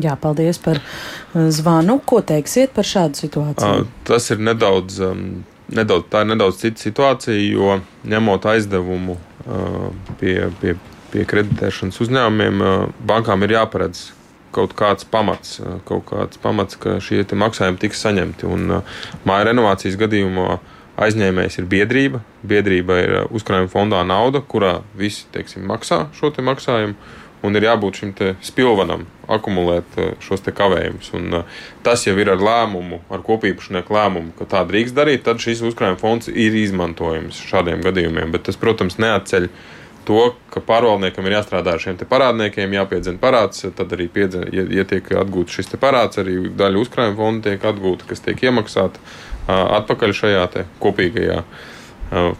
Jā, 0.00 0.14
paldies 0.20 0.58
par 0.62 0.78
uh, 0.80 1.48
zvanu. 1.50 1.98
Ko 2.06 2.20
teiksiet 2.26 2.72
par 2.74 2.86
šādu 2.86 3.18
situāciju? 3.18 3.82
Uh, 3.84 4.04
tas 4.06 4.30
ir 4.30 4.40
nedaudz, 4.42 5.00
um, 5.02 5.42
nedaudz, 5.74 6.06
tā 6.12 6.22
ir 6.24 6.30
nedaudz 6.30 6.62
cita 6.62 6.82
situācija, 6.82 7.40
jo 7.50 7.80
ņemot 8.10 8.46
aizdevumu 8.52 9.18
uh, 9.18 9.90
pie, 10.22 10.36
pie, 10.62 10.76
pie 11.10 11.26
kreditēšanas 11.28 11.98
uzņēmumiem, 12.06 12.64
bankām 13.10 13.42
ir 13.46 13.58
jāparedz 13.58 14.06
kaut 14.54 14.74
kāds 14.78 15.06
pamats, 15.08 15.58
kaut 15.88 16.06
kāds 16.10 16.40
pamats 16.42 16.78
ka 16.80 16.98
šie 17.02 17.22
maksājumi 17.24 17.80
tiks 17.80 18.02
saņemti. 18.04 18.48
Un 18.50 18.80
māja 19.28 19.50
renovācijas 19.50 19.98
gadījumā 20.00 20.58
aizņēmējs 21.00 21.60
ir 21.62 21.70
biedrība. 21.70 22.20
Biedrība 22.46 23.00
ir 23.04 23.16
uzkrājuma 23.30 23.70
fondā 23.72 24.02
nauda, 24.06 24.42
kurā 24.42 24.80
visi 24.98 25.26
teiksim, 25.34 25.66
maksā 25.70 26.06
šo 26.18 26.32
te 26.34 26.44
maksājumu. 26.46 26.98
Un 27.40 27.56
ir 27.56 27.64
jābūt 27.64 28.02
šim 28.02 28.10
spilvenam, 28.44 29.06
akumulēt 29.32 29.94
šos 30.20 30.42
kavējumus. 30.44 31.06
Un, 31.16 31.38
tas 31.80 32.02
jau 32.04 32.12
ir 32.20 32.28
ar 32.28 32.42
lēmumu, 32.44 32.98
ar 33.08 33.24
kopīpašnieku 33.24 33.96
lēmumu, 33.96 34.34
ka 34.36 34.44
tā 34.44 34.60
drīkst 34.68 34.92
darīt. 34.98 35.24
Tad 35.24 35.40
šis 35.40 35.62
uzkrājuma 35.64 35.96
fonds 36.02 36.28
ir 36.28 36.58
izmantojams 36.60 37.40
šādiem 37.48 37.80
gadījumiem. 37.86 38.34
Bet 38.34 38.44
tas, 38.50 38.60
protams, 38.60 39.00
neatceļ 39.00 39.48
uh, 39.48 39.62
to, 40.10 40.34
ka 40.50 40.62
pārvaldniekam 40.66 41.26
ir 41.28 41.36
jāstrādā 41.38 41.76
ar 41.76 41.82
šiem 41.82 41.98
parādniekiem, 42.10 42.74
jāpiedzina 42.74 43.20
parāds. 43.22 43.62
Tad 43.78 43.94
arī, 43.94 44.08
piedzina, 44.12 44.48
ja, 44.54 44.66
ja 44.80 44.86
tiek 44.88 45.06
atgūts 45.22 45.54
šis 45.54 45.70
parāds, 45.80 46.18
arī 46.22 46.40
daļa 46.58 46.82
uzkrājuma 46.82 47.18
fonda 47.18 47.50
tiek 47.50 47.66
atgūta, 47.70 48.08
kas 48.10 48.24
tiek 48.24 48.48
iemaksāta 48.48 49.02
atpakaļ 49.50 50.16
šajā 50.16 50.48
kopīgajā 50.82 51.44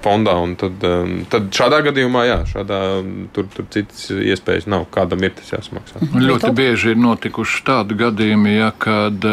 fondā. 0.04 0.34
Tad, 0.60 0.84
tad 1.30 1.48
šādā 1.54 1.80
gadījumā, 1.86 2.24
jā, 2.28 2.38
šādā, 2.50 2.80
tur, 3.34 3.48
tur 3.54 3.68
citas 3.72 4.08
iespējas 4.10 4.68
nav. 4.70 4.86
Kādam 4.94 5.22
ir 5.26 5.34
tas 5.38 5.52
jāsamaksā. 5.54 6.02
Ļoti 6.14 6.52
bieži 6.56 6.94
ir 6.94 7.00
notikuši 7.00 7.64
tādi 7.68 7.98
gadījumi, 8.00 8.56
ja, 8.58 8.70
kad, 8.74 9.26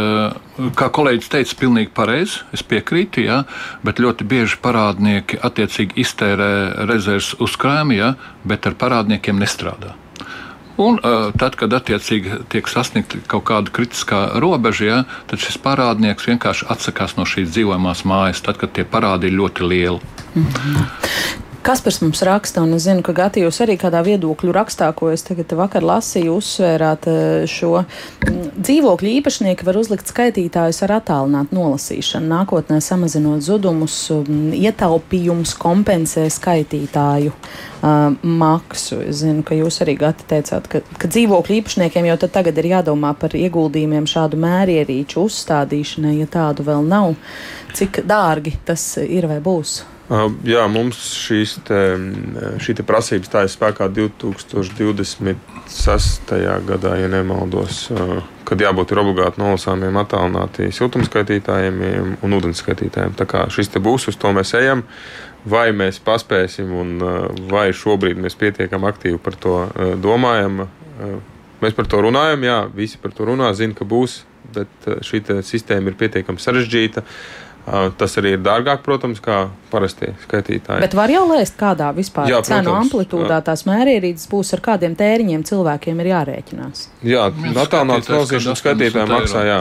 kā 0.78 0.90
kolēģis 0.94 1.32
teica, 1.34 1.60
pilnīgi 1.62 1.94
pareizi, 1.98 2.44
es 2.56 2.66
piekrītu, 2.68 3.26
ja, 3.26 3.44
bet 3.86 4.02
ļoti 4.04 4.28
bieži 4.30 4.60
parādnieki 4.64 5.42
attiecīgi 5.48 5.98
iztērē 6.06 6.52
rezerves 6.90 7.34
uzkrājumi, 7.44 8.02
ja, 8.02 8.14
bet 8.48 8.70
ar 8.70 8.78
parādniekiem 8.80 9.42
nestrādā. 9.42 9.96
Un 10.78 11.00
tad, 11.42 11.56
kad 11.58 11.74
attiecīgi 11.74 12.44
tiek 12.54 12.68
sasniegta 12.70 13.18
kaut 13.32 13.48
kāda 13.50 13.74
kritiskā 13.74 14.20
robeža, 14.44 14.86
ja, 14.86 15.00
tad 15.30 15.42
šis 15.42 15.58
parādnieks 15.64 16.30
vienkārši 16.30 16.70
atsakās 16.70 17.18
no 17.18 17.26
šīs 17.26 17.50
dzīvojamās 17.56 18.06
mājas, 18.06 18.44
tad, 18.46 18.62
kad 18.62 18.76
tie 18.78 18.86
parādi 18.86 19.32
ir 19.32 19.40
ļoti 19.40 19.70
lieli. 19.72 20.00
Mm 20.36 20.46
-hmm. 20.46 21.47
Kaspars 21.68 21.98
mums 22.00 22.22
raksta, 22.24 22.62
un 22.64 22.78
es 22.78 22.86
zinu, 22.86 23.02
ka 23.04 23.12
Gati 23.12 23.42
jūs 23.44 23.58
arī 23.60 23.74
kādā 23.76 24.00
viedokļu 24.06 24.54
rakstā, 24.56 24.88
ko 24.96 25.10
es 25.12 25.26
tagad 25.28 25.52
vakar 25.60 25.84
lasīju, 25.84 26.38
uzsvērāt 26.40 27.08
eh, 27.12 27.42
šo 27.52 27.82
mm, 27.82 28.38
dzīvokļu 28.56 29.10
īpašnieki 29.18 29.68
var 29.68 29.76
uzlikt 29.76 30.08
skaitītājus 30.08 30.80
ar 30.88 30.94
attālinātu 31.02 31.58
nolasīšanu. 31.58 32.30
Nākotnē 32.32 32.78
samazinot 32.86 33.44
zudumus, 33.44 33.98
mm, 34.16 34.54
ietaupījums 34.62 35.52
kompensē 35.60 36.24
skaitītāju 36.32 37.34
uh, 37.36 38.16
maksu. 38.24 39.02
Es 39.04 39.20
zinu, 39.26 39.44
ka 39.44 39.60
jūs 39.60 39.82
arī 39.84 39.98
Gati 40.00 40.30
teicāt, 40.32 40.72
ka, 40.72 40.84
ka 40.96 41.12
dzīvokļu 41.12 41.60
īpašniekiem 41.60 42.08
jau 42.14 42.18
tagad 42.30 42.64
ir 42.64 42.72
jādomā 42.78 43.12
par 43.20 43.36
ieguldījumiem 43.36 44.08
šādu 44.08 44.40
mērierīču 44.40 45.20
uzstādīšanai, 45.28 46.16
ja 46.22 46.32
tādu 46.40 46.64
vēl 46.72 46.88
nav. 46.88 47.20
Cik 47.76 48.06
dārgi 48.08 48.56
tas 48.64 48.94
ir 49.04 49.28
vai 49.28 49.44
būs? 49.44 49.82
Jā, 50.08 50.62
mums 50.72 50.96
šīs 51.20 51.58
te, 51.68 52.00
šī 52.64 52.78
te 52.80 52.84
prasība 52.88 53.28
stājas 53.28 53.58
spēkā 53.58 53.90
2026. 53.92 56.32
gadā, 56.70 56.94
ja 56.96 57.10
nemaldos, 57.12 57.92
kad 58.48 58.56
jābūt 58.64 58.96
obligāti 58.96 59.42
nolasāmiem, 59.42 59.98
attālinātiem 60.00 60.72
siltumskaitītājiem 60.78 61.76
un 62.24 62.36
ūdenskaitītājiem. 62.38 63.18
Tā 63.20 63.26
kā 63.28 63.52
šis 63.52 63.68
te 63.74 63.80
būs, 63.84 64.08
uz 64.08 64.16
to 64.16 64.32
mēs 64.38 64.56
ejam. 64.56 64.80
Vai 65.48 65.72
mēs 65.76 66.00
paspēsim, 66.04 66.68
un 66.72 67.00
vai 67.52 67.76
šobrīd 67.76 68.18
mēs 68.24 68.36
pietiekami 68.40 68.88
aktīvi 68.88 69.20
par 69.24 69.36
to 69.36 69.68
domājam? 70.00 70.68
Mēs 71.60 71.74
par 71.76 71.88
to 71.92 72.00
runājam, 72.08 72.48
jā, 72.48 72.60
visi 72.72 72.96
par 73.02 73.12
to 73.12 73.28
runā, 73.28 73.52
zina, 73.60 73.76
ka 73.76 73.84
būs, 73.84 74.24
bet 74.56 74.72
šī 75.04 75.44
sistēma 75.44 75.92
ir 75.92 76.00
pietiekami 76.00 76.40
sarežģīta. 76.40 77.04
Uh, 77.68 77.90
Tas 78.00 78.14
arī 78.16 78.38
ir 78.38 78.40
dārgāk, 78.40 78.80
protams, 78.86 79.18
kā 79.20 79.50
parastie 79.74 80.14
skaitītāji. 80.24 80.80
Bet 80.86 80.94
var 80.96 81.12
jau 81.12 81.26
lēst, 81.28 81.58
kādā 81.60 81.90
vispār 81.96 82.30
jā, 82.32 82.40
cenu 82.48 82.72
amplitūdā 82.80 83.42
tās 83.44 83.66
mērierīces 83.68 84.30
būs, 84.32 84.54
ar 84.56 84.64
kādiem 84.64 84.96
tēriņiem 84.96 85.44
cilvēkiem 85.50 86.00
ir 86.00 86.10
jārēķinās. 86.14 86.86
Jā, 87.04 87.26
attālināts 87.60 88.08
nozīšanas 88.14 88.64
skaitītāji 88.64 89.12
maksā, 89.12 89.44
jā. 89.50 89.60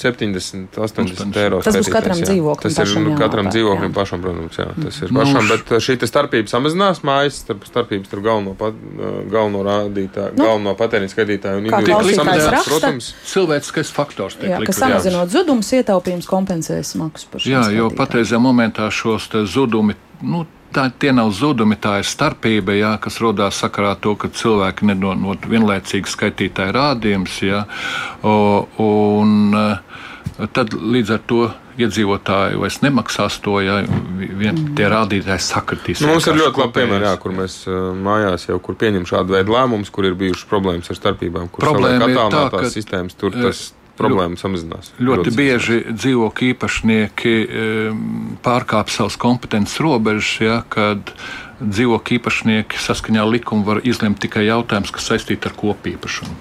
70, 0.00 0.78
80 0.78 1.38
eiro. 1.42 1.60
Tas 1.64 1.76
būs 1.78 1.90
katram 1.92 2.20
dzīvoklim. 2.22 2.74
Tas 2.74 2.92
ir 2.94 3.02
nu, 3.04 3.14
katram 3.18 3.50
dzīvoklim 3.52 3.94
pašam, 3.96 4.22
protams, 4.24 4.58
jā. 4.60 4.68
Tas 4.78 5.00
ir 5.02 5.12
nu, 5.12 5.20
pašam, 5.20 5.48
bet 5.50 5.72
šī 5.84 5.98
starpība 6.08 6.52
samazinās 6.52 7.02
mājas 7.06 7.42
starp 7.44 7.66
starpības 7.68 8.10
starp 8.10 8.26
galveno, 8.26 8.54
pat, 8.58 8.76
galveno 9.30 9.64
rādītāju, 9.66 10.36
nu, 10.36 10.44
galveno 10.44 10.74
patēriņu 10.78 11.14
skaitītāju 11.14 11.62
un 11.62 11.70
individuālu 11.70 12.64
protams. 12.68 13.12
Cilvēciskais 13.28 13.94
faktors 13.94 14.38
tiek 14.38 14.52
jā, 14.52 14.60
likvidēts. 14.62 14.82
Samazinot 14.84 15.32
zudumus, 15.32 15.72
ietaupījums 15.78 16.28
kompensēs 16.30 16.94
maksu 17.00 17.32
par 17.32 17.44
šo. 17.44 17.52
Jā, 17.52 17.64
jo 17.74 17.90
patreizajā 17.94 18.40
momentā 18.42 18.88
šos 18.94 19.30
zudumi, 19.50 19.96
nu, 20.22 20.44
tā, 20.74 20.88
tie 20.98 21.12
nav 21.16 21.30
zudumi, 21.36 21.78
tā 21.80 21.98
ir 22.02 22.08
starpība, 22.08 22.76
jā, 22.76 22.92
kas 23.02 23.18
radās 23.22 23.60
sakarā 23.62 23.94
ar 23.96 24.02
to, 24.04 24.14
ka 24.20 24.30
cilvēki 24.34 24.88
nedod 24.90 25.48
vienlaicīgi 25.48 26.14
skaitītāju 26.14 26.74
rādījumus. 26.76 27.38
Tad 30.54 30.74
līdz 30.74 31.14
ar 31.16 31.24
to 31.30 31.40
iedzīvotāji 31.78 32.58
vairs 32.58 32.80
nemaksās 32.82 33.38
to, 33.44 33.58
ja 33.62 33.78
vien, 33.86 34.54
mm. 34.54 34.74
tie 34.78 34.90
rādītāji 34.90 35.44
sakritīs. 35.46 36.02
Nu, 36.02 36.12
mums 36.12 36.26
ir 36.26 36.38
ļoti 36.40 36.62
labi 36.64 36.76
piemēri, 36.80 37.06
jā, 37.06 37.14
kur 37.22 37.34
mēs 37.38 37.58
e, 37.70 37.80
mājās 38.06 38.48
jau 38.48 38.58
pieņemam 38.68 39.08
šādu 39.08 39.36
veidu 39.36 39.54
lēmumus, 39.54 39.92
kur 39.94 40.08
ir 40.08 40.18
bijušas 40.18 40.48
problēmas 40.50 40.90
ar 40.90 40.98
starpībām, 40.98 41.50
kur 41.52 41.66
Problēma 41.68 42.10
ir 42.10 42.22
tā, 42.34 42.44
ka 42.54 42.64
sistēmas 42.72 43.18
tur 43.18 43.34
e, 43.36 43.48
tas 43.48 43.68
problēma 43.98 44.38
samazinās. 44.38 44.92
Ļoti 45.02 45.34
bieži 45.34 45.80
dzīvokļu 45.90 46.52
īpašnieki 46.52 47.34
pārkāpj 48.44 48.94
savas 48.94 49.18
kompetences 49.18 49.80
robežas, 49.82 50.34
ja, 50.42 50.60
kad 50.70 51.14
dzīvokļu 51.58 52.18
īpašnieki 52.18 52.78
saskaņā 52.80 53.22
ar 53.22 53.30
likumu 53.32 53.66
var 53.66 53.80
izlemt 53.86 54.20
tikai 54.22 54.44
jautājumus, 54.46 54.92
kas 54.94 55.08
saistīti 55.10 55.50
ar 55.50 55.54
kopīpašumu. 55.58 56.36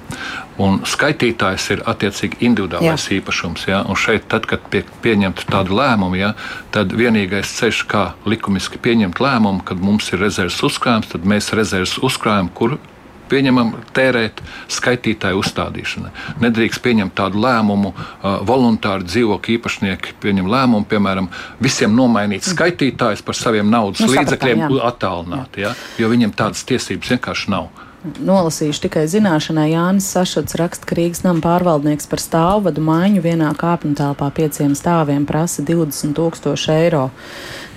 Un 0.61 0.81
skaitītājs 0.89 1.69
ir 1.75 1.83
attiecīgi 1.89 2.41
individuālais 2.47 3.07
Jā. 3.09 3.17
īpašums. 3.19 3.67
Ja? 3.69 3.83
Un 3.89 3.97
šeit, 3.99 4.27
tad, 4.31 4.45
kad 4.49 4.63
pie, 4.73 4.83
pieņemta 5.05 5.47
tāda 5.49 5.73
lēmuma, 5.77 6.17
ja, 6.19 6.33
tad 6.73 6.93
vienīgais 6.97 7.55
ceļš, 7.59 7.83
kā 7.89 8.03
likumiski 8.29 8.81
pieņemt 8.81 9.21
lēmumu, 9.21 9.65
kad 9.67 9.81
mums 9.81 10.11
ir 10.13 10.21
rezerves 10.25 10.61
uzkrājums, 10.65 11.11
tad 11.13 11.25
mēs 11.29 11.53
rezerves 11.57 11.97
uzkrājam, 12.05 12.49
kur 12.53 12.77
pieņemam 13.31 13.73
tērēt 13.95 14.41
skaitītāju 14.73 15.41
uzstādīšanai. 15.41 16.11
Nedrīkst 16.43 16.83
pieņemt 16.85 17.15
tādu 17.17 17.41
lēmumu, 17.43 17.93
voluntāri 18.47 19.07
dzīvokļu 19.07 19.57
īpašnieki 19.57 20.15
pieņem 20.23 20.51
lēmumu, 20.51 20.87
piemēram, 20.89 21.31
visiem 21.63 21.95
nomainīt 21.97 22.47
skaitītājus 22.47 23.25
par 23.25 23.39
saviem 23.39 23.69
naudas 23.71 24.05
nu, 24.05 24.13
līdzekļiem, 24.13 24.69
attālināt, 24.87 25.59
ja? 25.61 25.75
jo 25.99 26.09
viņiem 26.13 26.35
tādas 26.37 26.65
tiesības 26.67 27.17
vienkārši 27.17 27.53
nav 27.53 27.69
nolasīšu 28.05 28.85
tikai 28.85 29.05
zināšanai. 29.09 29.71
Jānis 29.73 30.07
Sašots 30.13 30.55
raksta, 30.59 30.87
ka 30.87 30.97
Rīgas 30.97 31.23
nama 31.25 31.41
pārvaldnieks 31.43 32.07
par 32.09 32.21
stāvvadu 32.23 32.83
maiņu 32.85 33.23
vienā 33.25 33.51
kāpņu 33.57 33.97
telpā 33.97 34.29
pieciem 34.37 34.75
stāviem 34.77 35.25
prasa 35.27 35.65
20 35.65 36.15
tūkstoši 36.17 36.73
eiro. 36.77 37.07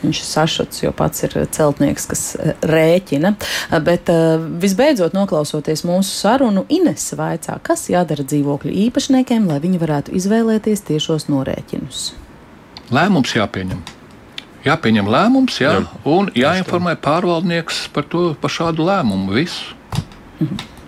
Viņš 0.01 0.21
ir 0.23 0.27
sašuts, 0.27 0.81
jo 0.81 0.93
pats 0.97 1.27
ir 1.27 1.35
celtnieks, 1.53 2.07
kas 2.09 2.25
eh, 2.37 2.55
rēķina. 2.65 3.35
Bet 3.85 4.09
eh, 4.13 4.41
visbeidzot, 4.63 5.15
noklausoties 5.17 5.85
mūsu 5.89 6.15
sarunu, 6.15 6.65
Ines 6.73 7.11
vaicā, 7.19 7.59
kas 7.67 7.89
jādara 7.93 8.25
dzīvokļu 8.25 8.73
īpašniekiem, 8.87 9.49
lai 9.51 9.61
viņi 9.63 9.81
varētu 9.83 10.17
izvēlēties 10.17 10.87
tiešos 10.89 11.29
norēķinus. 11.33 12.11
Lēmums 12.91 13.37
jāpieņem. 13.37 13.83
Jāpieņem 14.65 15.07
lēmums, 15.09 15.61
jā, 15.63 15.77
jā. 15.79 15.85
un 16.09 16.29
jāinformē 16.37 16.97
pārvaldnieks 17.01 17.87
par 17.95 18.05
to 18.13 18.27
par 18.41 18.53
šādu 18.53 18.85
lēmumu. 18.89 19.33
Visu. 19.39 19.77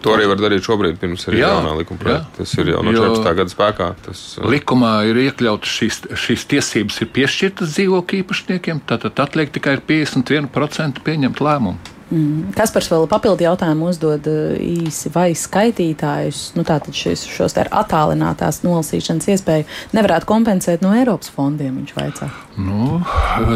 To 0.03 0.17
arī 0.17 0.27
var 0.31 0.41
darīt 0.41 0.67
šobrīd, 0.67 0.99
pirms 0.99 1.29
arī 1.31 1.43
jā, 1.43 1.53
jaunā 1.55 1.77
likuma 1.79 2.03
projekta. 2.03 2.41
Tas 2.41 2.53
ir 2.59 2.73
jau 2.73 2.83
no 2.83 2.95
14. 2.97 3.33
gada 3.39 3.55
spēkā. 3.55 3.89
Tas, 4.09 4.23
uh, 4.41 4.51
likumā 4.51 4.93
ir 5.11 5.23
iekļautas 5.29 5.79
šīs, 5.79 6.03
šīs 6.25 6.47
tiesības, 6.51 7.01
ir 7.05 7.11
piešķirtas 7.15 7.77
dzīvokļu 7.77 8.23
īpašniekiem, 8.25 8.85
tad 8.91 9.07
atliek 9.13 9.55
tikai 9.55 9.79
51% 9.87 11.05
pieņemt 11.07 11.43
lēmumu. 11.45 11.93
Mm. 12.13 12.51
Kaspars 12.53 12.91
vēl 12.93 13.07
papildu 13.09 13.47
jautājumu 13.47 13.87
uzdod 13.89 14.27
uh, 14.29 14.53
īsi, 14.61 15.09
vai 15.15 15.31
skaitītājus, 15.39 16.43
nu 16.59 16.65
tātad 16.69 16.93
šis, 16.97 17.25
šos 17.31 17.57
tā 17.57 17.65
attālinātās 17.71 18.61
nolasīšanas 18.67 19.31
iespēju 19.33 19.65
nevarētu 19.97 20.29
kompensēt 20.29 20.85
no 20.85 20.93
Eiropas 20.99 21.33
fondiem, 21.33 21.79
viņš 21.81 21.97
vaicā. 21.97 22.29
Nu, 22.61 23.01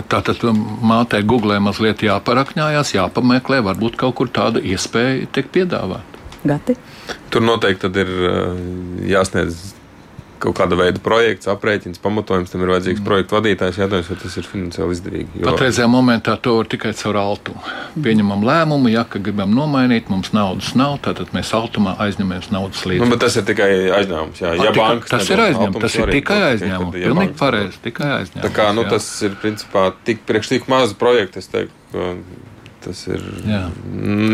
tātad 0.08 0.40
mātei 0.80 1.20
Google 1.26 1.58
mazliet 1.60 2.06
jāparakņājās, 2.06 2.96
jāpameklē, 2.96 3.60
varbūt 3.66 4.00
kaut 4.00 4.16
kur 4.22 4.32
tāda 4.32 4.64
iespēja 4.64 5.28
tiek 5.36 5.52
piedāvāta. 5.52 6.15
Gati? 6.48 6.76
Tur 7.32 7.44
noteikti 7.46 7.90
ir 8.02 8.12
uh, 8.12 8.62
jāsniedz 9.06 9.74
kaut 10.40 10.56
kāda 10.58 10.76
veida 10.78 11.00
projekts, 11.02 11.48
aprēķins, 11.50 12.00
pamatojums, 12.02 12.50
tam 12.52 12.62
ir 12.64 12.72
vajadzīgs 12.74 13.00
mm. 13.00 13.06
projekta 13.06 13.36
vadītājs. 13.38 13.78
Jautājums, 13.80 14.08
vai 14.10 14.18
tas 14.20 14.36
ir 14.36 14.48
finansiāli 14.50 14.96
izdevīgi. 14.96 15.40
Jo... 15.40 15.46
Patreizajā 15.48 15.88
momentā 15.90 16.36
to 16.42 16.56
var 16.58 16.70
tikai 16.72 16.92
caur 16.98 17.18
altumu. 17.20 17.62
Pieņemam 18.04 18.44
lēmumu, 18.46 18.90
ja 18.92 19.06
gribam 19.12 19.54
nomainīt, 19.56 20.10
mums 20.12 20.32
naudas 20.36 20.72
nav, 20.78 20.98
tad 21.04 21.22
mēs 21.36 21.52
automā 21.56 21.96
aizņemamies 22.04 22.50
naudas 22.54 22.82
līdzekļus. 22.84 23.12
Nu, 23.14 23.20
tas 23.22 23.38
ir 23.40 23.46
tikai 23.48 23.70
aizņēmums. 24.00 24.42
Jā, 24.42 24.52
ja 24.60 24.74
bankas 24.76 25.14
tas 25.14 25.30
ir 25.32 25.44
aizņēmums, 25.46 25.86
tas 25.86 26.00
ir 26.00 26.12
tikai 26.18 26.40
aizņēmums. 26.50 26.98
Pilnīgi 26.98 27.38
pareizi, 27.40 27.80
tikai 27.86 28.10
aizņēmums. 28.20 28.44
Tā 28.44 28.52
kā 28.60 28.68
nu, 28.76 28.84
tas 28.90 29.08
ir 29.26 29.40
principā 29.40 29.88
tik 30.08 30.26
priekš 30.28 30.52
tik 30.52 30.68
maza 30.72 30.98
projekta, 31.00 31.40
es 31.40 31.50
teiktu 31.52 32.10
tas 32.86 33.02
ir 33.10 33.22
Jā. 33.46 33.62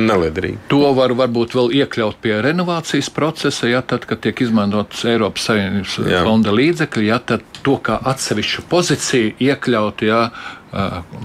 neliederīgi. 0.08 0.60
To 0.72 0.92
var 0.96 1.14
varbūt 1.18 1.56
vēl 1.56 1.72
iekļaut 1.82 2.20
pie 2.22 2.36
renovācijas 2.44 3.10
procesa, 3.14 3.68
ja 3.70 3.82
tad, 3.82 4.06
kad 4.10 4.22
tiek 4.24 4.44
izmantotas 4.44 5.04
Eiropas 5.08 5.48
Savienības 5.48 5.98
Jā. 6.06 6.22
fonda 6.26 6.54
līdzekļi, 6.54 7.08
ja 7.08 7.18
tad 7.32 7.44
to 7.64 7.78
kā 7.82 7.98
atsevišķu 8.12 8.66
pozīciju 8.70 9.36
iekļaut, 9.48 10.04
ja, 10.06 10.26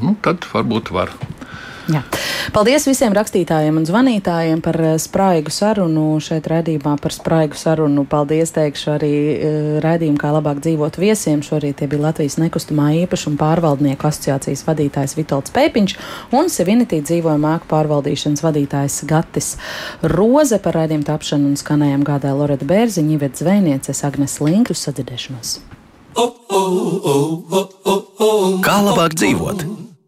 nu, 0.01 0.15
tad 0.23 0.47
varbūt 0.53 0.93
var. 0.95 1.13
Jā. 1.87 2.01
Paldies 2.51 2.83
visiem 2.87 3.13
rakstītājiem 3.15 3.77
un 3.79 3.85
zvanītājiem 3.87 4.59
par 4.63 4.77
eh, 4.83 4.95
spraigu 4.99 5.51
sarunu 5.53 6.17
šeit 6.23 6.47
redzībā 6.51 6.97
par 6.99 7.15
spraigu 7.15 7.55
sarunu. 7.59 8.03
Paldies 8.07 8.51
teikšu 8.55 8.91
arī 8.95 9.11
uh, 9.13 9.69
redzījumu, 9.83 10.19
kā 10.19 10.31
labāk 10.35 10.59
dzīvot 10.63 10.99
viesiem. 10.99 11.43
Šorīt 11.45 11.79
tie 11.79 11.87
bija 11.91 12.07
Latvijas 12.07 12.37
nekustamā 12.41 12.89
īpašuma 13.03 13.39
pārvaldnieku 13.39 14.07
asociācijas 14.09 14.65
vadītājs 14.67 15.15
Vitolds 15.19 15.53
Pēpiņš 15.55 15.95
un 16.37 16.51
Sevinitī 16.51 17.01
dzīvojuma 17.05 17.55
ēku 17.57 17.71
pārvaldīšanas 17.71 18.43
vadītājs 18.45 18.99
Gatis 19.09 19.53
Roze 20.15 20.59
par 20.63 20.79
redzījumu 20.81 21.07
tapšanu 21.07 21.51
un 21.51 21.57
skanējumu 21.59 22.07
gādāja 22.07 22.37
Loreta 22.37 22.67
Bērziņa, 22.67 23.17
Ivet 23.17 23.39
Zvejnieces, 23.39 24.03
Agnes 24.07 24.39
Linku 24.43 24.75
sadzirdēšanos. 24.77 25.59
Kā 28.65 28.79
labāk 28.87 29.19
dzīvot? 29.19 29.86